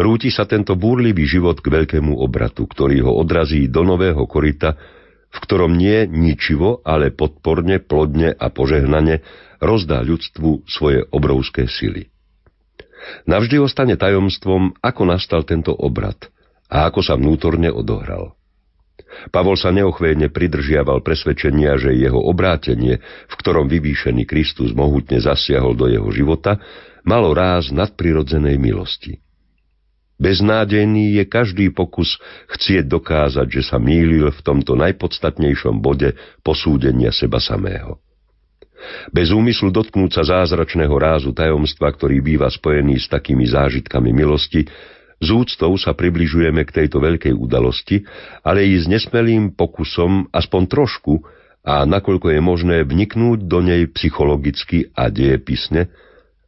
rúti 0.00 0.32
sa 0.32 0.48
tento 0.48 0.76
búrlivý 0.78 1.28
život 1.28 1.60
k 1.60 1.68
veľkému 1.68 2.16
obratu, 2.16 2.64
ktorý 2.64 3.04
ho 3.04 3.12
odrazí 3.18 3.68
do 3.68 3.84
nového 3.84 4.24
korita, 4.24 4.76
v 5.30 5.38
ktorom 5.46 5.76
nie 5.78 6.10
ničivo, 6.10 6.82
ale 6.82 7.14
podporne, 7.14 7.78
plodne 7.78 8.34
a 8.34 8.50
požehnane 8.50 9.22
rozdá 9.62 10.02
ľudstvu 10.02 10.66
svoje 10.66 11.06
obrovské 11.12 11.70
sily. 11.70 12.10
Navždy 13.24 13.56
ostane 13.62 13.94
tajomstvom, 13.96 14.76
ako 14.82 15.02
nastal 15.08 15.46
tento 15.46 15.72
obrad 15.72 16.28
a 16.68 16.88
ako 16.88 17.00
sa 17.00 17.14
vnútorne 17.16 17.72
odohral. 17.72 18.39
Pavol 19.34 19.58
sa 19.58 19.74
neochvejne 19.74 20.30
pridržiaval 20.30 21.02
presvedčenia, 21.02 21.76
že 21.76 21.96
jeho 21.98 22.18
obrátenie, 22.18 23.02
v 23.02 23.34
ktorom 23.34 23.66
vyvýšený 23.66 24.24
Kristus 24.24 24.70
mohutne 24.72 25.18
zasiahol 25.18 25.74
do 25.74 25.90
jeho 25.90 26.08
života, 26.14 26.58
malo 27.02 27.34
ráz 27.34 27.74
nadprirodzenej 27.74 28.56
milosti. 28.56 29.20
Beznádejný 30.20 31.16
je 31.16 31.24
každý 31.24 31.72
pokus 31.72 32.20
chcieť 32.52 32.84
dokázať, 32.84 33.48
že 33.48 33.62
sa 33.64 33.80
mýlil 33.80 34.28
v 34.28 34.40
tomto 34.44 34.76
najpodstatnejšom 34.76 35.80
bode 35.80 36.12
posúdenia 36.44 37.08
seba 37.08 37.40
samého. 37.40 37.96
Bez 39.12 39.32
úmyslu 39.32 39.72
dotknúť 39.72 40.20
sa 40.20 40.24
zázračného 40.40 40.92
rázu 40.92 41.32
tajomstva, 41.32 41.92
ktorý 41.92 42.20
býva 42.20 42.48
spojený 42.48 43.00
s 43.00 43.08
takými 43.08 43.48
zážitkami 43.48 44.12
milosti, 44.12 44.68
z 45.20 45.28
úctou 45.36 45.76
sa 45.76 45.92
približujeme 45.92 46.64
k 46.64 46.74
tejto 46.80 46.96
veľkej 46.96 47.36
udalosti, 47.36 48.08
ale 48.40 48.64
i 48.64 48.80
s 48.80 48.88
nesmelým 48.88 49.52
pokusom 49.52 50.32
aspoň 50.32 50.62
trošku 50.64 51.20
a 51.60 51.84
nakoľko 51.84 52.32
je 52.32 52.40
možné 52.40 52.76
vniknúť 52.88 53.44
do 53.44 53.60
nej 53.60 53.84
psychologicky 53.92 54.88
a 54.96 55.12
dejepisne, 55.12 55.92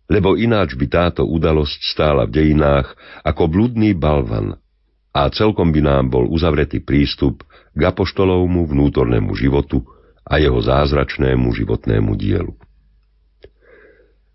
lebo 0.09 0.41
ináč 0.41 0.73
by 0.73 0.89
táto 0.89 1.29
udalosť 1.29 1.81
stála 1.85 2.25
v 2.25 2.33
dejinách 2.33 2.97
ako 3.21 3.45
bludný 3.53 3.93
balvan 3.93 4.57
a 5.13 5.29
celkom 5.29 5.69
by 5.69 5.85
nám 5.85 6.09
bol 6.09 6.25
uzavretý 6.25 6.81
prístup 6.81 7.45
k 7.77 7.81
apoštolovmu 7.85 8.65
vnútornému 8.65 9.37
životu 9.37 9.85
a 10.25 10.41
jeho 10.41 10.57
zázračnému 10.57 11.53
životnému 11.53 12.17
dielu. 12.17 12.57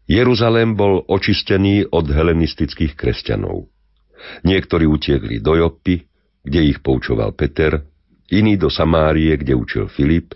Jeruzalém 0.08 0.78
bol 0.78 1.04
očistený 1.10 1.90
od 1.90 2.06
helenistických 2.08 2.94
kresťanov. 2.94 3.68
Niektorí 4.44 4.86
utiekli 4.90 5.40
do 5.40 5.56
Joppy, 5.56 6.04
kde 6.44 6.60
ich 6.64 6.80
poučoval 6.80 7.36
Peter, 7.36 7.84
iní 8.32 8.58
do 8.58 8.72
Samárie, 8.72 9.36
kde 9.38 9.56
učil 9.56 9.88
Filip, 9.88 10.36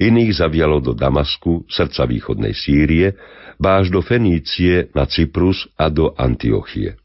iných 0.00 0.40
zavialo 0.40 0.80
do 0.80 0.92
Damasku, 0.92 1.64
srdca 1.68 2.04
východnej 2.04 2.52
Sýrie, 2.52 3.16
báž 3.60 3.92
do 3.92 4.00
Fenície 4.00 4.88
na 4.96 5.04
Cyprus 5.04 5.68
a 5.76 5.88
do 5.88 6.12
Antiochie. 6.16 6.96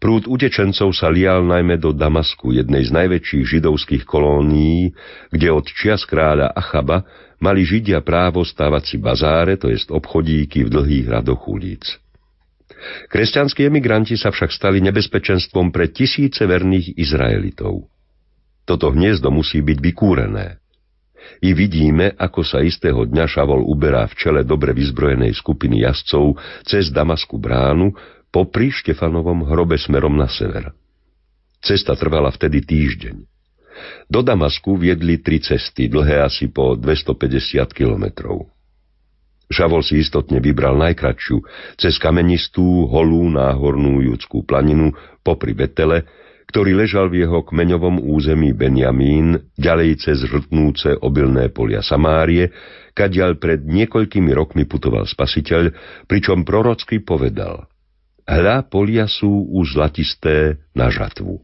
Prúd 0.00 0.24
utečencov 0.24 0.96
sa 0.96 1.12
lial 1.12 1.44
najmä 1.44 1.76
do 1.76 1.92
Damasku, 1.92 2.56
jednej 2.56 2.88
z 2.88 2.90
najväčších 2.94 3.44
židovských 3.58 4.04
kolónií, 4.08 4.96
kde 5.28 5.48
od 5.52 5.68
čias 5.68 6.08
kráľa 6.08 6.56
Achaba 6.56 7.04
mali 7.36 7.68
Židia 7.68 8.00
právo 8.00 8.48
stávať 8.48 8.82
si 8.88 8.96
bazáre, 8.96 9.60
to 9.60 9.68
jest 9.68 9.92
obchodíky 9.92 10.64
v 10.64 10.72
dlhých 10.72 11.06
radoch 11.12 11.44
ulic. 11.44 11.84
Kresťanskí 13.08 13.64
emigranti 13.64 14.14
sa 14.14 14.28
však 14.28 14.52
stali 14.52 14.84
nebezpečenstvom 14.84 15.72
pre 15.72 15.88
tisíce 15.88 16.44
verných 16.44 17.00
Izraelitov. 17.00 17.88
Toto 18.68 18.92
hniezdo 18.92 19.32
musí 19.32 19.64
byť 19.64 19.78
vykúrené. 19.80 20.60
I 21.40 21.52
vidíme, 21.52 22.12
ako 22.16 22.40
sa 22.44 22.64
istého 22.64 23.04
dňa 23.04 23.24
Šavol 23.28 23.64
uberá 23.64 24.04
v 24.08 24.16
čele 24.16 24.40
dobre 24.44 24.72
vyzbrojenej 24.72 25.32
skupiny 25.36 25.84
jazdcov 25.84 26.36
cez 26.64 26.88
Damasku 26.92 27.36
bránu 27.36 27.92
popri 28.28 28.72
Štefanovom 28.72 29.48
hrobe 29.48 29.76
smerom 29.80 30.16
na 30.16 30.28
sever. 30.28 30.72
Cesta 31.64 31.96
trvala 31.96 32.32
vtedy 32.32 32.64
týždeň. 32.64 33.16
Do 34.10 34.20
Damasku 34.24 34.74
viedli 34.76 35.20
tri 35.22 35.38
cesty, 35.38 35.86
dlhé 35.86 36.24
asi 36.24 36.50
po 36.50 36.74
250 36.74 37.70
kilometrov. 37.72 38.50
Šavol 39.48 39.80
si 39.80 40.04
istotne 40.04 40.44
vybral 40.44 40.76
najkračšiu, 40.76 41.36
cez 41.80 41.96
kamenistú, 41.96 42.84
holú, 42.84 43.32
náhornú 43.32 44.04
judskú 44.04 44.44
planinu 44.44 44.92
popri 45.24 45.56
Betele, 45.56 46.04
ktorý 46.48 46.76
ležal 46.76 47.12
v 47.12 47.24
jeho 47.24 47.44
kmeňovom 47.44 48.00
území 48.08 48.56
Benjamín, 48.56 49.52
ďalej 49.56 50.04
cez 50.04 50.24
žltnúce 50.24 50.96
obilné 51.00 51.52
polia 51.52 51.84
Samárie, 51.84 52.52
kadiaľ 52.96 53.36
pred 53.36 53.64
niekoľkými 53.64 54.32
rokmi 54.32 54.64
putoval 54.64 55.04
spasiteľ, 55.04 55.72
pričom 56.08 56.44
prorocky 56.48 57.04
povedal 57.04 57.68
Hľa 58.28 58.68
polia 58.68 59.08
sú 59.08 59.48
už 59.56 59.80
zlatisté 59.80 60.60
na 60.76 60.92
žatvu. 60.92 61.40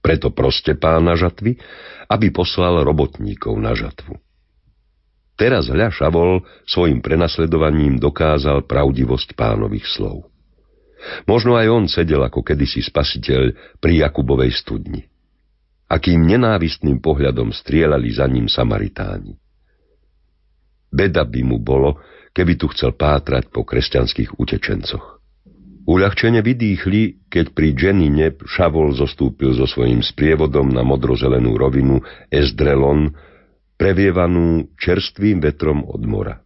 Preto 0.00 0.32
proste 0.32 0.72
pána 0.80 1.12
žatvy, 1.12 1.60
aby 2.08 2.26
poslal 2.32 2.80
robotníkov 2.80 3.52
na 3.60 3.76
žatvu. 3.76 4.16
Teraz 5.40 5.72
hľa 5.72 5.88
Šavol 5.88 6.44
svojim 6.68 7.00
prenasledovaním 7.00 7.96
dokázal 7.96 8.68
pravdivosť 8.68 9.32
pánových 9.32 9.88
slov. 9.88 10.28
Možno 11.24 11.56
aj 11.56 11.66
on 11.72 11.84
sedel 11.88 12.20
ako 12.20 12.44
kedysi 12.44 12.84
spasiteľ 12.84 13.56
pri 13.80 14.04
Jakubovej 14.04 14.52
studni. 14.52 15.08
Akým 15.88 16.28
nenávistným 16.28 17.00
pohľadom 17.00 17.56
strielali 17.56 18.12
za 18.12 18.28
ním 18.28 18.52
Samaritáni. 18.52 19.40
Beda 20.92 21.24
by 21.24 21.40
mu 21.40 21.56
bolo, 21.56 21.96
keby 22.36 22.60
tu 22.60 22.68
chcel 22.76 22.92
pátrať 22.92 23.48
po 23.48 23.64
kresťanských 23.64 24.36
utečencoch. 24.36 25.24
Uľahčene 25.88 26.44
vydýchli, 26.44 27.32
keď 27.32 27.56
pri 27.56 27.72
Dženine 27.72 28.36
Šavol 28.44 28.92
zostúpil 28.92 29.56
so 29.56 29.64
svojím 29.64 30.04
sprievodom 30.04 30.68
na 30.68 30.84
modrozelenú 30.84 31.56
rovinu 31.56 32.04
Esdrelon, 32.28 33.16
previevanú 33.80 34.76
čerstvým 34.76 35.40
vetrom 35.40 35.88
od 35.88 36.04
mora. 36.04 36.36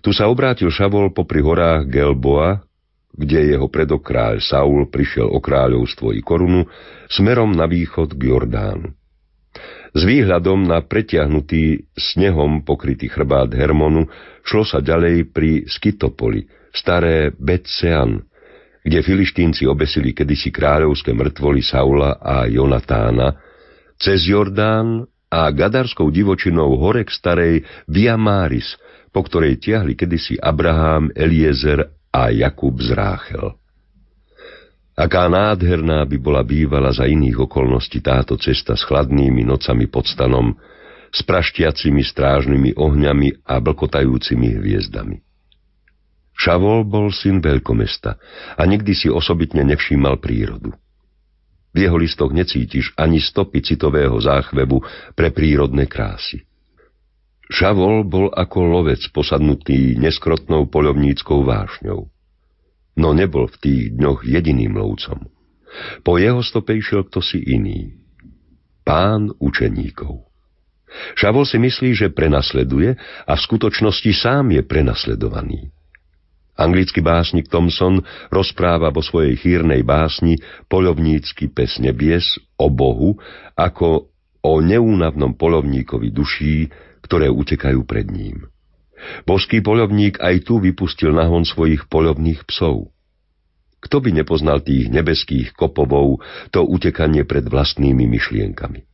Tu 0.00 0.16
sa 0.16 0.32
obrátil 0.32 0.72
Šavol 0.72 1.12
popri 1.12 1.44
horách 1.44 1.84
Gelboa, 1.84 2.64
kde 3.12 3.52
jeho 3.52 3.68
predok 3.68 4.00
kráľ 4.00 4.40
Saul 4.40 4.88
prišiel 4.88 5.28
o 5.28 5.36
kráľovstvo 5.36 6.16
i 6.16 6.24
korunu, 6.24 6.64
smerom 7.12 7.52
na 7.52 7.68
východ 7.68 8.16
k 8.16 8.32
Jordánu. 8.32 8.88
S 9.90 10.06
výhľadom 10.06 10.64
na 10.64 10.80
pretiahnutý 10.80 11.90
snehom 11.98 12.62
pokrytý 12.62 13.10
chrbát 13.10 13.50
Hermonu 13.50 14.06
šlo 14.46 14.62
sa 14.62 14.78
ďalej 14.78 15.34
pri 15.34 15.66
Skytopoli, 15.66 16.46
staré 16.70 17.34
Betsean, 17.34 18.22
kde 18.86 19.02
filištínci 19.02 19.66
obesili 19.66 20.14
kedysi 20.14 20.54
kráľovské 20.54 21.10
mŕtvoly 21.10 21.60
Saula 21.60 22.16
a 22.22 22.46
Jonatána, 22.46 23.34
cez 23.98 24.24
Jordán 24.30 25.10
a 25.30 25.46
gadarskou 25.54 26.10
divočinou 26.10 26.74
hore 26.74 27.06
k 27.06 27.10
starej 27.14 27.54
Via 27.86 28.18
Maris, 28.18 28.74
po 29.14 29.22
ktorej 29.22 29.62
tiahli 29.62 29.94
kedysi 29.94 30.34
Abraham, 30.42 31.14
Eliezer 31.14 31.86
a 32.10 32.34
Jakub 32.34 32.74
z 32.82 32.90
Ráchel. 32.90 33.54
Aká 34.98 35.30
nádherná 35.30 36.04
by 36.04 36.16
bola 36.20 36.42
bývala 36.44 36.92
za 36.92 37.08
iných 37.08 37.48
okolností 37.48 38.04
táto 38.04 38.36
cesta 38.36 38.76
s 38.76 38.84
chladnými 38.84 39.46
nocami 39.46 39.88
pod 39.88 40.04
stanom, 40.04 40.52
s 41.10 41.24
praštiacimi 41.24 42.04
strážnymi 42.04 42.76
ohňami 42.76 43.46
a 43.48 43.58
blkotajúcimi 43.58 44.60
hviezdami. 44.60 45.22
Šavol 46.36 46.88
bol 46.88 47.12
syn 47.12 47.44
veľkomesta 47.44 48.16
a 48.56 48.62
nikdy 48.64 48.96
si 48.96 49.08
osobitne 49.12 49.60
nevšímal 49.66 50.20
prírodu. 50.20 50.72
V 51.70 51.86
jeho 51.86 51.94
listoch 51.94 52.34
necítiš 52.34 52.90
ani 52.98 53.22
stopy 53.22 53.62
citového 53.62 54.18
záchvebu 54.18 54.82
pre 55.14 55.30
prírodné 55.30 55.86
krásy. 55.86 56.42
Šavol 57.50 58.06
bol 58.06 58.30
ako 58.30 58.58
lovec 58.62 59.02
posadnutý 59.10 59.98
neskrotnou 59.98 60.70
poľovníckou 60.70 61.42
vášňou. 61.42 62.06
No 62.98 63.08
nebol 63.14 63.50
v 63.50 63.56
tých 63.58 63.82
dňoch 63.94 64.22
jediným 64.22 64.78
lovcom. 64.78 65.30
Po 66.02 66.18
jeho 66.18 66.42
stope 66.42 66.74
išiel 66.74 67.06
kto 67.06 67.22
si 67.22 67.42
iný. 67.42 67.94
Pán 68.82 69.30
učeníkov. 69.38 70.26
Šavol 71.14 71.46
si 71.46 71.62
myslí, 71.62 71.94
že 71.94 72.10
prenasleduje 72.10 72.98
a 73.26 73.32
v 73.38 73.44
skutočnosti 73.46 74.10
sám 74.10 74.50
je 74.50 74.62
prenasledovaný. 74.66 75.70
Anglický 76.58 77.00
básnik 77.00 77.48
Thomson 77.48 78.02
rozpráva 78.28 78.92
vo 78.92 79.00
svojej 79.00 79.38
chýrnej 79.38 79.86
básni 79.86 80.38
Polovnícky 80.68 81.48
pes 81.50 81.80
nebies 81.80 82.36
o 82.60 82.68
Bohu 82.68 83.16
ako 83.56 84.10
o 84.40 84.52
neúnavnom 84.60 85.36
polovníkovi 85.36 86.08
duší, 86.12 86.68
ktoré 87.04 87.28
utekajú 87.28 87.84
pred 87.84 88.08
ním. 88.08 88.48
Božský 89.24 89.64
poľovník 89.64 90.20
aj 90.20 90.44
tu 90.44 90.60
vypustil 90.60 91.16
nahon 91.16 91.48
svojich 91.48 91.88
poľovných 91.88 92.44
psov. 92.44 92.92
Kto 93.80 93.96
by 94.04 94.12
nepoznal 94.12 94.60
tých 94.60 94.92
nebeských 94.92 95.56
kopovov, 95.56 96.20
to 96.52 96.60
utekanie 96.60 97.24
pred 97.24 97.48
vlastnými 97.48 98.04
myšlienkami. 98.04 98.89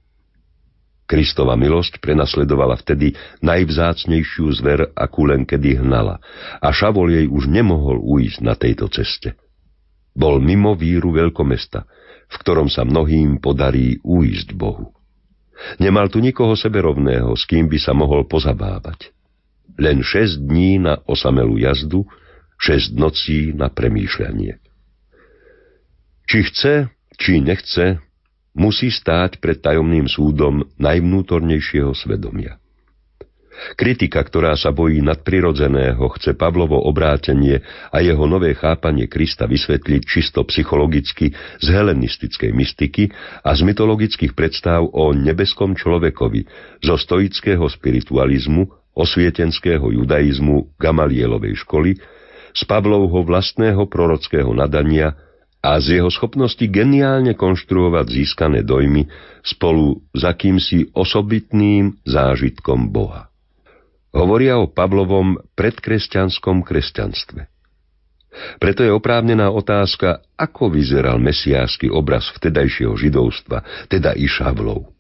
Kristova 1.07 1.55
milosť 1.55 2.03
prenasledovala 2.03 2.75
vtedy 2.83 3.15
najvzácnejšiu 3.39 4.47
zver, 4.59 4.91
akú 4.99 5.31
len 5.31 5.47
kedy 5.47 5.79
hnala, 5.79 6.19
a 6.59 6.69
Šavol 6.75 7.15
jej 7.15 7.27
už 7.31 7.47
nemohol 7.47 8.03
uísť 8.03 8.43
na 8.43 8.59
tejto 8.59 8.91
ceste. 8.91 9.39
Bol 10.19 10.43
mimo 10.43 10.75
víru 10.75 11.15
veľkomesta, 11.15 11.87
v 12.27 12.37
ktorom 12.43 12.67
sa 12.67 12.83
mnohým 12.83 13.39
podarí 13.39 14.03
uísť 14.03 14.59
Bohu. 14.59 14.91
Nemal 15.79 16.11
tu 16.11 16.19
nikoho 16.19 16.59
seberovného, 16.59 17.33
s 17.39 17.47
kým 17.47 17.71
by 17.71 17.79
sa 17.79 17.95
mohol 17.95 18.27
pozabávať. 18.27 19.15
Len 19.79 20.03
šesť 20.03 20.43
dní 20.43 20.83
na 20.83 20.99
osamelú 21.07 21.57
jazdu, 21.63 22.03
šesť 22.59 22.91
nocí 22.99 23.41
na 23.55 23.71
premýšľanie. 23.71 24.59
Či 26.27 26.39
chce, 26.51 26.75
či 27.15 27.39
nechce, 27.39 28.03
musí 28.57 28.89
stáť 28.89 29.39
pred 29.39 29.61
tajomným 29.61 30.09
súdom 30.09 30.65
najvnútornejšieho 30.81 31.93
svedomia. 31.93 32.57
Kritika, 33.57 34.21
ktorá 34.21 34.53
sa 34.53 34.69
bojí 34.69 35.01
nadprirodzeného, 35.01 36.05
chce 36.21 36.37
Pavlovo 36.37 36.77
obrátenie 36.77 37.65
a 37.89 38.05
jeho 38.05 38.29
nové 38.29 38.53
chápanie 38.53 39.09
Krista 39.09 39.49
vysvetliť 39.49 40.03
čisto 40.05 40.45
psychologicky 40.45 41.33
z 41.33 41.67
helenistickej 41.73 42.53
mystiky 42.53 43.09
a 43.41 43.57
z 43.57 43.61
mytologických 43.65 44.37
predstav 44.37 44.85
o 44.85 45.17
nebeskom 45.17 45.73
človekovi, 45.73 46.45
zo 46.85 47.01
stoického 47.01 47.65
spiritualizmu, 47.65 48.93
osvietenského 48.93 49.89
judaizmu, 49.89 50.77
Gamalielovej 50.77 51.57
školy, 51.65 51.97
z 52.57 52.63
Pavlovho 52.65 53.25
vlastného 53.25 53.85
prorockého 53.89 54.53
nadania 54.53 55.17
a 55.67 55.83
z 55.83 55.99
jeho 55.99 56.11
schopnosti 56.15 56.63
geniálne 56.71 57.35
konštruovať 57.35 58.07
získané 58.07 58.63
dojmy 58.63 59.11
spolu 59.43 59.99
s 60.15 60.23
akýmsi 60.23 60.95
osobitným 60.95 61.99
zážitkom 62.07 62.95
Boha 62.95 63.27
hovoria 64.17 64.57
o 64.57 64.73
Pavlovom 64.73 65.37
predkresťanskom 65.53 66.65
kresťanstve. 66.65 67.53
Preto 68.61 68.85
je 68.85 68.93
oprávnená 68.93 69.49
otázka, 69.49 70.25
ako 70.37 70.73
vyzeral 70.73 71.17
mesiášsky 71.21 71.89
obraz 71.89 72.29
vtedajšieho 72.37 72.93
židovstva, 72.97 73.89
teda 73.89 74.13
i 74.13 74.29
Šavlov. 74.29 74.93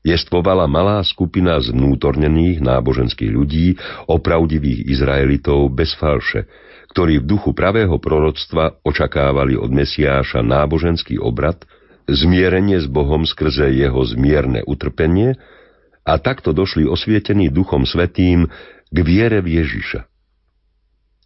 Jestvovala 0.00 0.64
malá 0.70 1.02
skupina 1.04 1.58
zvnútornených 1.58 2.62
náboženských 2.62 3.32
ľudí, 3.34 3.76
opravdivých 4.08 4.88
Izraelitov 4.88 5.74
bez 5.74 5.92
falše, 5.98 6.46
ktorí 6.90 7.22
v 7.22 7.28
duchu 7.38 7.54
pravého 7.54 7.94
proroctva 8.02 8.82
očakávali 8.82 9.54
od 9.54 9.70
Mesiáša 9.70 10.42
náboženský 10.42 11.22
obrad, 11.22 11.62
zmierenie 12.10 12.82
s 12.82 12.90
Bohom 12.90 13.22
skrze 13.22 13.70
jeho 13.70 14.02
zmierne 14.02 14.66
utrpenie 14.66 15.38
a 16.02 16.18
takto 16.18 16.50
došli 16.50 16.90
osvietení 16.90 17.46
Duchom 17.54 17.86
Svetým 17.86 18.50
k 18.90 18.98
viere 19.06 19.38
v 19.38 19.62
Ježiša. 19.62 20.10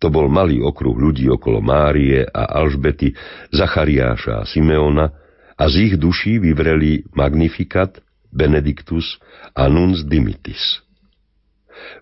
To 0.05 0.13
bol 0.13 0.29
malý 0.29 0.61
okruh 0.61 0.93
ľudí 0.93 1.25
okolo 1.33 1.65
Márie 1.65 2.29
a 2.29 2.61
Alžbety, 2.61 3.17
Zachariáša 3.49 4.45
a 4.45 4.45
Simeona 4.45 5.09
a 5.57 5.65
z 5.73 5.89
ich 5.89 5.95
duší 5.97 6.37
vyvreli 6.45 7.09
Magnificat, 7.17 8.05
Benedictus 8.29 9.17
a 9.57 9.65
Nuns 9.73 10.05
Dimitis. 10.05 10.84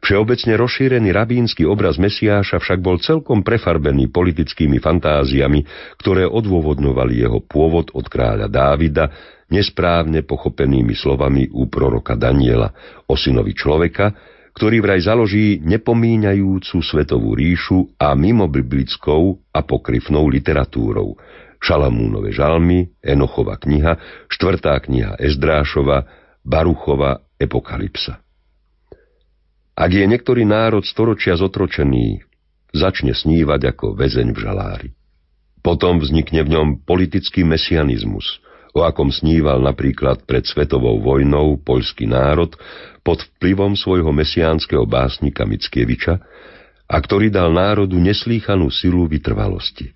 Všeobecne 0.03 0.55
rozšírený 0.59 1.11
rabínsky 1.15 1.63
obraz 1.65 1.97
Mesiáša 1.97 2.59
však 2.59 2.79
bol 2.83 3.01
celkom 3.01 3.41
prefarbený 3.41 4.11
politickými 4.11 4.79
fantáziami, 4.79 5.65
ktoré 6.01 6.29
odôvodňovali 6.29 7.15
jeho 7.23 7.41
pôvod 7.45 7.91
od 7.97 8.07
kráľa 8.09 8.49
Dávida 8.51 9.09
nesprávne 9.53 10.25
pochopenými 10.25 10.97
slovami 10.97 11.53
u 11.53 11.69
proroka 11.69 12.17
Daniela 12.17 12.73
o 13.05 13.15
synovi 13.15 13.53
človeka, 13.53 14.17
ktorý 14.53 14.85
vraj 14.85 15.01
založí 15.05 15.61
nepomíňajúcu 15.65 16.77
svetovú 16.81 17.37
ríšu 17.37 17.97
a 17.97 18.13
mimo 18.17 18.49
biblickou 18.49 19.41
apokryfnou 19.53 20.29
literatúrou. 20.29 21.17
Šalamúnove 21.63 22.35
žalmy, 22.35 22.91
Enochova 23.01 23.55
kniha, 23.55 24.27
štvrtá 24.29 24.77
kniha 24.83 25.15
Ezdrášova, 25.21 26.05
Baruchova 26.43 27.23
Epokalypsa. 27.39 28.22
Ak 29.83 29.91
je 29.91 30.07
niektorý 30.07 30.47
národ 30.47 30.87
storočia 30.87 31.35
zotročený, 31.35 32.23
začne 32.71 33.19
snívať 33.19 33.75
ako 33.75 33.99
väzeň 33.99 34.31
v 34.31 34.39
žalári. 34.39 34.89
Potom 35.59 35.99
vznikne 35.99 36.47
v 36.47 36.53
ňom 36.55 36.69
politický 36.87 37.43
mesianizmus– 37.43 38.27
o 38.73 38.81
akom 38.83 39.13
sníval 39.13 39.61
napríklad 39.61 40.25
pred 40.25 40.49
svetovou 40.49 41.01
vojnou 41.01 41.61
poľský 41.61 42.09
národ 42.09 42.57
pod 43.05 43.21
vplyvom 43.21 43.77
svojho 43.77 44.11
mesiánskeho 44.11 44.89
básnika 44.89 45.45
Mickieviča 45.45 46.17
a 46.89 46.97
ktorý 46.97 47.29
dal 47.29 47.53
národu 47.53 47.97
neslýchanú 48.01 48.73
silu 48.73 49.05
vytrvalosti. 49.09 49.93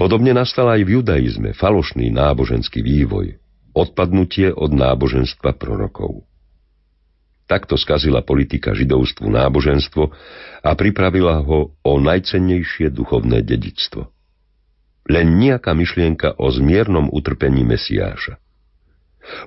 Podobne 0.00 0.32
nastal 0.32 0.72
aj 0.72 0.80
v 0.80 1.00
judaizme 1.00 1.52
falošný 1.52 2.08
náboženský 2.08 2.80
vývoj, 2.80 3.36
odpadnutie 3.76 4.48
od 4.48 4.72
náboženstva 4.72 5.60
prorokov. 5.60 6.24
Takto 7.48 7.80
skazila 7.80 8.20
politika 8.20 8.76
židovstvu 8.76 9.24
náboženstvo 9.24 10.12
a 10.60 10.70
pripravila 10.76 11.40
ho 11.40 11.72
o 11.80 11.92
najcennejšie 11.96 12.92
duchovné 12.92 13.40
dedictvo 13.40 14.12
len 15.08 15.40
nejaká 15.40 15.72
myšlienka 15.72 16.36
o 16.36 16.52
zmiernom 16.52 17.08
utrpení 17.08 17.64
Mesiáša. 17.64 18.36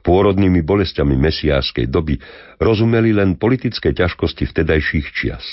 Pôrodnými 0.06 0.62
bolestiami 0.62 1.18
mesiášskej 1.18 1.90
doby 1.90 2.22
rozumeli 2.62 3.18
len 3.18 3.34
politické 3.34 3.90
ťažkosti 3.90 4.46
vtedajších 4.46 5.08
čias. 5.10 5.46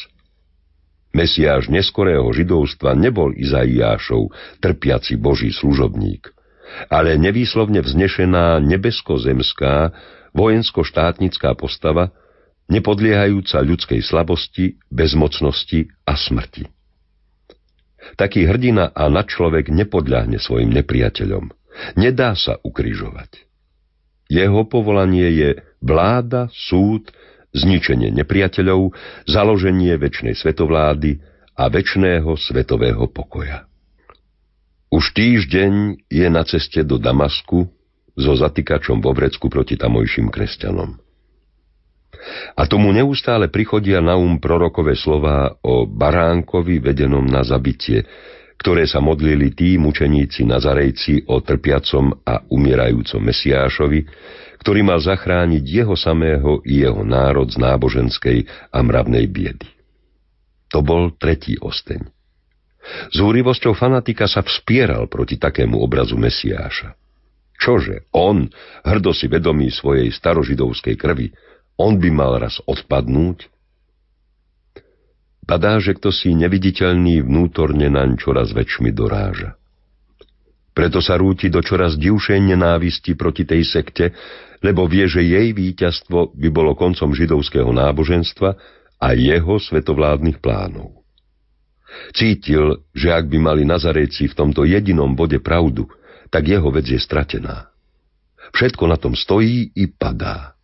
Mesiáš 1.17 1.73
neskorého 1.73 2.29
židovstva 2.37 2.93
nebol 2.93 3.33
Izaiášov, 3.33 4.29
trpiaci 4.61 5.17
boží 5.17 5.49
služobník, 5.49 6.29
ale 6.93 7.17
nevýslovne 7.17 7.81
vznešená 7.81 8.61
nebesko-zemská, 8.61 9.97
vojensko-štátnická 10.37 11.57
postava, 11.57 12.13
nepodliehajúca 12.69 13.65
ľudskej 13.65 14.01
slabosti, 14.05 14.77
bezmocnosti 14.93 15.89
a 16.05 16.15
smrti. 16.15 16.69
Taký 18.17 18.49
hrdina 18.49 18.93
a 18.93 19.09
nadčlovek 19.13 19.69
nepodľahne 19.69 20.41
svojim 20.41 20.73
nepriateľom. 20.73 21.53
Nedá 22.01 22.33
sa 22.37 22.57
ukrižovať. 22.65 23.45
Jeho 24.29 24.65
povolanie 24.69 25.29
je 25.33 25.51
vláda, 25.81 26.53
súd, 26.53 27.09
zničenie 27.57 28.13
nepriateľov, 28.13 28.93
založenie 29.25 29.97
väčšnej 29.97 30.37
svetovlády 30.37 31.21
a 31.57 31.65
väčšného 31.73 32.29
svetového 32.37 33.09
pokoja. 33.09 33.65
Už 34.89 35.13
týždeň 35.13 36.05
je 36.09 36.27
na 36.33 36.45
ceste 36.49 36.81
do 36.85 36.97
Damasku 36.97 37.69
so 38.17 38.33
zatýkačom 38.37 39.05
vo 39.05 39.13
vrecku 39.13 39.53
proti 39.53 39.77
tamojším 39.77 40.33
kresťanom. 40.33 41.08
A 42.59 42.67
tomu 42.67 42.91
neustále 42.91 43.53
prichodia 43.53 44.03
na 44.03 44.19
um 44.19 44.41
prorokové 44.41 44.99
slová 44.99 45.55
o 45.63 45.87
baránkovi 45.87 46.83
vedenom 46.83 47.23
na 47.23 47.45
zabitie, 47.47 48.03
ktoré 48.59 48.91
sa 48.91 48.99
modlili 48.99 49.55
tí 49.55 49.79
mučeníci 49.79 50.43
Nazarejci 50.43 51.31
o 51.31 51.39
trpiacom 51.39 52.27
a 52.27 52.43
umierajúcom 52.51 53.23
Mesiášovi, 53.23 54.01
ktorý 54.59 54.81
mal 54.83 54.99
zachrániť 54.99 55.63
jeho 55.63 55.95
samého 55.95 56.59
i 56.67 56.83
jeho 56.83 57.07
národ 57.07 57.47
z 57.47 57.63
náboženskej 57.63 58.39
a 58.75 58.79
mravnej 58.83 59.31
biedy. 59.31 59.71
To 60.75 60.83
bol 60.83 61.15
tretí 61.15 61.55
osteň. 61.55 62.03
S 63.15 63.19
úrivosťou 63.23 63.79
fanatika 63.79 64.27
sa 64.27 64.43
vspieral 64.43 65.07
proti 65.07 65.39
takému 65.39 65.79
obrazu 65.79 66.19
Mesiáša. 66.19 66.99
Čože, 67.59 68.11
on, 68.15 68.51
hrdo 68.87 69.11
si 69.15 69.27
vedomý 69.27 69.71
svojej 69.71 70.11
starožidovskej 70.15 70.95
krvi, 70.95 71.31
on 71.79 72.03
by 72.03 72.11
mal 72.11 72.43
raz 72.43 72.59
odpadnúť? 72.67 73.47
Padá, 75.49 75.81
že 75.81 75.97
kto 75.97 76.13
si 76.13 76.37
neviditeľný 76.37 77.25
vnútorne 77.25 77.89
naň 77.89 78.21
čoraz 78.21 78.53
väčšmi 78.53 78.93
doráža. 78.93 79.57
Preto 80.77 81.01
sa 81.01 81.17
rúti 81.17 81.49
do 81.49 81.65
čoraz 81.65 81.97
divšej 81.97 82.39
nenávisti 82.53 83.17
proti 83.17 83.49
tej 83.49 83.65
sekte, 83.65 84.13
lebo 84.61 84.85
vie, 84.85 85.09
že 85.09 85.25
jej 85.25 85.57
víťazstvo 85.57 86.37
by 86.37 86.49
bolo 86.53 86.77
koncom 86.77 87.17
židovského 87.17 87.73
náboženstva 87.73 88.51
a 89.01 89.07
jeho 89.15 89.57
svetovládnych 89.57 90.43
plánov. 90.43 90.99
Cítil, 92.13 92.85
že 92.93 93.09
ak 93.11 93.27
by 93.27 93.39
mali 93.41 93.63
Nazarejci 93.65 94.29
v 94.29 94.37
tomto 94.37 94.69
jedinom 94.69 95.17
bode 95.17 95.41
pravdu, 95.41 95.89
tak 96.29 96.45
jeho 96.45 96.69
vec 96.69 96.85
je 96.85 97.01
stratená. 97.01 97.73
Všetko 98.53 98.85
na 98.85 99.01
tom 99.01 99.17
stojí 99.17 99.73
i 99.73 99.89
padá. 99.89 100.58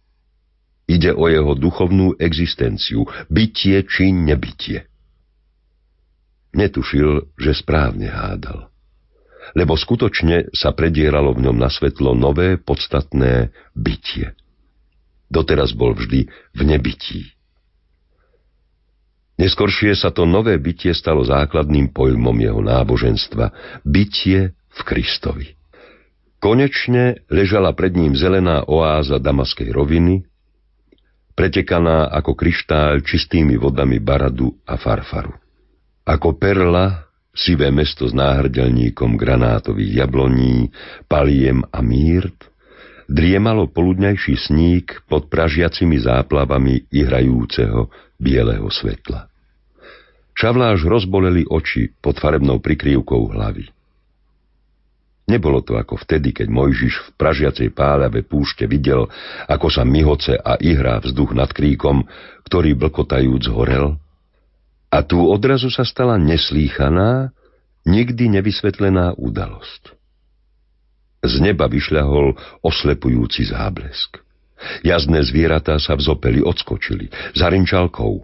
Ide 0.84 1.16
o 1.16 1.24
jeho 1.32 1.56
duchovnú 1.56 2.20
existenciu, 2.20 3.08
bytie 3.32 3.88
či 3.88 4.12
nebytie. 4.12 4.84
Netušil, 6.52 7.34
že 7.40 7.56
správne 7.56 8.12
hádal. 8.12 8.68
Lebo 9.56 9.76
skutočne 9.76 10.52
sa 10.52 10.72
predieralo 10.72 11.32
v 11.32 11.48
ňom 11.48 11.56
na 11.56 11.68
svetlo 11.68 12.12
nové, 12.12 12.56
podstatné 12.56 13.52
bytie. 13.76 14.36
Doteraz 15.28 15.72
bol 15.72 15.96
vždy 15.96 16.28
v 16.52 16.60
nebytí. 16.62 17.34
Neskoršie 19.34 19.98
sa 19.98 20.14
to 20.14 20.30
nové 20.30 20.54
bytie 20.62 20.94
stalo 20.94 21.26
základným 21.26 21.90
pojmom 21.90 22.38
jeho 22.38 22.62
náboženstva. 22.62 23.50
Bytie 23.82 24.54
v 24.54 24.80
Kristovi. 24.86 25.58
Konečne 26.38 27.24
ležala 27.32 27.74
pred 27.74 27.98
ním 27.98 28.14
zelená 28.14 28.62
oáza 28.68 29.18
Damaskej 29.18 29.74
roviny, 29.74 30.22
pretekaná 31.34 32.08
ako 32.14 32.38
kryštál 32.38 33.02
čistými 33.02 33.58
vodami 33.58 33.98
Baradu 33.98 34.54
a 34.64 34.78
Farfaru. 34.78 35.34
Ako 36.06 36.38
perla, 36.38 37.10
sivé 37.34 37.74
mesto 37.74 38.06
s 38.06 38.14
náhrdelníkom 38.14 39.18
granátových 39.18 40.06
jabloní, 40.06 40.70
paliem 41.10 41.66
a 41.74 41.82
mírt, 41.82 42.54
driemalo 43.10 43.68
poludňajší 43.68 44.34
sník 44.48 44.86
pod 45.10 45.28
pražiacimi 45.28 46.00
záplavami 46.00 46.88
ihrajúceho 46.88 47.90
bieleho 48.16 48.70
svetla. 48.70 49.28
Šavláš 50.34 50.82
rozboleli 50.86 51.46
oči 51.46 51.94
pod 52.02 52.18
farebnou 52.18 52.58
prikrývkou 52.58 53.30
hlavy. 53.30 53.70
Nebolo 55.24 55.64
to 55.64 55.80
ako 55.80 55.96
vtedy, 56.04 56.36
keď 56.36 56.52
Mojžiš 56.52 56.94
v 57.00 57.08
pražiacej 57.16 57.72
páľave 57.72 58.28
púšte 58.28 58.68
videl, 58.68 59.08
ako 59.48 59.72
sa 59.72 59.80
myhoce 59.80 60.36
a 60.36 60.60
ihrá 60.60 61.00
vzduch 61.00 61.32
nad 61.32 61.48
kríkom, 61.48 62.04
ktorý 62.44 62.76
blkotajúc 62.76 63.48
horel. 63.48 63.96
A 64.92 65.00
tu 65.00 65.24
odrazu 65.24 65.72
sa 65.72 65.82
stala 65.82 66.20
neslýchaná, 66.20 67.32
nikdy 67.88 68.30
nevysvetlená 68.36 69.16
udalosť. 69.16 69.96
Z 71.24 71.34
neba 71.40 71.72
vyšľahol 71.72 72.36
oslepujúci 72.60 73.48
záblesk. 73.48 74.20
Jazdné 74.84 75.24
zvieratá 75.24 75.80
sa 75.80 75.96
vzopeli, 75.96 76.44
odskočili, 76.44 77.08
zarinčalkou. 77.32 78.22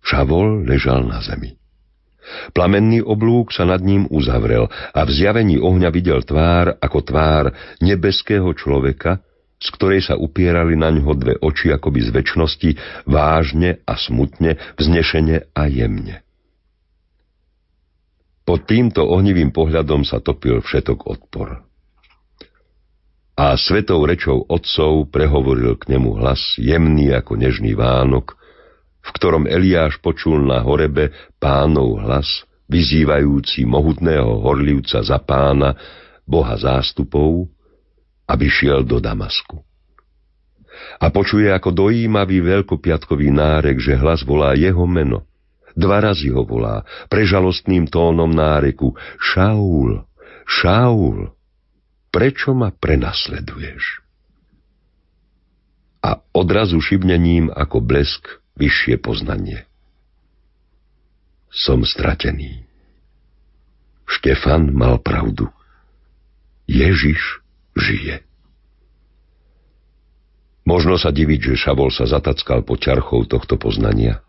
Šavol 0.00 0.64
ležal 0.64 1.04
na 1.04 1.20
zemi. 1.20 1.59
Plamenný 2.52 3.00
oblúk 3.02 3.50
sa 3.52 3.64
nad 3.64 3.80
ním 3.80 4.06
uzavrel 4.10 4.68
a 4.70 5.00
v 5.02 5.10
zjavení 5.10 5.56
ohňa 5.56 5.88
videl 5.88 6.20
tvár 6.22 6.76
ako 6.78 6.98
tvár 7.02 7.44
nebeského 7.80 8.48
človeka, 8.54 9.24
z 9.60 9.68
ktorej 9.76 10.00
sa 10.08 10.16
upierali 10.16 10.72
na 10.72 10.88
ňo 10.88 11.12
dve 11.16 11.36
oči 11.36 11.68
akoby 11.68 12.00
z 12.00 12.10
väčšnosti, 12.16 12.70
vážne 13.04 13.84
a 13.84 13.92
smutne, 14.00 14.56
vznešene 14.80 15.52
a 15.52 15.62
jemne. 15.68 16.24
Pod 18.48 18.64
týmto 18.64 19.04
ohnivým 19.04 19.52
pohľadom 19.52 20.02
sa 20.02 20.18
topil 20.18 20.64
všetok 20.64 21.06
odpor. 21.06 21.60
A 23.36 23.56
svetou 23.56 24.04
rečou 24.04 24.44
otcov 24.48 25.08
prehovoril 25.12 25.76
k 25.76 25.96
nemu 25.96 26.18
hlas 26.18 26.56
jemný 26.56 27.12
ako 27.12 27.40
nežný 27.40 27.72
vánok, 27.76 28.39
v 29.00 29.10
ktorom 29.16 29.48
Eliáš 29.48 29.98
počul 29.98 30.44
na 30.44 30.60
horebe 30.60 31.12
pánov 31.40 32.00
hlas, 32.04 32.44
vyzývajúci 32.70 33.66
mohutného 33.66 34.44
horlivca 34.44 35.02
za 35.02 35.18
pána, 35.18 35.74
boha 36.22 36.54
zástupov, 36.54 37.50
aby 38.30 38.46
šiel 38.46 38.86
do 38.86 39.02
Damasku. 39.02 39.58
A 41.02 41.10
počuje 41.10 41.50
ako 41.50 41.74
dojímavý 41.74 42.40
veľkopiatkový 42.40 43.28
nárek, 43.34 43.82
že 43.82 43.98
hlas 43.98 44.22
volá 44.22 44.54
jeho 44.54 44.86
meno. 44.86 45.26
Dva 45.74 45.98
razy 45.98 46.30
ho 46.30 46.46
volá, 46.46 46.86
prežalostným 47.10 47.90
tónom 47.90 48.30
náreku. 48.30 48.94
Šaul, 49.18 50.06
Šaul, 50.46 51.30
prečo 52.10 52.54
ma 52.54 52.74
prenasleduješ? 52.74 54.02
A 56.00 56.16
odrazu 56.32 56.80
šibnením 56.80 57.52
ako 57.52 57.84
blesk 57.84 58.39
vyššie 58.60 59.00
poznanie. 59.00 59.64
Som 61.48 61.82
stratený. 61.88 62.62
Štefan 64.04 64.76
mal 64.76 65.00
pravdu. 65.00 65.48
Ježiš 66.68 67.40
žije. 67.74 68.22
Možno 70.68 71.00
sa 71.00 71.10
diviť, 71.10 71.40
že 71.50 71.60
Šavol 71.66 71.90
sa 71.90 72.06
zatackal 72.06 72.62
po 72.62 72.78
ťarchou 72.78 73.26
tohto 73.26 73.58
poznania. 73.58 74.22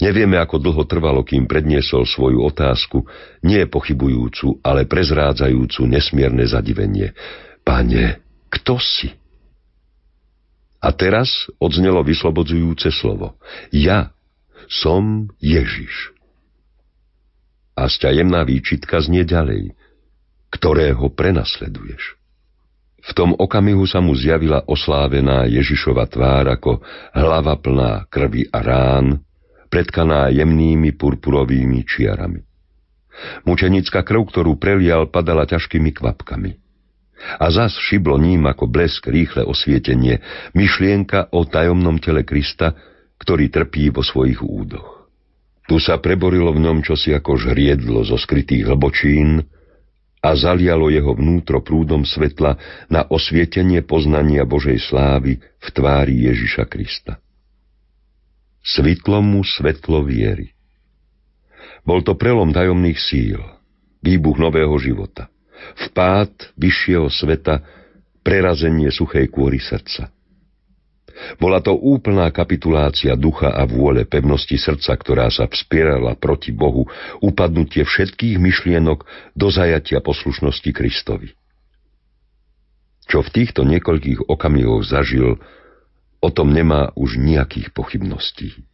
Nevieme, 0.00 0.40
ako 0.40 0.56
dlho 0.56 0.88
trvalo, 0.88 1.20
kým 1.20 1.44
predniesol 1.44 2.08
svoju 2.08 2.40
otázku, 2.48 3.04
nie 3.44 3.68
pochybujúcu, 3.68 4.64
ale 4.64 4.88
prezrádzajúcu 4.88 5.84
nesmierne 5.84 6.48
zadivenie. 6.48 7.12
Pane, 7.60 8.24
kto 8.48 8.80
si? 8.80 9.12
A 10.80 10.88
teraz 10.92 11.48
odznelo 11.56 12.04
vyslobodzujúce 12.04 12.92
slovo. 12.92 13.40
Ja 13.72 14.12
som 14.68 15.32
Ježiš. 15.40 16.12
A 17.76 17.88
stajemná 17.92 18.44
výčitka 18.44 19.00
znie 19.04 19.24
ďalej, 19.24 19.76
ktorého 20.48 21.12
prenasleduješ. 21.12 22.16
V 23.06 23.10
tom 23.14 23.38
okamihu 23.38 23.86
sa 23.86 24.02
mu 24.02 24.18
zjavila 24.18 24.66
oslávená 24.66 25.46
Ježišova 25.46 26.10
tvár 26.10 26.58
ako 26.58 26.82
hlava 27.14 27.54
plná 27.54 28.10
krvi 28.10 28.50
a 28.50 28.58
rán, 28.64 29.22
predkaná 29.70 30.32
jemnými 30.34 30.96
purpurovými 30.98 31.86
čiarami. 31.86 32.42
Mučenická 33.46 34.02
krv, 34.02 34.28
ktorú 34.28 34.58
prelial, 34.58 35.08
padala 35.08 35.46
ťažkými 35.46 35.94
kvapkami. 35.94 36.65
A 37.16 37.48
zas 37.48 37.72
šiblo 37.76 38.20
ním 38.20 38.44
ako 38.44 38.68
blesk 38.68 39.08
rýchle 39.08 39.42
osvietenie, 39.42 40.20
myšlienka 40.52 41.32
o 41.32 41.48
tajomnom 41.48 41.96
tele 41.96 42.22
Krista, 42.22 42.76
ktorý 43.16 43.48
trpí 43.48 43.88
vo 43.88 44.04
svojich 44.04 44.44
údoch. 44.44 45.08
Tu 45.66 45.82
sa 45.82 45.98
preborilo 45.98 46.54
v 46.54 46.62
ňom 46.62 46.78
čosi 46.84 47.10
ako 47.16 47.40
žriedlo 47.40 48.06
zo 48.06 48.14
skrytých 48.14 48.70
hlbočín 48.70 49.42
a 50.22 50.30
zalialo 50.34 50.90
jeho 50.90 51.14
vnútro 51.14 51.58
prúdom 51.62 52.06
svetla 52.06 52.54
na 52.86 53.06
osvietenie 53.06 53.82
poznania 53.82 54.46
Božej 54.46 54.78
slávy 54.78 55.38
v 55.38 55.68
tvári 55.74 56.30
Ježiša 56.30 56.64
Krista. 56.70 57.18
Svitlo 58.66 59.22
mu 59.22 59.46
svetlo 59.46 60.02
viery. 60.02 60.54
Bol 61.86 62.02
to 62.02 62.18
prelom 62.18 62.50
tajomných 62.50 62.98
síl, 62.98 63.38
výbuch 64.02 64.42
nového 64.42 64.74
života, 64.82 65.30
vpád 65.90 66.56
vyššieho 66.56 67.08
sveta, 67.10 67.62
prerazenie 68.26 68.90
suchej 68.90 69.30
kôry 69.30 69.62
srdca. 69.62 70.10
Bola 71.40 71.64
to 71.64 71.72
úplná 71.72 72.28
kapitulácia 72.28 73.16
ducha 73.16 73.48
a 73.48 73.64
vôle 73.64 74.04
pevnosti 74.04 74.60
srdca, 74.60 74.92
ktorá 74.92 75.32
sa 75.32 75.48
vspierala 75.48 76.12
proti 76.18 76.52
Bohu, 76.52 76.84
upadnutie 77.24 77.88
všetkých 77.88 78.36
myšlienok 78.36 79.06
do 79.32 79.48
zajatia 79.48 80.04
poslušnosti 80.04 80.70
Kristovi. 80.76 81.32
Čo 83.06 83.22
v 83.24 83.32
týchto 83.32 83.64
niekoľkých 83.64 84.28
okamihoch 84.28 84.84
zažil, 84.84 85.40
o 86.20 86.28
tom 86.28 86.52
nemá 86.52 86.90
už 86.98 87.16
nejakých 87.16 87.70
pochybností. 87.72 88.66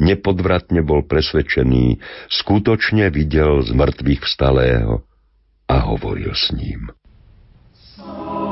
Nepodvratne 0.00 0.80
bol 0.80 1.04
presvedčený, 1.04 2.00
skutočne 2.32 3.12
videl 3.12 3.60
z 3.60 3.76
mŕtvych 3.76 4.22
vstalého 4.24 5.04
a 5.70 5.78
hovoril 5.78 6.34
s 6.34 6.50
ním. 6.50 6.88
svetlo 7.72 8.49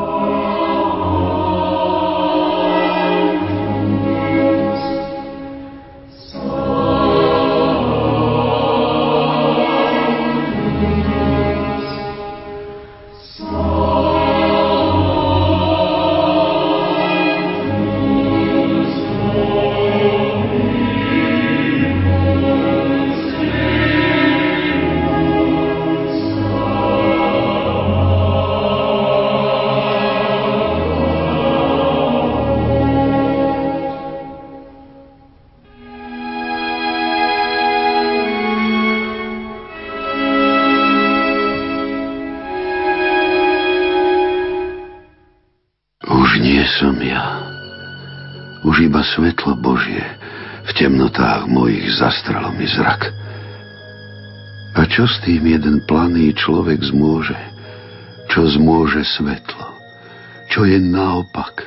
zastralo 51.99 52.55
mi 52.55 52.71
zrak. 52.71 53.11
A 54.79 54.87
čo 54.87 55.11
s 55.11 55.19
tým 55.27 55.43
jeden 55.43 55.83
planý 55.91 56.31
človek 56.39 56.79
zmôže? 56.95 57.39
Čo 58.31 58.47
zmôže 58.55 59.03
svetlo? 59.03 59.75
Čo 60.47 60.63
je 60.63 60.79
naopak? 60.79 61.67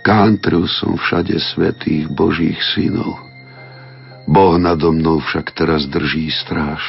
Kántril 0.00 0.64
som 0.64 0.96
všade 0.96 1.36
svetých 1.36 2.08
Božích 2.08 2.56
synov. 2.72 3.20
Boh 4.24 4.56
nado 4.56 4.88
mnou 4.96 5.20
však 5.20 5.52
teraz 5.52 5.84
drží 5.84 6.32
stráž. 6.32 6.80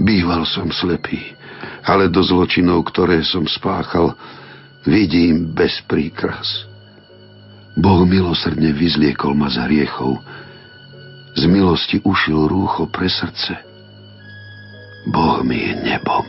Býval 0.00 0.48
som 0.48 0.72
slepý, 0.72 1.36
ale 1.84 2.08
do 2.08 2.24
zločinov, 2.24 2.88
ktoré 2.88 3.20
som 3.26 3.44
spáchal, 3.44 4.16
vidím 4.88 5.52
bez 5.52 5.84
príkras. 5.84 6.64
Boh 7.76 8.08
milosrdne 8.08 8.72
vyzliekol 8.72 9.36
ma 9.36 9.52
za 9.52 9.68
hriechov. 9.68 10.18
Z 11.38 11.46
milosti 11.46 12.02
ušil 12.02 12.50
rúcho 12.50 12.90
pre 12.90 13.06
srdce. 13.06 13.54
Boh 15.06 15.38
mi 15.46 15.70
je 15.70 15.74
nebom, 15.86 16.26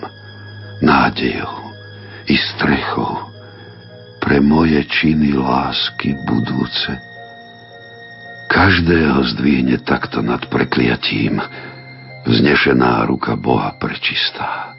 nádejou 0.85 1.73
i 2.29 2.37
strechou 2.37 3.33
pre 4.21 4.37
moje 4.37 4.85
činy 4.85 5.33
lásky 5.33 6.13
budúce. 6.29 6.93
Každého 8.53 9.25
zdvihne 9.33 9.81
takto 9.81 10.21
nad 10.21 10.45
prekliatím 10.45 11.41
vznešená 12.29 13.09
ruka 13.09 13.33
Boha 13.33 13.73
prečistá. 13.81 14.77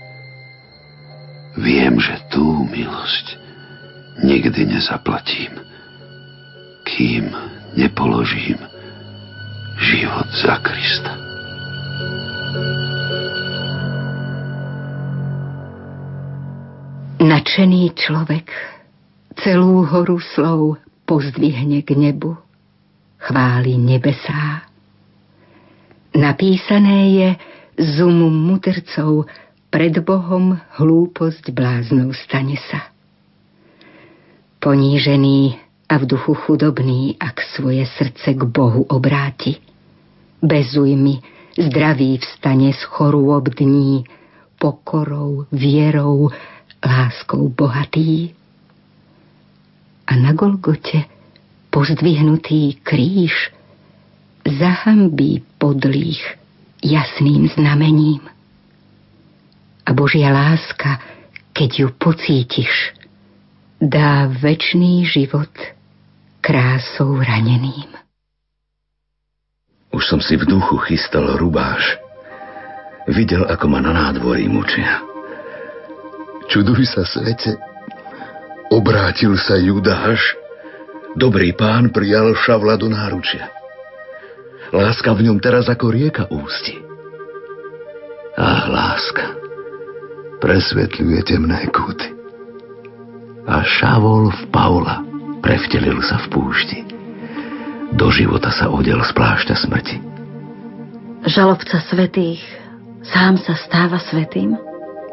Viem, 1.59 1.99
že 1.99 2.14
tú 2.31 2.62
milosť 2.70 3.35
nikdy 4.22 4.78
nezaplatím 4.78 5.70
kým 6.97 7.31
nepoložím 7.78 8.59
život 9.91 10.30
za 10.30 10.55
Krista. 10.62 11.12
Načený 17.18 17.91
človek 17.99 18.55
celú 19.43 19.82
horu 19.82 20.22
slov 20.22 20.78
pozdvihne 21.11 21.82
k 21.82 21.99
nebu, 21.99 22.38
chváli 23.18 23.74
nebesá. 23.74 24.62
Napísané 26.14 26.99
je 27.11 27.28
zumum 27.99 28.30
mutrcov, 28.30 29.26
pred 29.70 29.95
Bohom 30.03 30.59
hlúposť 30.78 31.55
bláznou 31.55 32.11
stane 32.14 32.59
sa. 32.70 32.91
Ponížený 34.59 35.59
a 35.86 35.95
v 35.99 36.05
duchu 36.11 36.34
chudobný, 36.34 37.14
ak 37.18 37.43
svoje 37.55 37.86
srdce 37.86 38.34
k 38.34 38.43
Bohu 38.47 38.86
obráti. 38.91 39.69
Bez 40.43 40.76
ujmy 40.76 41.20
zdravý 41.59 42.18
vstane 42.18 42.72
z 42.72 42.82
chorôb 42.84 43.49
dní, 43.53 44.05
pokorou, 44.59 45.47
vierou, 45.53 46.30
láskou 46.86 47.49
bohatý. 47.49 48.34
A 50.07 50.16
na 50.16 50.32
Golgote 50.32 51.05
pozdvihnutý 51.70 52.74
kríž 52.82 53.53
zahambí 54.59 55.43
podlých 55.59 56.24
jasným 56.84 57.49
znamením. 57.49 58.20
A 59.86 59.93
Božia 59.93 60.32
láska, 60.32 61.01
keď 61.53 61.70
ju 61.80 61.88
pocítiš, 61.99 62.94
dá 63.81 64.27
večný 64.27 65.05
život 65.05 65.52
krásou 66.40 67.20
raneným. 67.20 67.99
Už 69.90 70.02
som 70.06 70.22
si 70.22 70.38
v 70.38 70.46
duchu 70.46 70.78
chystal 70.86 71.38
rubáš. 71.38 71.98
Videl, 73.10 73.42
ako 73.46 73.66
ma 73.66 73.82
na 73.82 73.90
nádvorí 73.90 74.46
mučia. 74.46 75.02
Čuduj 76.50 76.86
sa 76.86 77.02
svete. 77.02 77.58
Obrátil 78.70 79.34
sa 79.34 79.58
Judáš. 79.58 80.38
Dobrý 81.18 81.50
pán 81.54 81.90
prijal 81.90 82.34
šavla 82.38 82.78
do 82.78 82.86
náručia. 82.86 83.50
Láska 84.70 85.10
v 85.18 85.26
ňom 85.26 85.42
teraz 85.42 85.66
ako 85.66 85.90
rieka 85.90 86.30
ústi. 86.30 86.78
Ach, 88.38 88.70
láska, 88.70 89.34
presvetľuje 90.38 91.20
temné 91.26 91.66
kúty. 91.74 92.14
A 93.50 93.66
šavol 93.66 94.30
v 94.30 94.42
Paula 94.54 95.10
Prevtelil 95.40 96.04
sa 96.04 96.20
v 96.20 96.26
púšti. 96.36 96.78
Do 97.94 98.08
života 98.14 98.54
sa 98.54 98.70
odel 98.70 98.98
z 99.02 99.12
plášťa 99.14 99.54
smrti. 99.66 99.96
Žalobca 101.26 101.78
svetých 101.90 102.40
sám 103.04 103.36
sa 103.40 103.56
stáva 103.56 104.00
svetým? 104.00 104.56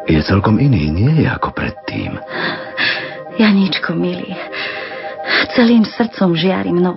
Je 0.07 0.19
celkom 0.23 0.55
iný, 0.55 0.87
nie 0.87 1.25
je 1.25 1.27
ako 1.27 1.51
predtým. 1.51 2.15
Janíčko, 3.35 3.91
milý, 3.91 4.31
celým 5.57 5.83
srdcom 5.83 6.37
žiarim, 6.37 6.79
no 6.79 6.95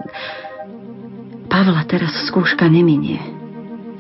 Pavla 1.51 1.83
teraz 1.91 2.15
skúška 2.31 2.71
neminie. 2.71 3.19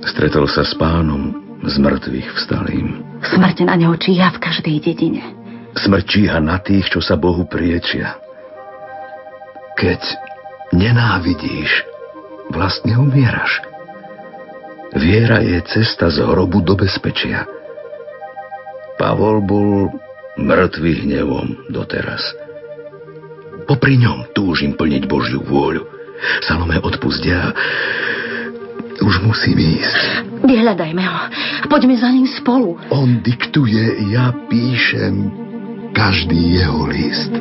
Stretol 0.07 0.47
sa 0.47 0.62
s 0.62 0.73
pánom 0.78 1.35
z 1.66 1.74
mŕtvych 1.82 2.28
vstalým. 2.39 3.02
Smrť 3.20 3.66
na 3.66 3.74
neho 3.74 3.98
číha 3.98 4.31
v 4.31 4.39
každej 4.39 4.77
dedine. 4.81 5.24
Smrť 5.74 6.05
číha 6.07 6.39
na 6.39 6.62
tých, 6.62 6.86
čo 6.89 7.02
sa 7.02 7.19
Bohu 7.19 7.44
priečia. 7.51 8.16
Keď 9.74 10.30
nenávidíš, 10.75 11.85
vlastne 12.51 12.99
umieraš. 12.99 13.63
Viera 14.95 15.39
je 15.39 15.63
cesta 15.71 16.11
z 16.11 16.23
hrobu 16.27 16.63
do 16.67 16.75
bezpečia. 16.75 17.47
Pavol 18.99 19.41
bol 19.41 19.95
mŕtvý 20.35 21.07
hnevom 21.07 21.71
doteraz. 21.71 22.21
Popri 23.71 24.03
ňom 24.03 24.35
túžim 24.35 24.75
plniť 24.75 25.07
Božiu 25.07 25.47
vôľu. 25.47 25.87
Salome 26.43 26.77
odpustia. 26.83 27.55
Už 29.01 29.25
musím 29.25 29.57
ísť. 29.57 30.27
Vyhľadajme 30.45 31.05
ho. 31.07 31.21
Poďme 31.71 31.97
za 31.97 32.11
ním 32.11 32.29
spolu. 32.29 32.77
On 32.93 33.23
diktuje, 33.23 34.11
ja 34.11 34.35
píšem 34.51 35.50
každý 35.93 36.59
jeho 36.59 36.87
list. 36.87 37.33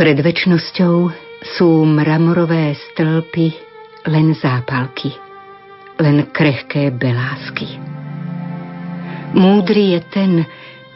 Pred 0.00 0.16
väčnosťou 0.24 1.12
sú 1.44 1.84
mramorové 1.84 2.72
stĺpy 2.72 3.52
len 4.08 4.32
zápalky, 4.32 5.12
len 6.00 6.24
krehké 6.32 6.88
belásky. 6.88 7.76
Múdry 9.36 9.94
je 9.94 10.00
ten, 10.08 10.32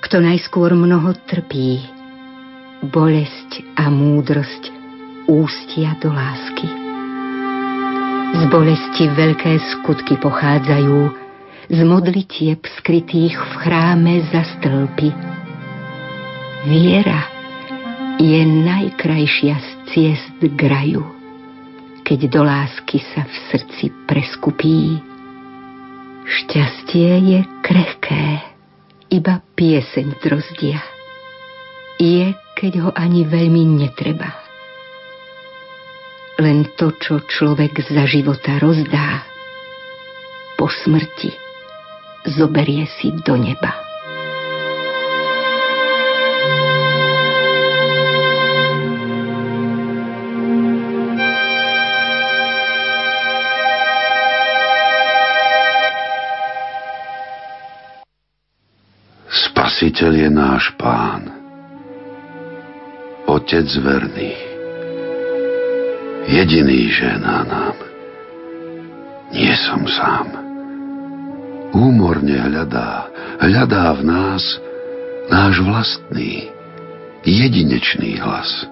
kto 0.00 0.24
najskôr 0.24 0.72
mnoho 0.72 1.12
trpí, 1.28 1.93
Bolesť 2.84 3.64
a 3.80 3.88
múdrosť 3.88 4.68
ústia 5.24 5.96
do 6.04 6.12
lásky. 6.12 6.68
Z 8.36 8.42
bolesti 8.52 9.08
veľké 9.08 9.56
skutky 9.72 10.20
pochádzajú, 10.20 11.08
z 11.72 11.80
modlitieb 11.80 12.60
skrytých 12.76 13.40
v 13.40 13.52
chráme 13.56 14.20
za 14.28 14.44
stĺpy. 14.44 15.16
Viera 16.68 17.24
je 18.20 18.44
najkrajšia 18.44 19.56
z 19.56 19.68
ciest 19.88 20.36
k 20.44 20.60
raju, 20.68 21.08
keď 22.04 22.20
do 22.28 22.44
lásky 22.44 23.00
sa 23.16 23.24
v 23.24 23.34
srdci 23.48 23.96
preskupí. 24.04 25.00
Šťastie 26.28 27.10
je 27.32 27.40
krehké, 27.64 28.44
iba 29.08 29.40
pieseň 29.56 30.20
drozdia. 30.20 30.93
Je, 31.98 32.34
keď 32.58 32.72
ho 32.82 32.90
ani 32.94 33.22
veľmi 33.26 33.62
netreba 33.78 34.44
len 36.38 36.74
to, 36.74 36.90
čo 36.98 37.22
človek 37.22 37.78
za 37.86 38.10
života 38.10 38.58
rozdá, 38.58 39.22
po 40.58 40.66
smrti 40.66 41.30
zoberie 42.26 42.90
si 42.98 43.14
do 43.22 43.38
neba. 43.38 43.78
Spasiteľ 59.30 60.12
je 60.14 60.30
náš 60.30 60.64
pán, 60.78 61.43
Otec 63.44 63.76
verný 63.76 64.32
jediný 66.32 66.88
žena 66.88 67.44
nám. 67.44 67.76
Nie 69.36 69.52
som 69.68 69.84
sám. 69.84 70.32
Úmorne 71.76 72.40
hľadá, 72.40 73.12
hľadá 73.44 74.00
v 74.00 74.02
nás 74.08 74.40
náš 75.28 75.60
vlastný, 75.60 76.48
jedinečný 77.28 78.16
hlas. 78.16 78.64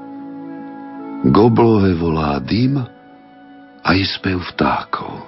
K 1.21 1.35
oblohe 1.37 1.93
volá 1.93 2.41
dym 2.41 2.81
a 3.85 3.89
i 3.93 4.09
spev 4.09 4.41
vtákov. 4.57 5.21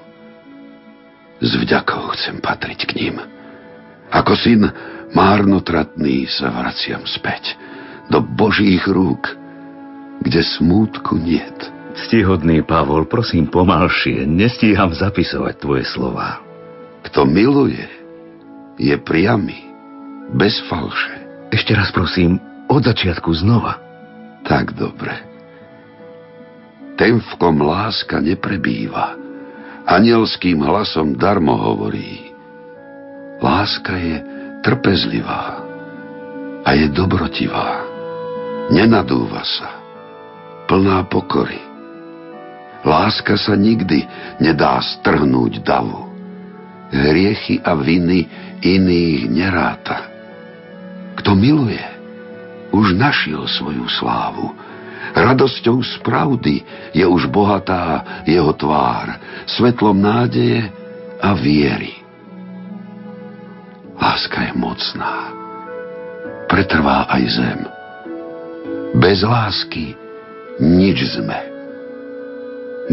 S 1.45 1.53
vďakou 1.53 2.17
chcem 2.17 2.41
patriť 2.41 2.81
k 2.89 2.93
ním. 2.97 3.21
Ako 4.09 4.41
syn 4.41 4.73
márnotratný 5.13 6.33
sa 6.33 6.49
vraciam 6.49 7.05
späť 7.05 7.74
do 8.09 8.21
Božích 8.21 8.85
rúk, 8.89 9.37
kde 10.25 10.41
smútku 10.41 11.17
niet 11.21 11.75
Ctihodný 11.95 12.67
Pavol, 12.67 13.07
prosím 13.07 13.47
pomalšie, 13.47 14.27
nestíham 14.27 14.91
zapisovať 14.91 15.55
tvoje 15.63 15.87
slova. 15.87 16.43
Kto 17.07 17.23
miluje, 17.23 17.87
je 18.83 18.99
priamy, 18.99 19.71
bez 20.35 20.59
falše. 20.67 21.15
Ešte 21.55 21.71
raz 21.71 21.95
prosím, 21.95 22.43
od 22.67 22.83
začiatku 22.83 23.31
znova. 23.39 23.79
Tak 24.43 24.75
dobre. 24.75 25.15
Ten, 26.99 27.23
v 27.23 27.33
kom 27.39 27.63
láska 27.63 28.19
neprebýva, 28.19 29.15
anielským 29.87 30.67
hlasom 30.67 31.15
darmo 31.15 31.55
hovorí. 31.55 32.35
Láska 33.39 33.95
je 33.95 34.19
trpezlivá 34.67 35.63
a 36.67 36.71
je 36.75 36.91
dobrotivá. 36.91 37.84
Nenadúva 38.73 39.45
sa, 39.45 39.71
plná 40.69 41.05
pokory 41.11 41.75
Láska 42.85 43.41
sa 43.41 43.57
nikdy 43.57 44.05
nedá 44.45 44.77
strhnúť 44.85 45.65
davu. 45.65 46.05
Hriechy 46.93 47.65
a 47.65 47.73
viny 47.81 48.29
iných 48.61 49.33
neráta. 49.33 50.13
Kto 51.17 51.33
miluje, 51.33 51.81
už 52.77 52.93
našiel 52.93 53.49
svoju 53.49 53.89
slávu. 53.89 54.53
Radosťou 55.17 55.81
z 55.81 55.95
pravdy 56.05 56.61
je 56.93 57.07
už 57.09 57.33
bohatá 57.33 58.05
jeho 58.29 58.53
tvár, 58.53 59.17
svetlom 59.49 59.97
nádeje 59.97 60.69
a 61.25 61.33
viery. 61.33 62.05
Láska 63.97 64.45
je 64.45 64.53
mocná. 64.53 65.33
Pretrvá 66.53 67.09
aj 67.09 67.23
zem. 67.33 67.74
Bez 68.95 69.27
lásky 69.27 69.99
nič 70.63 71.19
sme 71.19 71.39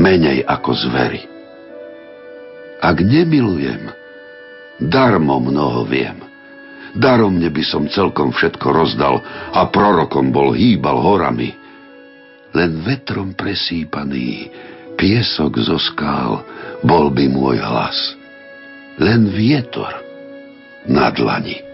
menej 0.02 0.42
ako 0.50 0.74
zvery. 0.74 1.30
Ak 2.82 2.98
nemilujem, 3.06 3.86
darmo 4.82 5.38
mnoho 5.38 5.86
viem. 5.86 6.18
Daromne 6.98 7.48
by 7.54 7.64
som 7.64 7.86
celkom 7.88 8.34
všetko 8.34 8.68
rozdal 8.74 9.22
a 9.54 9.70
prorokom 9.70 10.34
bol 10.34 10.58
hýbal 10.58 11.00
horami. 11.00 11.56
Len 12.52 12.84
vetrom 12.84 13.32
presýpaný, 13.38 14.52
piesok 15.00 15.62
zo 15.62 15.80
skál, 15.80 16.44
bol 16.84 17.14
by 17.14 17.30
môj 17.32 17.62
hlas. 17.62 18.18
Len 19.00 19.32
vietor 19.32 19.96
na 20.90 21.14
dlani. 21.14 21.71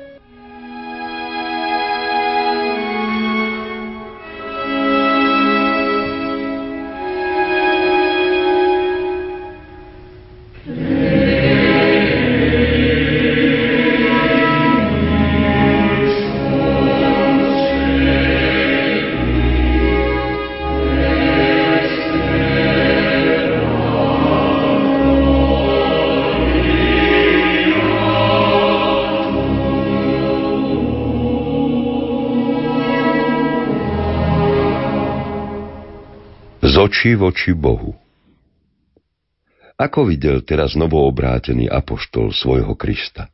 Oči 37.07 37.15
v 37.15 37.23
oči 37.23 37.51
Bohu. 37.55 37.95
Ako 39.79 40.11
videl 40.11 40.43
teraz 40.43 40.75
novoobrátený 40.75 41.71
apoštol 41.71 42.35
svojho 42.35 42.75
Krista? 42.75 43.31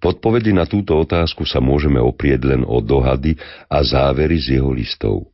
V 0.00 0.08
na 0.56 0.64
túto 0.64 0.96
otázku 0.96 1.44
sa 1.44 1.60
môžeme 1.60 2.00
oprieť 2.00 2.48
len 2.48 2.64
o 2.64 2.80
dohady 2.80 3.36
a 3.68 3.84
závery 3.84 4.40
z 4.40 4.56
jeho 4.56 4.72
listov. 4.72 5.28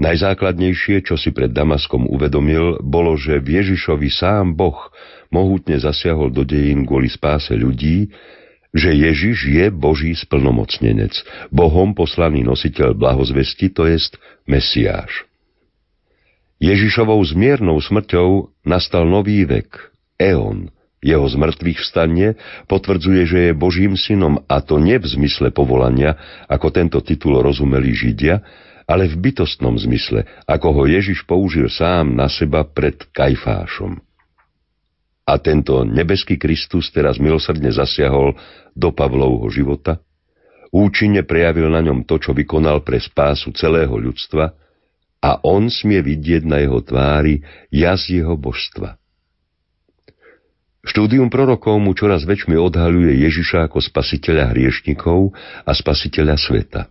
Najzákladnejšie, 0.00 1.04
čo 1.04 1.20
si 1.20 1.36
pred 1.36 1.52
Damaskom 1.52 2.08
uvedomil, 2.08 2.80
bolo, 2.80 3.12
že 3.20 3.36
Ježišovi 3.36 4.08
sám 4.08 4.56
Boh 4.56 4.88
mohutne 5.28 5.76
zasiahol 5.76 6.32
do 6.32 6.48
dejín 6.48 6.88
kvôli 6.88 7.12
spáse 7.12 7.52
ľudí, 7.52 8.08
že 8.72 8.88
Ježiš 8.88 9.52
je 9.52 9.66
Boží 9.68 10.16
splnomocnenec, 10.16 11.12
Bohom 11.52 11.92
poslaný 11.92 12.40
nositeľ 12.40 12.96
blahozvesti, 12.96 13.68
to 13.68 13.84
jest 13.84 14.16
Mesiáš. 14.48 15.31
Ježišovou 16.62 17.18
zmiernou 17.26 17.82
smrťou 17.82 18.62
nastal 18.62 19.02
nový 19.02 19.42
vek, 19.42 19.90
Eon. 20.14 20.70
Jeho 21.02 21.26
zmrtvých 21.26 21.82
vstanie 21.82 22.38
potvrdzuje, 22.70 23.22
že 23.26 23.38
je 23.50 23.58
Božím 23.58 23.98
synom 23.98 24.38
a 24.46 24.62
to 24.62 24.78
nie 24.78 24.94
v 24.94 25.10
zmysle 25.10 25.50
povolania, 25.50 26.14
ako 26.46 26.70
tento 26.70 27.02
titul 27.02 27.42
rozumeli 27.42 27.90
Židia, 27.90 28.38
ale 28.86 29.10
v 29.10 29.18
bytostnom 29.18 29.74
zmysle, 29.74 30.22
ako 30.46 30.68
ho 30.70 30.82
Ježiš 30.86 31.26
použil 31.26 31.66
sám 31.66 32.14
na 32.14 32.30
seba 32.30 32.62
pred 32.62 32.94
Kajfášom. 33.10 33.98
A 35.26 35.34
tento 35.42 35.82
nebeský 35.82 36.38
Kristus 36.38 36.94
teraz 36.94 37.18
milosrdne 37.18 37.74
zasiahol 37.74 38.38
do 38.70 38.94
Pavlovho 38.94 39.50
života, 39.50 39.98
účinne 40.70 41.26
prejavil 41.26 41.66
na 41.66 41.82
ňom 41.82 42.06
to, 42.06 42.22
čo 42.22 42.30
vykonal 42.30 42.86
pre 42.86 43.02
spásu 43.02 43.50
celého 43.50 43.90
ľudstva 43.98 44.61
a 45.22 45.38
on 45.46 45.70
smie 45.70 46.02
vidieť 46.02 46.42
na 46.42 46.58
jeho 46.58 46.82
tvári 46.82 47.46
jas 47.70 48.10
jeho 48.10 48.34
božstva. 48.34 48.98
Štúdium 50.82 51.30
prorokov 51.30 51.78
mu 51.78 51.94
čoraz 51.94 52.26
väčšmi 52.26 52.58
odhaľuje 52.58 53.22
Ježiša 53.22 53.70
ako 53.70 53.78
spasiteľa 53.78 54.50
hriešnikov 54.50 55.30
a 55.62 55.70
spasiteľa 55.70 56.34
sveta. 56.34 56.90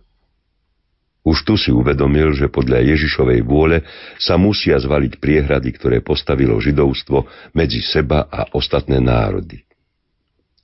Už 1.22 1.44
tu 1.44 1.54
si 1.60 1.70
uvedomil, 1.70 2.34
že 2.34 2.50
podľa 2.50 2.82
Ježišovej 2.82 3.44
vôle 3.44 3.84
sa 4.16 4.40
musia 4.40 4.80
zvaliť 4.80 5.20
priehrady, 5.20 5.70
ktoré 5.76 6.00
postavilo 6.00 6.56
židovstvo 6.56 7.28
medzi 7.52 7.84
seba 7.84 8.26
a 8.26 8.48
ostatné 8.56 8.98
národy. 8.98 9.62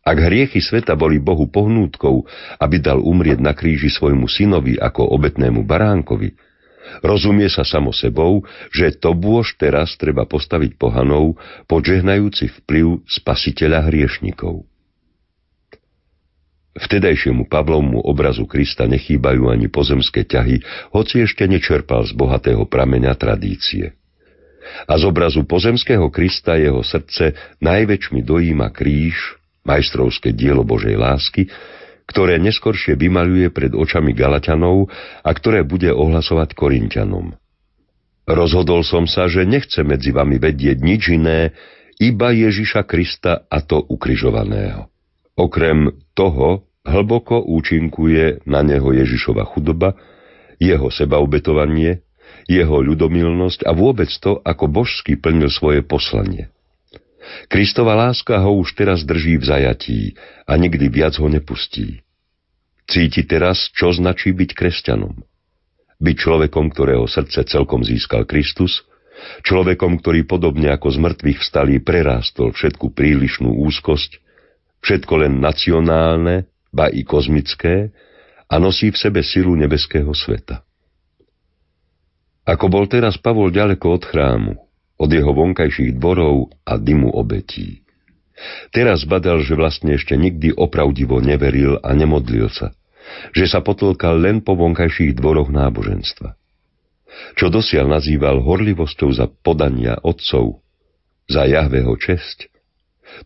Ak 0.09 0.17
hriechy 0.19 0.65
sveta 0.65 0.97
boli 0.97 1.21
Bohu 1.21 1.53
pohnútkou, 1.53 2.25
aby 2.59 2.81
dal 2.81 3.05
umrieť 3.05 3.45
na 3.45 3.53
kríži 3.53 3.93
svojmu 3.93 4.25
synovi 4.25 4.81
ako 4.81 5.05
obetnému 5.05 5.69
baránkovi, 5.69 6.48
rozumie 7.05 7.49
sa 7.51 7.63
samo 7.67 7.95
sebou, 7.95 8.45
že 8.73 8.95
to 8.95 9.15
bôž 9.15 9.57
teraz 9.57 9.95
treba 9.97 10.25
postaviť 10.29 10.77
pohanov, 10.77 11.39
podžehnajúci 11.67 12.63
vplyv 12.63 13.05
spasiteľa 13.07 13.89
hriešnikov. 13.89 14.69
Vtedajšiemu 16.79 17.51
Pavlovmu 17.51 17.99
obrazu 18.07 18.47
Krista 18.47 18.87
nechýbajú 18.87 19.51
ani 19.51 19.67
pozemské 19.67 20.23
ťahy, 20.23 20.63
hoci 20.95 21.27
ešte 21.27 21.43
nečerpal 21.51 22.07
z 22.07 22.15
bohatého 22.15 22.63
prameňa 22.71 23.19
tradície. 23.19 23.99
A 24.87 24.95
z 24.95 25.03
obrazu 25.09 25.43
pozemského 25.43 26.07
Krista 26.13 26.55
jeho 26.55 26.85
srdce 26.87 27.35
najväčšmi 27.59 28.23
dojíma 28.23 28.71
kríž, 28.71 29.41
majstrovské 29.67 30.31
dielo 30.31 30.63
Božej 30.63 30.95
lásky, 30.95 31.51
ktoré 32.09 32.41
neskoršie 32.41 32.97
vymaluje 32.97 33.53
pred 33.53 33.77
očami 33.77 34.17
Galaťanov 34.17 34.89
a 35.21 35.31
ktoré 35.31 35.61
bude 35.63 35.93
ohlasovať 35.93 36.57
Korintianom. 36.57 37.37
Rozhodol 38.25 38.85
som 38.85 39.05
sa, 39.05 39.29
že 39.29 39.45
nechce 39.45 39.85
medzi 39.85 40.13
vami 40.13 40.41
vedieť 40.41 40.81
nič 40.81 41.03
iné, 41.13 41.53
iba 42.01 42.33
Ježiša 42.33 42.89
Krista 42.89 43.45
a 43.49 43.61
to 43.61 43.81
ukrižovaného. 43.81 44.89
Okrem 45.37 45.93
toho, 46.17 46.69
hlboko 46.85 47.45
účinkuje 47.45 48.45
na 48.49 48.65
neho 48.65 48.89
Ježišova 48.93 49.45
chudoba, 49.49 49.97
jeho 50.59 50.89
sebaobetovanie, 50.91 52.03
jeho 52.49 52.81
ľudomilnosť 52.81 53.69
a 53.69 53.73
vôbec 53.77 54.09
to, 54.19 54.41
ako 54.43 54.65
božsky 54.67 55.17
plnil 55.17 55.53
svoje 55.53 55.85
poslanie. 55.85 56.53
Kristova 57.49 57.95
láska 57.97 58.41
ho 58.41 58.59
už 58.61 58.75
teraz 58.75 59.05
drží 59.05 59.41
v 59.41 59.45
zajatí 59.45 60.01
a 60.49 60.57
nikdy 60.57 60.89
viac 60.89 61.17
ho 61.21 61.29
nepustí. 61.29 62.01
Cíti 62.89 63.25
teraz, 63.29 63.69
čo 63.77 63.93
značí 63.93 64.33
byť 64.33 64.51
kresťanom. 64.57 65.21
Byť 65.99 66.17
človekom, 66.17 66.73
ktorého 66.73 67.05
srdce 67.05 67.45
celkom 67.45 67.85
získal 67.85 68.25
Kristus, 68.25 68.87
človekom, 69.45 69.99
ktorý 70.01 70.25
podobne 70.25 70.73
ako 70.73 70.89
z 70.95 70.99
mŕtvych 71.03 71.39
vstalí 71.43 71.77
prerástol 71.83 72.55
všetku 72.55 72.95
prílišnú 72.95 73.51
úzkosť, 73.67 74.23
všetko 74.81 75.15
len 75.27 75.43
nacionálne, 75.43 76.49
ba 76.71 76.89
i 76.89 77.03
kozmické, 77.03 77.91
a 78.49 78.55
nosí 78.57 78.89
v 78.89 78.97
sebe 78.97 79.21
silu 79.21 79.53
nebeského 79.53 80.09
sveta. 80.17 80.65
Ako 82.49 82.73
bol 82.73 82.89
teraz 82.89 83.21
Pavol 83.21 83.53
ďaleko 83.53 84.01
od 84.01 84.03
chrámu, 84.09 84.68
od 84.99 85.09
jeho 85.09 85.31
vonkajších 85.31 85.97
dvorov 85.97 86.51
a 86.67 86.77
dymu 86.77 87.15
obetí. 87.15 87.87
Teraz 88.71 89.03
badal, 89.03 89.43
že 89.43 89.59
vlastne 89.59 89.99
ešte 89.99 90.15
nikdy 90.15 90.55
opravdivo 90.55 91.19
neveril 91.19 91.79
a 91.83 91.91
nemodlil 91.95 92.47
sa, 92.51 92.71
že 93.35 93.51
sa 93.51 93.63
potlkal 93.63 94.19
len 94.19 94.43
po 94.43 94.55
vonkajších 94.55 95.19
dvoroch 95.19 95.51
náboženstva. 95.51 96.39
Čo 97.35 97.51
dosiaľ 97.51 97.99
nazýval 97.99 98.39
horlivosťou 98.45 99.11
za 99.11 99.27
podania 99.43 99.99
otcov, 100.07 100.63
za 101.27 101.51
Jahveho 101.51 101.99
česť, 101.99 102.47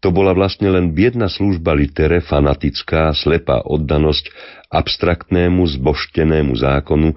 to 0.00 0.08
bola 0.14 0.32
vlastne 0.32 0.72
len 0.72 0.96
biedna 0.96 1.28
služba 1.28 1.76
litere, 1.76 2.22
fanatická, 2.24 3.12
slepá 3.12 3.60
oddanosť 3.66 4.30
abstraktnému, 4.72 5.66
zboštenému 5.76 6.56
zákonu 6.56 7.12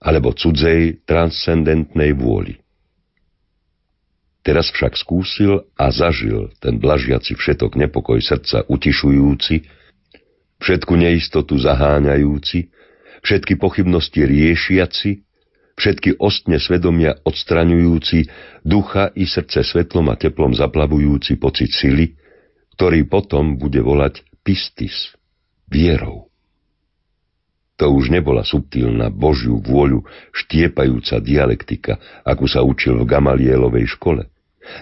alebo 0.00 0.34
cudzej, 0.34 1.06
transcendentnej 1.06 2.12
vôli. 2.12 2.59
Teraz 4.40 4.72
však 4.72 4.96
skúsil 4.96 5.68
a 5.76 5.92
zažil 5.92 6.48
ten 6.64 6.80
blažiaci 6.80 7.36
všetok 7.36 7.76
nepokoj 7.76 8.16
srdca 8.24 8.64
utišujúci, 8.72 9.68
všetku 10.64 10.92
neistotu 10.96 11.60
zaháňajúci, 11.60 12.72
všetky 13.20 13.60
pochybnosti 13.60 14.24
riešiaci, 14.24 15.10
všetky 15.76 16.16
ostne 16.16 16.56
svedomia 16.56 17.20
odstraňujúci, 17.20 18.32
ducha 18.64 19.12
i 19.12 19.28
srdce 19.28 19.60
svetlom 19.60 20.08
a 20.08 20.16
teplom 20.16 20.56
zaplavujúci 20.56 21.36
pocit 21.36 21.72
sily, 21.76 22.16
ktorý 22.80 23.04
potom 23.12 23.60
bude 23.60 23.84
volať 23.84 24.24
pistis, 24.40 25.12
vierou. 25.68 26.29
To 27.80 27.88
už 27.96 28.12
nebola 28.12 28.44
subtilná 28.44 29.08
Božiu 29.08 29.56
vôľu 29.56 30.04
štiepajúca 30.36 31.16
dialektika, 31.16 31.96
akú 32.28 32.44
sa 32.44 32.60
učil 32.60 33.00
v 33.00 33.08
Gamalielovej 33.08 33.96
škole. 33.96 34.28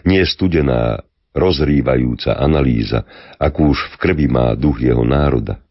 Nie 0.03 0.27
studená, 0.27 1.07
rozrývajúca 1.31 2.35
analýza, 2.35 3.07
akú 3.39 3.71
už 3.71 3.95
v 3.95 4.03
krvi 4.03 4.27
má 4.27 4.59
duch 4.59 4.83
jeho 4.83 5.07
národa. 5.07 5.63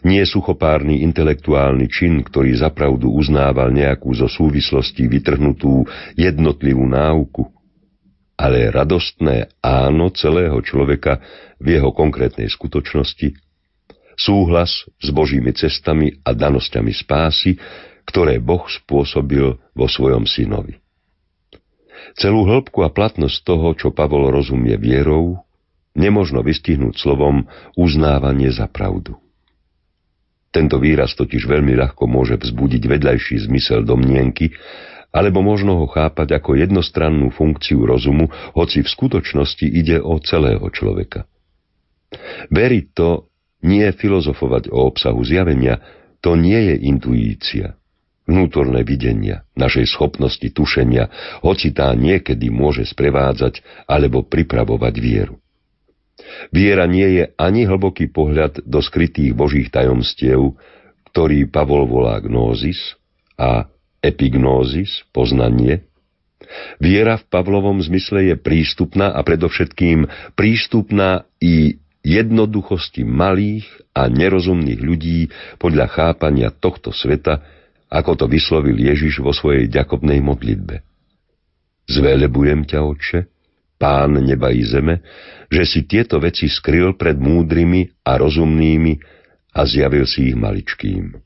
Nie 0.00 0.24
suchopárny 0.24 1.04
intelektuálny 1.04 1.92
čin, 1.92 2.24
ktorý 2.24 2.56
zapravdu 2.56 3.12
uznával 3.12 3.68
nejakú 3.68 4.08
zo 4.16 4.24
súvislostí 4.24 5.12
vytrhnutú 5.12 5.84
jednotlivú 6.16 6.88
náuku, 6.88 7.52
ale 8.40 8.72
radostné 8.72 9.60
áno 9.60 10.08
celého 10.08 10.56
človeka 10.64 11.20
v 11.60 11.76
jeho 11.76 11.92
konkrétnej 11.92 12.48
skutočnosti, 12.48 13.51
súhlas 14.22 14.86
s 15.02 15.08
Božími 15.10 15.50
cestami 15.50 16.22
a 16.22 16.30
danosťami 16.30 16.94
spásy, 16.94 17.58
ktoré 18.06 18.38
Boh 18.38 18.62
spôsobil 18.70 19.58
vo 19.74 19.86
svojom 19.90 20.26
synovi. 20.26 20.78
Celú 22.18 22.44
hĺbku 22.46 22.82
a 22.82 22.90
platnosť 22.90 23.38
toho, 23.46 23.74
čo 23.78 23.94
Pavol 23.94 24.30
rozumie 24.30 24.74
vierou, 24.78 25.42
nemožno 25.94 26.42
vystihnúť 26.42 26.98
slovom 26.98 27.46
uznávanie 27.78 28.50
za 28.50 28.66
pravdu. 28.66 29.16
Tento 30.52 30.76
výraz 30.76 31.16
totiž 31.16 31.48
veľmi 31.48 31.72
ľahko 31.72 32.04
môže 32.04 32.36
vzbudiť 32.36 32.82
vedľajší 32.84 33.48
zmysel 33.48 33.88
domnienky, 33.88 34.52
alebo 35.12 35.40
možno 35.40 35.80
ho 35.80 35.86
chápať 35.88 36.40
ako 36.40 36.56
jednostrannú 36.56 37.32
funkciu 37.32 37.84
rozumu, 37.84 38.28
hoci 38.52 38.84
v 38.84 38.88
skutočnosti 38.88 39.64
ide 39.64 40.00
o 40.00 40.20
celého 40.20 40.64
človeka. 40.68 41.24
Veriť 42.52 42.84
to 42.92 43.31
nie 43.62 43.86
filozofovať 43.94 44.68
o 44.70 44.90
obsahu 44.90 45.22
zjavenia, 45.22 45.80
to 46.22 46.38
nie 46.38 46.58
je 46.70 46.74
intuícia, 46.86 47.66
vnútorné 48.26 48.86
videnia, 48.86 49.42
našej 49.58 49.90
schopnosti 49.90 50.46
tušenia, 50.46 51.10
hoci 51.42 51.74
tá 51.74 51.90
niekedy 51.94 52.50
môže 52.50 52.86
sprevádzať 52.86 53.62
alebo 53.90 54.22
pripravovať 54.22 54.94
vieru. 55.02 55.42
Viera 56.54 56.86
nie 56.86 57.18
je 57.18 57.24
ani 57.34 57.66
hlboký 57.66 58.12
pohľad 58.14 58.62
do 58.62 58.78
skrytých 58.78 59.34
božích 59.34 59.74
tajomstiev, 59.74 60.54
ktorý 61.10 61.50
Pavol 61.50 61.90
volá 61.90 62.22
gnózis, 62.22 62.94
a 63.42 63.66
epignózis, 63.98 65.02
poznanie. 65.10 65.82
Viera 66.78 67.16
v 67.16 67.24
Pavlovom 67.26 67.80
zmysle 67.80 68.34
je 68.34 68.36
prístupná 68.36 69.14
a 69.14 69.20
predovšetkým 69.24 70.06
prístupná 70.36 71.24
i 71.42 71.81
jednoduchosti 72.02 73.06
malých 73.06 73.66
a 73.94 74.10
nerozumných 74.10 74.80
ľudí 74.82 75.20
podľa 75.58 75.86
chápania 75.90 76.50
tohto 76.50 76.90
sveta, 76.90 77.42
ako 77.88 78.18
to 78.18 78.26
vyslovil 78.26 78.74
Ježiš 78.74 79.22
vo 79.22 79.30
svojej 79.30 79.70
ďakobnej 79.70 80.18
modlitbe. 80.18 80.82
Zvelebujem 81.86 82.66
ťa, 82.66 82.78
Otče, 82.82 83.18
Pán 83.82 84.14
neba 84.14 84.54
i 84.54 84.62
zeme, 84.62 85.02
že 85.50 85.66
si 85.66 85.82
tieto 85.90 86.22
veci 86.22 86.46
skryl 86.46 86.94
pred 86.94 87.18
múdrymi 87.18 88.06
a 88.06 88.14
rozumnými 88.14 88.94
a 89.58 89.66
zjavil 89.66 90.06
si 90.06 90.30
ich 90.30 90.38
maličkým. 90.38 91.18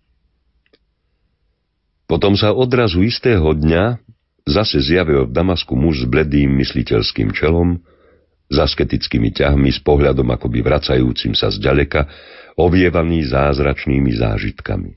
Potom 2.09 2.33
sa 2.33 2.57
odrazu 2.57 3.05
istého 3.05 3.53
dňa 3.53 4.01
zase 4.49 4.81
zjavil 4.81 5.29
v 5.29 5.37
Damasku 5.37 5.77
muž 5.77 6.01
s 6.01 6.09
bledým 6.09 6.57
mysliteľským 6.57 7.37
čelom, 7.37 7.77
s 8.47 8.57
asketickými 8.57 9.35
ťahmi, 9.35 9.71
s 9.75 9.83
pohľadom 9.83 10.27
akoby 10.31 10.63
vracajúcim 10.63 11.35
sa 11.35 11.51
zďaleka, 11.51 12.07
ovievaný 12.57 13.27
zázračnými 13.29 14.13
zážitkami. 14.17 14.97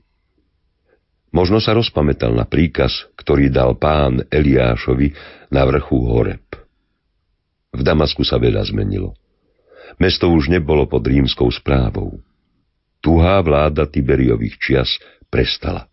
Možno 1.30 1.62
sa 1.62 1.74
rozpamätal 1.78 2.34
na 2.34 2.42
príkaz, 2.42 3.06
ktorý 3.14 3.54
dal 3.54 3.78
pán 3.78 4.26
Eliášovi 4.26 5.14
na 5.54 5.62
vrchu 5.62 5.98
Horeb. 6.02 6.46
V 7.70 7.82
Damasku 7.86 8.26
sa 8.26 8.34
veľa 8.34 8.66
zmenilo. 8.66 9.14
Mesto 10.02 10.26
už 10.30 10.50
nebolo 10.50 10.90
pod 10.90 11.06
rímskou 11.06 11.46
správou. 11.54 12.18
Tuhá 12.98 13.38
vláda 13.46 13.86
Tiberiových 13.86 14.58
čias 14.58 14.90
prestala. 15.30 15.86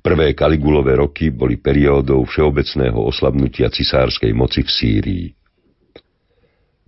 Prvé 0.00 0.32
Kaligulové 0.32 0.96
roky 0.96 1.28
boli 1.28 1.60
periódou 1.60 2.24
všeobecného 2.24 2.96
oslabnutia 2.96 3.68
cisárskej 3.68 4.32
moci 4.32 4.64
v 4.64 4.70
Sýrii. 4.72 5.26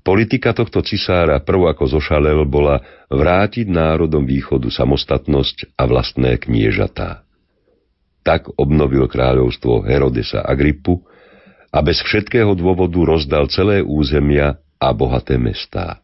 Politika 0.09 0.56
tohto 0.56 0.80
cisára 0.80 1.36
prv 1.36 1.68
ako 1.68 2.01
zošalel 2.01 2.48
bola 2.48 2.80
vrátiť 3.12 3.68
národom 3.68 4.24
východu 4.24 4.72
samostatnosť 4.72 5.76
a 5.76 5.85
vlastné 5.85 6.40
kniežatá. 6.40 7.28
tak 8.24 8.48
obnovil 8.56 9.05
kráľovstvo 9.05 9.85
Herodesa 9.85 10.40
Agrippu 10.48 11.05
a 11.68 11.85
bez 11.85 12.01
všetkého 12.01 12.56
dôvodu 12.56 12.97
rozdal 13.05 13.52
celé 13.52 13.85
územia 13.85 14.56
a 14.80 14.89
bohaté 14.97 15.36
mestá. 15.36 16.01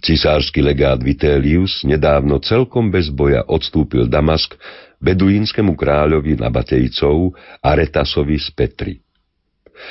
Cisársky 0.00 0.64
legát 0.64 1.00
Vitellius 1.04 1.84
nedávno 1.84 2.40
celkom 2.40 2.88
bez 2.88 3.12
boja 3.12 3.44
odstúpil 3.44 4.08
Damask 4.08 4.56
beduínskému 5.04 5.76
kráľovi 5.76 6.40
Nabatejcov 6.40 7.36
Aretasovi 7.60 8.40
z 8.40 8.48
Petry. 8.56 8.94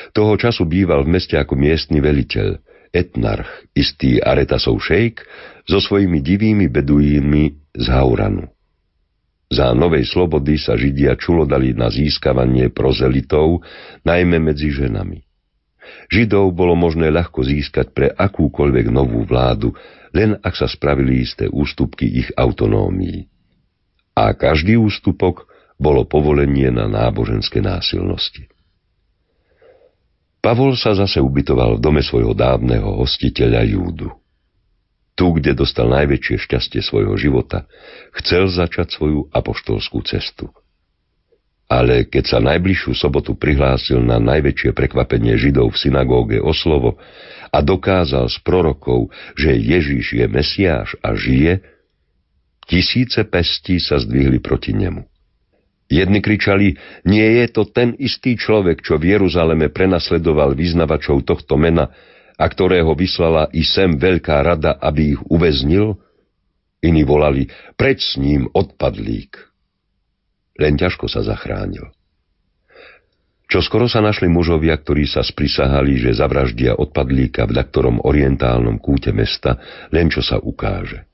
Toho 0.09 0.33
času 0.41 0.65
býval 0.65 1.05
v 1.05 1.21
meste 1.21 1.37
ako 1.37 1.53
miestny 1.53 2.01
veliteľ, 2.01 2.72
etnarch, 2.93 3.49
istý 3.73 4.21
Aretasov 4.21 4.77
šejk, 4.79 5.25
so 5.65 5.81
svojimi 5.81 6.21
divými 6.21 6.69
beduínmi 6.69 7.73
z 7.73 7.85
Hauranu. 7.89 8.45
Za 9.53 9.73
novej 9.73 10.05
slobody 10.09 10.57
sa 10.57 10.77
Židia 10.77 11.17
čulodali 11.17 11.73
na 11.77 11.89
získavanie 11.89 12.73
prozelitov, 12.73 13.61
najmä 14.05 14.41
medzi 14.41 14.73
ženami. 14.73 15.21
Židov 16.09 16.53
bolo 16.57 16.73
možné 16.73 17.13
ľahko 17.13 17.43
získať 17.45 17.93
pre 17.93 18.07
akúkoľvek 18.09 18.89
novú 18.89 19.25
vládu, 19.25 19.73
len 20.13 20.37
ak 20.41 20.53
sa 20.57 20.69
spravili 20.69 21.21
isté 21.21 21.49
ústupky 21.49 22.05
ich 22.05 22.29
autonómii. 22.33 23.29
A 24.13 24.33
každý 24.37 24.77
ústupok 24.77 25.49
bolo 25.77 26.05
povolenie 26.05 26.69
na 26.69 26.85
náboženské 26.85 27.61
násilnosti. 27.61 28.52
Pavol 30.43 30.75
sa 30.75 30.91
zase 30.91 31.23
ubytoval 31.23 31.79
v 31.79 31.83
dome 31.83 32.03
svojho 32.03 32.35
dávneho 32.35 32.99
hostiteľa 32.99 33.63
Júdu 33.63 34.11
tu, 35.13 35.29
kde 35.33 35.53
dostal 35.53 35.89
najväčšie 35.93 36.41
šťastie 36.41 36.81
svojho 36.81 37.13
života, 37.17 37.69
chcel 38.17 38.49
začať 38.49 38.97
svoju 38.97 39.29
apoštolskú 39.29 40.01
cestu. 40.05 40.49
Ale 41.69 42.05
keď 42.05 42.23
sa 42.27 42.39
najbližšiu 42.43 42.93
sobotu 42.93 43.33
prihlásil 43.33 43.97
na 44.03 44.21
najväčšie 44.21 44.75
prekvapenie 44.75 45.33
Židov 45.39 45.73
v 45.73 45.79
synagóge 45.79 46.37
o 46.37 46.53
slovo 46.53 47.01
a 47.49 47.57
dokázal 47.61 48.29
z 48.29 48.37
prorokov, 48.45 49.09
že 49.37 49.53
Ježíš 49.57 50.17
je 50.17 50.25
Mesiáš 50.27 50.93
a 51.01 51.15
žije, 51.17 51.65
tisíce 52.67 53.21
pestí 53.25 53.81
sa 53.81 53.97
zdvihli 53.97 54.37
proti 54.43 54.75
nemu. 54.75 55.07
Jedni 55.91 56.23
kričali, 56.23 56.79
nie 57.05 57.27
je 57.43 57.45
to 57.51 57.67
ten 57.67 57.93
istý 57.99 58.39
človek, 58.39 58.81
čo 58.81 58.95
v 58.97 59.13
Jeruzaleme 59.13 59.69
prenasledoval 59.69 60.55
vyznavačov 60.55 61.27
tohto 61.27 61.59
mena 61.59 61.91
a 62.39 62.45
ktorého 62.49 62.95
vyslala 62.97 63.51
i 63.53 63.61
sem 63.61 63.99
veľká 63.99 64.41
rada, 64.41 64.79
aby 64.79 65.17
ich 65.17 65.21
uväznil? 65.29 65.99
Iní 66.83 67.07
volali, 67.07 67.47
preč 67.79 68.03
s 68.03 68.19
ním 68.19 68.51
odpadlík. 68.51 69.39
Len 70.59 70.75
ťažko 70.75 71.07
sa 71.07 71.23
zachránil. 71.23 71.87
Čo 73.47 73.61
skoro 73.61 73.85
sa 73.85 74.01
našli 74.01 74.27
mužovia, 74.33 74.73
ktorí 74.73 75.05
sa 75.05 75.21
sprisahali, 75.21 76.01
že 76.01 76.17
zavraždia 76.17 76.73
odpadlíka 76.73 77.45
v 77.45 77.53
daktorom 77.53 78.01
orientálnom 78.01 78.81
kúte 78.81 79.13
mesta, 79.13 79.61
len 79.93 80.09
čo 80.09 80.25
sa 80.25 80.41
ukáže. 80.41 81.05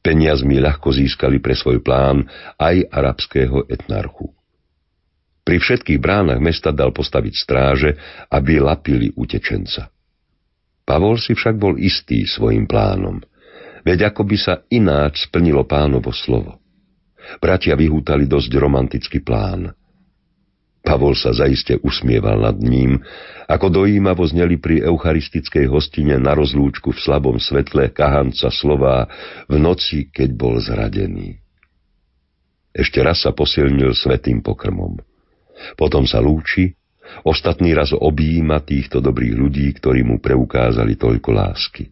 Peniazmi 0.00 0.56
ľahko 0.56 0.88
získali 0.96 1.44
pre 1.44 1.52
svoj 1.52 1.84
plán 1.84 2.24
aj 2.56 2.88
arabského 2.88 3.68
etnarchu. 3.68 4.32
Pri 5.44 5.56
všetkých 5.60 6.00
bránach 6.00 6.40
mesta 6.40 6.72
dal 6.72 6.92
postaviť 6.92 7.34
stráže, 7.36 7.90
aby 8.32 8.60
lapili 8.60 9.12
utečenca. 9.12 9.92
Pavol 10.86 11.20
si 11.20 11.36
však 11.36 11.54
bol 11.60 11.76
istý 11.76 12.24
svojim 12.24 12.64
plánom. 12.64 13.20
Veď 13.84 14.12
ako 14.12 14.22
by 14.24 14.36
sa 14.36 14.54
ináč 14.68 15.28
splnilo 15.28 15.64
pánovo 15.64 16.12
slovo. 16.12 16.60
Bratia 17.38 17.76
vyhútali 17.76 18.24
dosť 18.24 18.50
romantický 18.56 19.20
plán. 19.20 19.70
Pavol 20.80 21.12
sa 21.12 21.36
zaiste 21.36 21.76
usmieval 21.84 22.40
nad 22.40 22.56
ním, 22.56 23.04
ako 23.44 23.84
dojímavo 23.84 24.24
zneli 24.24 24.56
pri 24.56 24.80
eucharistickej 24.88 25.68
hostine 25.68 26.16
na 26.16 26.32
rozlúčku 26.32 26.96
v 26.96 26.98
slabom 26.98 27.36
svetle 27.36 27.92
kahanca 27.92 28.48
slova 28.48 29.04
v 29.44 29.60
noci, 29.60 30.08
keď 30.08 30.28
bol 30.32 30.56
zradený. 30.56 31.36
Ešte 32.72 33.02
raz 33.04 33.20
sa 33.26 33.36
posilnil 33.36 33.92
svetým 33.92 34.40
pokrmom. 34.40 34.96
Potom 35.76 36.08
sa 36.08 36.22
lúči 36.22 36.80
Ostatný 37.26 37.74
raz 37.74 37.90
objíma 37.90 38.62
týchto 38.62 39.02
dobrých 39.02 39.34
ľudí, 39.34 39.66
ktorí 39.76 40.06
mu 40.06 40.22
preukázali 40.22 40.94
toľko 40.94 41.30
lásky. 41.34 41.90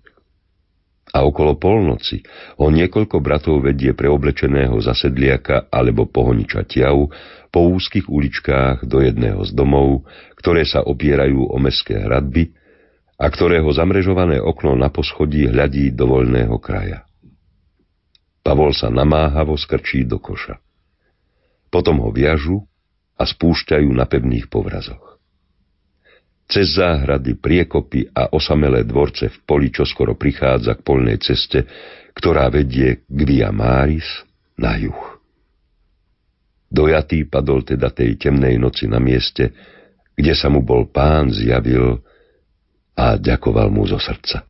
A 1.08 1.24
okolo 1.24 1.56
polnoci 1.56 2.20
ho 2.60 2.68
niekoľko 2.68 3.16
bratov 3.24 3.64
vedie 3.64 3.96
preoblečeného 3.96 4.76
zasedliaka 4.76 5.72
alebo 5.72 6.04
pohoniča 6.04 6.68
tiav 6.68 7.08
po 7.48 7.60
úzkých 7.64 8.12
uličkách 8.12 8.84
do 8.84 9.00
jedného 9.00 9.40
z 9.48 9.56
domov, 9.56 10.04
ktoré 10.36 10.68
sa 10.68 10.84
opierajú 10.84 11.48
o 11.48 11.56
meské 11.56 11.96
hradby 11.96 12.52
a 13.18 13.26
ktorého 13.26 13.66
zamrežované 13.72 14.38
okno 14.38 14.76
na 14.76 14.92
poschodí 14.92 15.48
hľadí 15.48 15.96
do 15.96 16.12
voľného 16.12 16.54
kraja. 16.60 17.08
Pavol 18.44 18.70
sa 18.72 18.88
namáhavo 18.88 19.58
skrčí 19.58 20.06
do 20.06 20.22
koša. 20.22 20.60
Potom 21.68 22.00
ho 22.00 22.08
viažu 22.14 22.64
a 23.18 23.26
spúšťajú 23.26 23.90
na 23.92 24.06
pevných 24.06 24.48
povrazoch. 24.48 25.17
Cez 26.48 26.80
záhrady, 26.80 27.36
priekopy 27.36 28.08
a 28.16 28.32
osamelé 28.32 28.88
dvorce 28.88 29.28
v 29.28 29.38
poli 29.44 29.68
čoskoro 29.68 30.16
prichádza 30.16 30.80
k 30.80 30.84
polnej 30.84 31.20
ceste, 31.20 31.68
ktorá 32.16 32.48
vedie 32.48 33.04
k 33.04 33.20
Via 33.28 33.52
Maris 33.52 34.08
na 34.56 34.80
juh. 34.80 35.20
Dojatý 36.72 37.28
padol 37.28 37.68
teda 37.68 37.92
tej 37.92 38.16
temnej 38.16 38.56
noci 38.56 38.88
na 38.88 38.96
mieste, 38.96 39.52
kde 40.16 40.32
sa 40.32 40.48
mu 40.48 40.64
bol 40.64 40.88
pán 40.88 41.28
zjavil 41.28 42.00
a 42.96 43.20
ďakoval 43.20 43.68
mu 43.68 43.84
zo 43.84 44.00
srdca. 44.00 44.47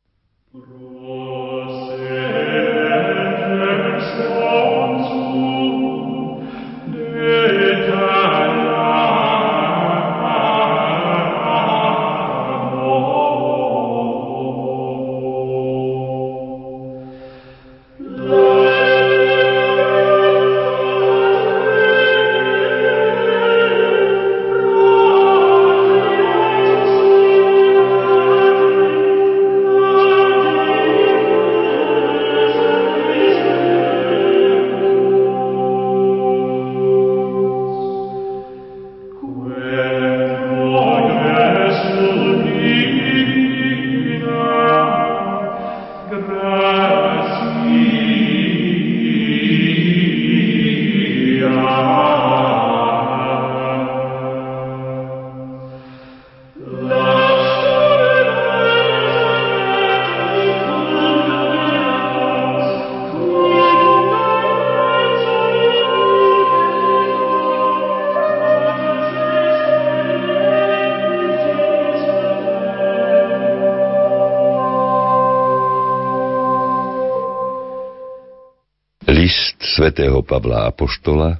Svätého 79.79 80.27
Pavla 80.27 80.67
Apoštola 80.67 81.39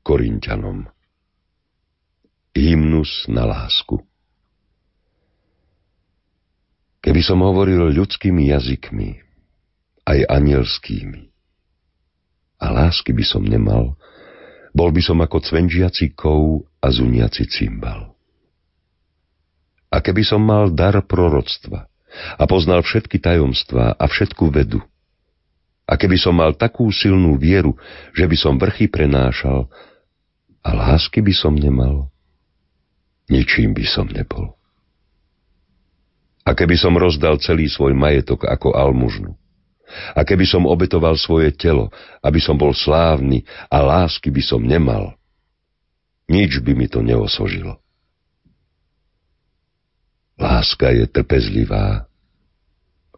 Korinťanom. 0.00 0.88
Hymnus 2.56 3.28
na 3.28 3.44
lásku 3.44 4.00
Keby 7.04 7.20
som 7.20 7.44
hovoril 7.44 7.92
ľudskými 7.92 8.48
jazykmi, 8.48 9.20
aj 10.08 10.18
anielskými, 10.32 11.28
a 12.56 12.66
lásky 12.72 13.12
by 13.12 13.24
som 13.28 13.44
nemal, 13.44 14.00
bol 14.72 14.88
by 14.88 15.04
som 15.04 15.20
ako 15.20 15.36
cvenžiaci 15.36 16.16
kov 16.16 16.64
a 16.80 16.88
zuniaci 16.88 17.52
cymbal. 17.52 18.16
A 19.92 20.00
keby 20.00 20.24
som 20.24 20.40
mal 20.40 20.72
dar 20.72 20.96
proroctva 21.04 21.84
a 22.40 22.42
poznal 22.48 22.80
všetky 22.80 23.20
tajomstvá 23.20 23.92
a 23.92 24.04
všetku 24.08 24.48
vedu, 24.56 24.80
a 25.88 25.96
keby 25.96 26.20
som 26.20 26.36
mal 26.36 26.52
takú 26.52 26.92
silnú 26.92 27.40
vieru, 27.40 27.72
že 28.12 28.28
by 28.28 28.36
som 28.36 28.60
vrchy 28.60 28.92
prenášal, 28.92 29.72
a 30.60 30.68
lásky 30.76 31.24
by 31.24 31.32
som 31.32 31.56
nemal, 31.56 32.12
ničím 33.32 33.72
by 33.72 33.88
som 33.88 34.04
nebol. 34.04 34.52
A 36.44 36.52
keby 36.52 36.76
som 36.76 36.92
rozdal 36.92 37.40
celý 37.40 37.72
svoj 37.72 37.96
majetok 37.96 38.44
ako 38.44 38.76
almužnu, 38.76 39.32
a 40.12 40.20
keby 40.20 40.44
som 40.44 40.68
obetoval 40.68 41.16
svoje 41.16 41.48
telo, 41.56 41.88
aby 42.20 42.36
som 42.36 42.60
bol 42.60 42.76
slávny 42.76 43.48
a 43.72 43.80
lásky 43.80 44.28
by 44.28 44.44
som 44.44 44.60
nemal, 44.60 45.16
nič 46.28 46.60
by 46.60 46.76
mi 46.76 46.84
to 46.84 47.00
neosožilo. 47.00 47.80
Láska 50.36 50.92
je 50.92 51.08
trpezlivá, 51.08 52.04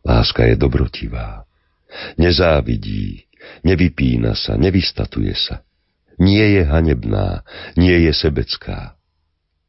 láska 0.06 0.46
je 0.46 0.54
dobrotivá, 0.54 1.49
nezávidí, 2.18 3.26
nevypína 3.64 4.36
sa, 4.36 4.56
nevystatuje 4.56 5.34
sa, 5.34 5.62
nie 6.20 6.60
je 6.60 6.62
hanebná, 6.68 7.42
nie 7.80 7.96
je 8.08 8.12
sebecká, 8.12 8.94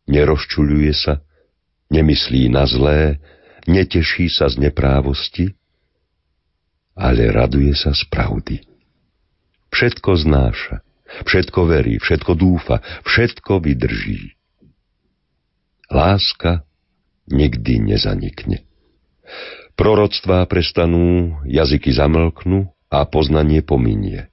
nerozčuľuje 0.09 0.93
sa, 0.93 1.23
nemyslí 1.87 2.51
na 2.51 2.67
zlé, 2.67 3.19
neteší 3.67 4.27
sa 4.27 4.51
z 4.51 4.59
neprávosti, 4.59 5.55
ale 6.95 7.31
raduje 7.31 7.71
sa 7.73 7.95
z 7.95 8.03
pravdy. 8.11 8.61
Všetko 9.71 10.11
znáša, 10.27 10.83
všetko 11.23 11.59
verí, 11.71 11.95
všetko 12.03 12.31
dúfa, 12.35 12.83
všetko 13.07 13.63
vydrží. 13.63 14.35
Láska 15.91 16.67
nikdy 17.31 17.79
nezanikne. 17.79 18.63
Proroctvá 19.75 20.45
prestanú, 20.45 21.39
jazyky 21.47 21.95
zamlknú 21.95 22.69
a 22.91 23.07
poznanie 23.07 23.63
pominie. 23.63 24.27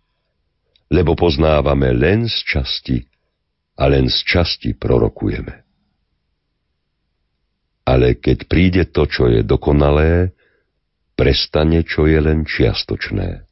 Lebo 0.91 1.15
poznávame 1.15 1.93
len 1.95 2.27
z 2.27 2.37
časti 2.49 2.99
a 3.79 3.87
len 3.87 4.11
z 4.11 4.19
časti 4.27 4.75
prorokujeme. 4.75 5.65
Ale 7.89 8.21
keď 8.21 8.39
príde 8.51 8.85
to, 8.91 9.09
čo 9.09 9.31
je 9.33 9.41
dokonalé, 9.47 10.37
prestane, 11.19 11.83
čo 11.83 12.05
je 12.05 12.19
len 12.21 12.45
čiastočné. 12.45 13.49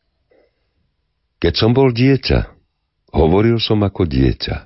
Keď 1.43 1.55
som 1.57 1.73
bol 1.73 1.91
dieťa, 1.91 2.53
hovoril 3.17 3.59
som 3.59 3.81
ako 3.83 4.05
dieťa, 4.05 4.57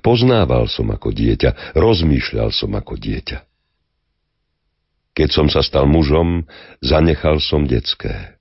poznával 0.00 0.70
som 0.70 0.90
ako 0.92 1.10
dieťa, 1.10 1.74
rozmýšľal 1.74 2.52
som 2.52 2.70
ako 2.76 2.94
dieťa. 2.96 3.38
Keď 5.16 5.28
som 5.32 5.48
sa 5.48 5.64
stal 5.64 5.88
mužom, 5.88 6.44
zanechal 6.84 7.40
som 7.40 7.64
detské. 7.64 8.36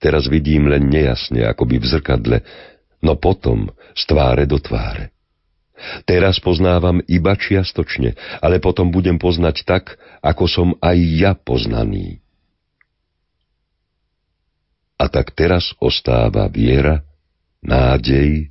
Teraz 0.00 0.24
vidím 0.24 0.72
len 0.72 0.88
nejasne, 0.88 1.44
akoby 1.44 1.76
v 1.76 1.86
zrkadle, 1.92 2.38
no 3.04 3.20
potom 3.20 3.68
z 3.92 4.02
tváre 4.08 4.48
do 4.48 4.56
tváre. 4.56 5.12
Teraz 6.08 6.40
poznávam 6.40 7.04
iba 7.04 7.36
čiastočne, 7.36 8.16
ale 8.40 8.56
potom 8.56 8.88
budem 8.88 9.20
poznať 9.20 9.68
tak, 9.68 10.00
ako 10.24 10.44
som 10.48 10.68
aj 10.80 10.96
ja 10.96 11.32
poznaný. 11.36 12.24
A 14.96 15.12
tak 15.12 15.36
teraz 15.36 15.76
ostáva 15.76 16.48
viera, 16.48 17.04
nádej, 17.60 18.48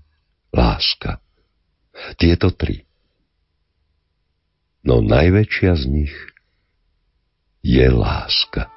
láska. 0.53 1.17
Tieto 2.21 2.53
tri. 2.53 2.85
No 4.85 5.01
najväčšia 5.01 5.73
z 5.73 5.83
nich 5.89 6.13
je 7.65 7.89
láska. 7.89 8.74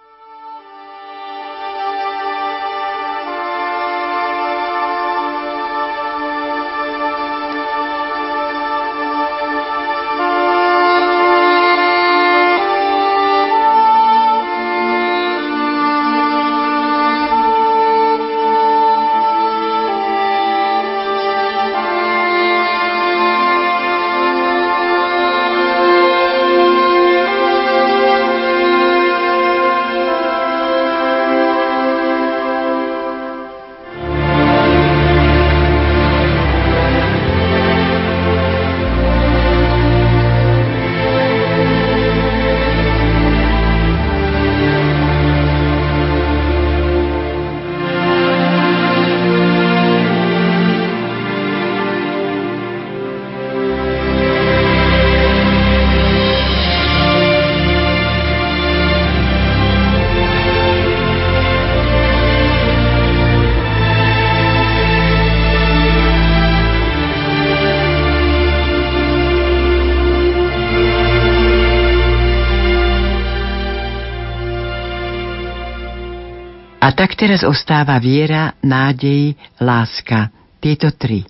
Tak 76.99 77.15
teraz 77.15 77.47
ostáva 77.47 77.95
viera, 78.03 78.59
nádej, 78.59 79.39
láska. 79.62 80.35
Tieto 80.59 80.91
tri. 80.91 81.23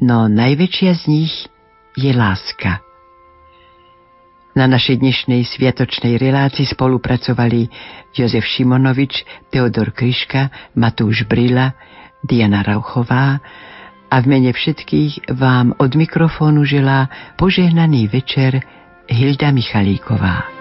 No 0.00 0.32
najväčšia 0.32 0.92
z 0.96 1.02
nich 1.12 1.34
je 1.92 2.08
láska. 2.16 2.80
Na 4.56 4.64
našej 4.64 5.04
dnešnej 5.04 5.44
sviatočnej 5.44 6.16
relácii 6.16 6.64
spolupracovali 6.64 7.68
Jozef 8.16 8.48
Šimonovič, 8.48 9.28
Teodor 9.52 9.92
Kryška, 9.92 10.72
Matúš 10.72 11.28
Brila, 11.28 11.76
Diana 12.24 12.64
Rauchová 12.64 13.44
a 14.08 14.16
v 14.24 14.24
mene 14.24 14.56
všetkých 14.56 15.36
vám 15.36 15.76
od 15.76 15.92
mikrofónu 16.00 16.64
želá 16.64 17.12
požehnaný 17.36 18.08
večer 18.08 18.64
Hilda 19.04 19.52
Michalíková. 19.52 20.57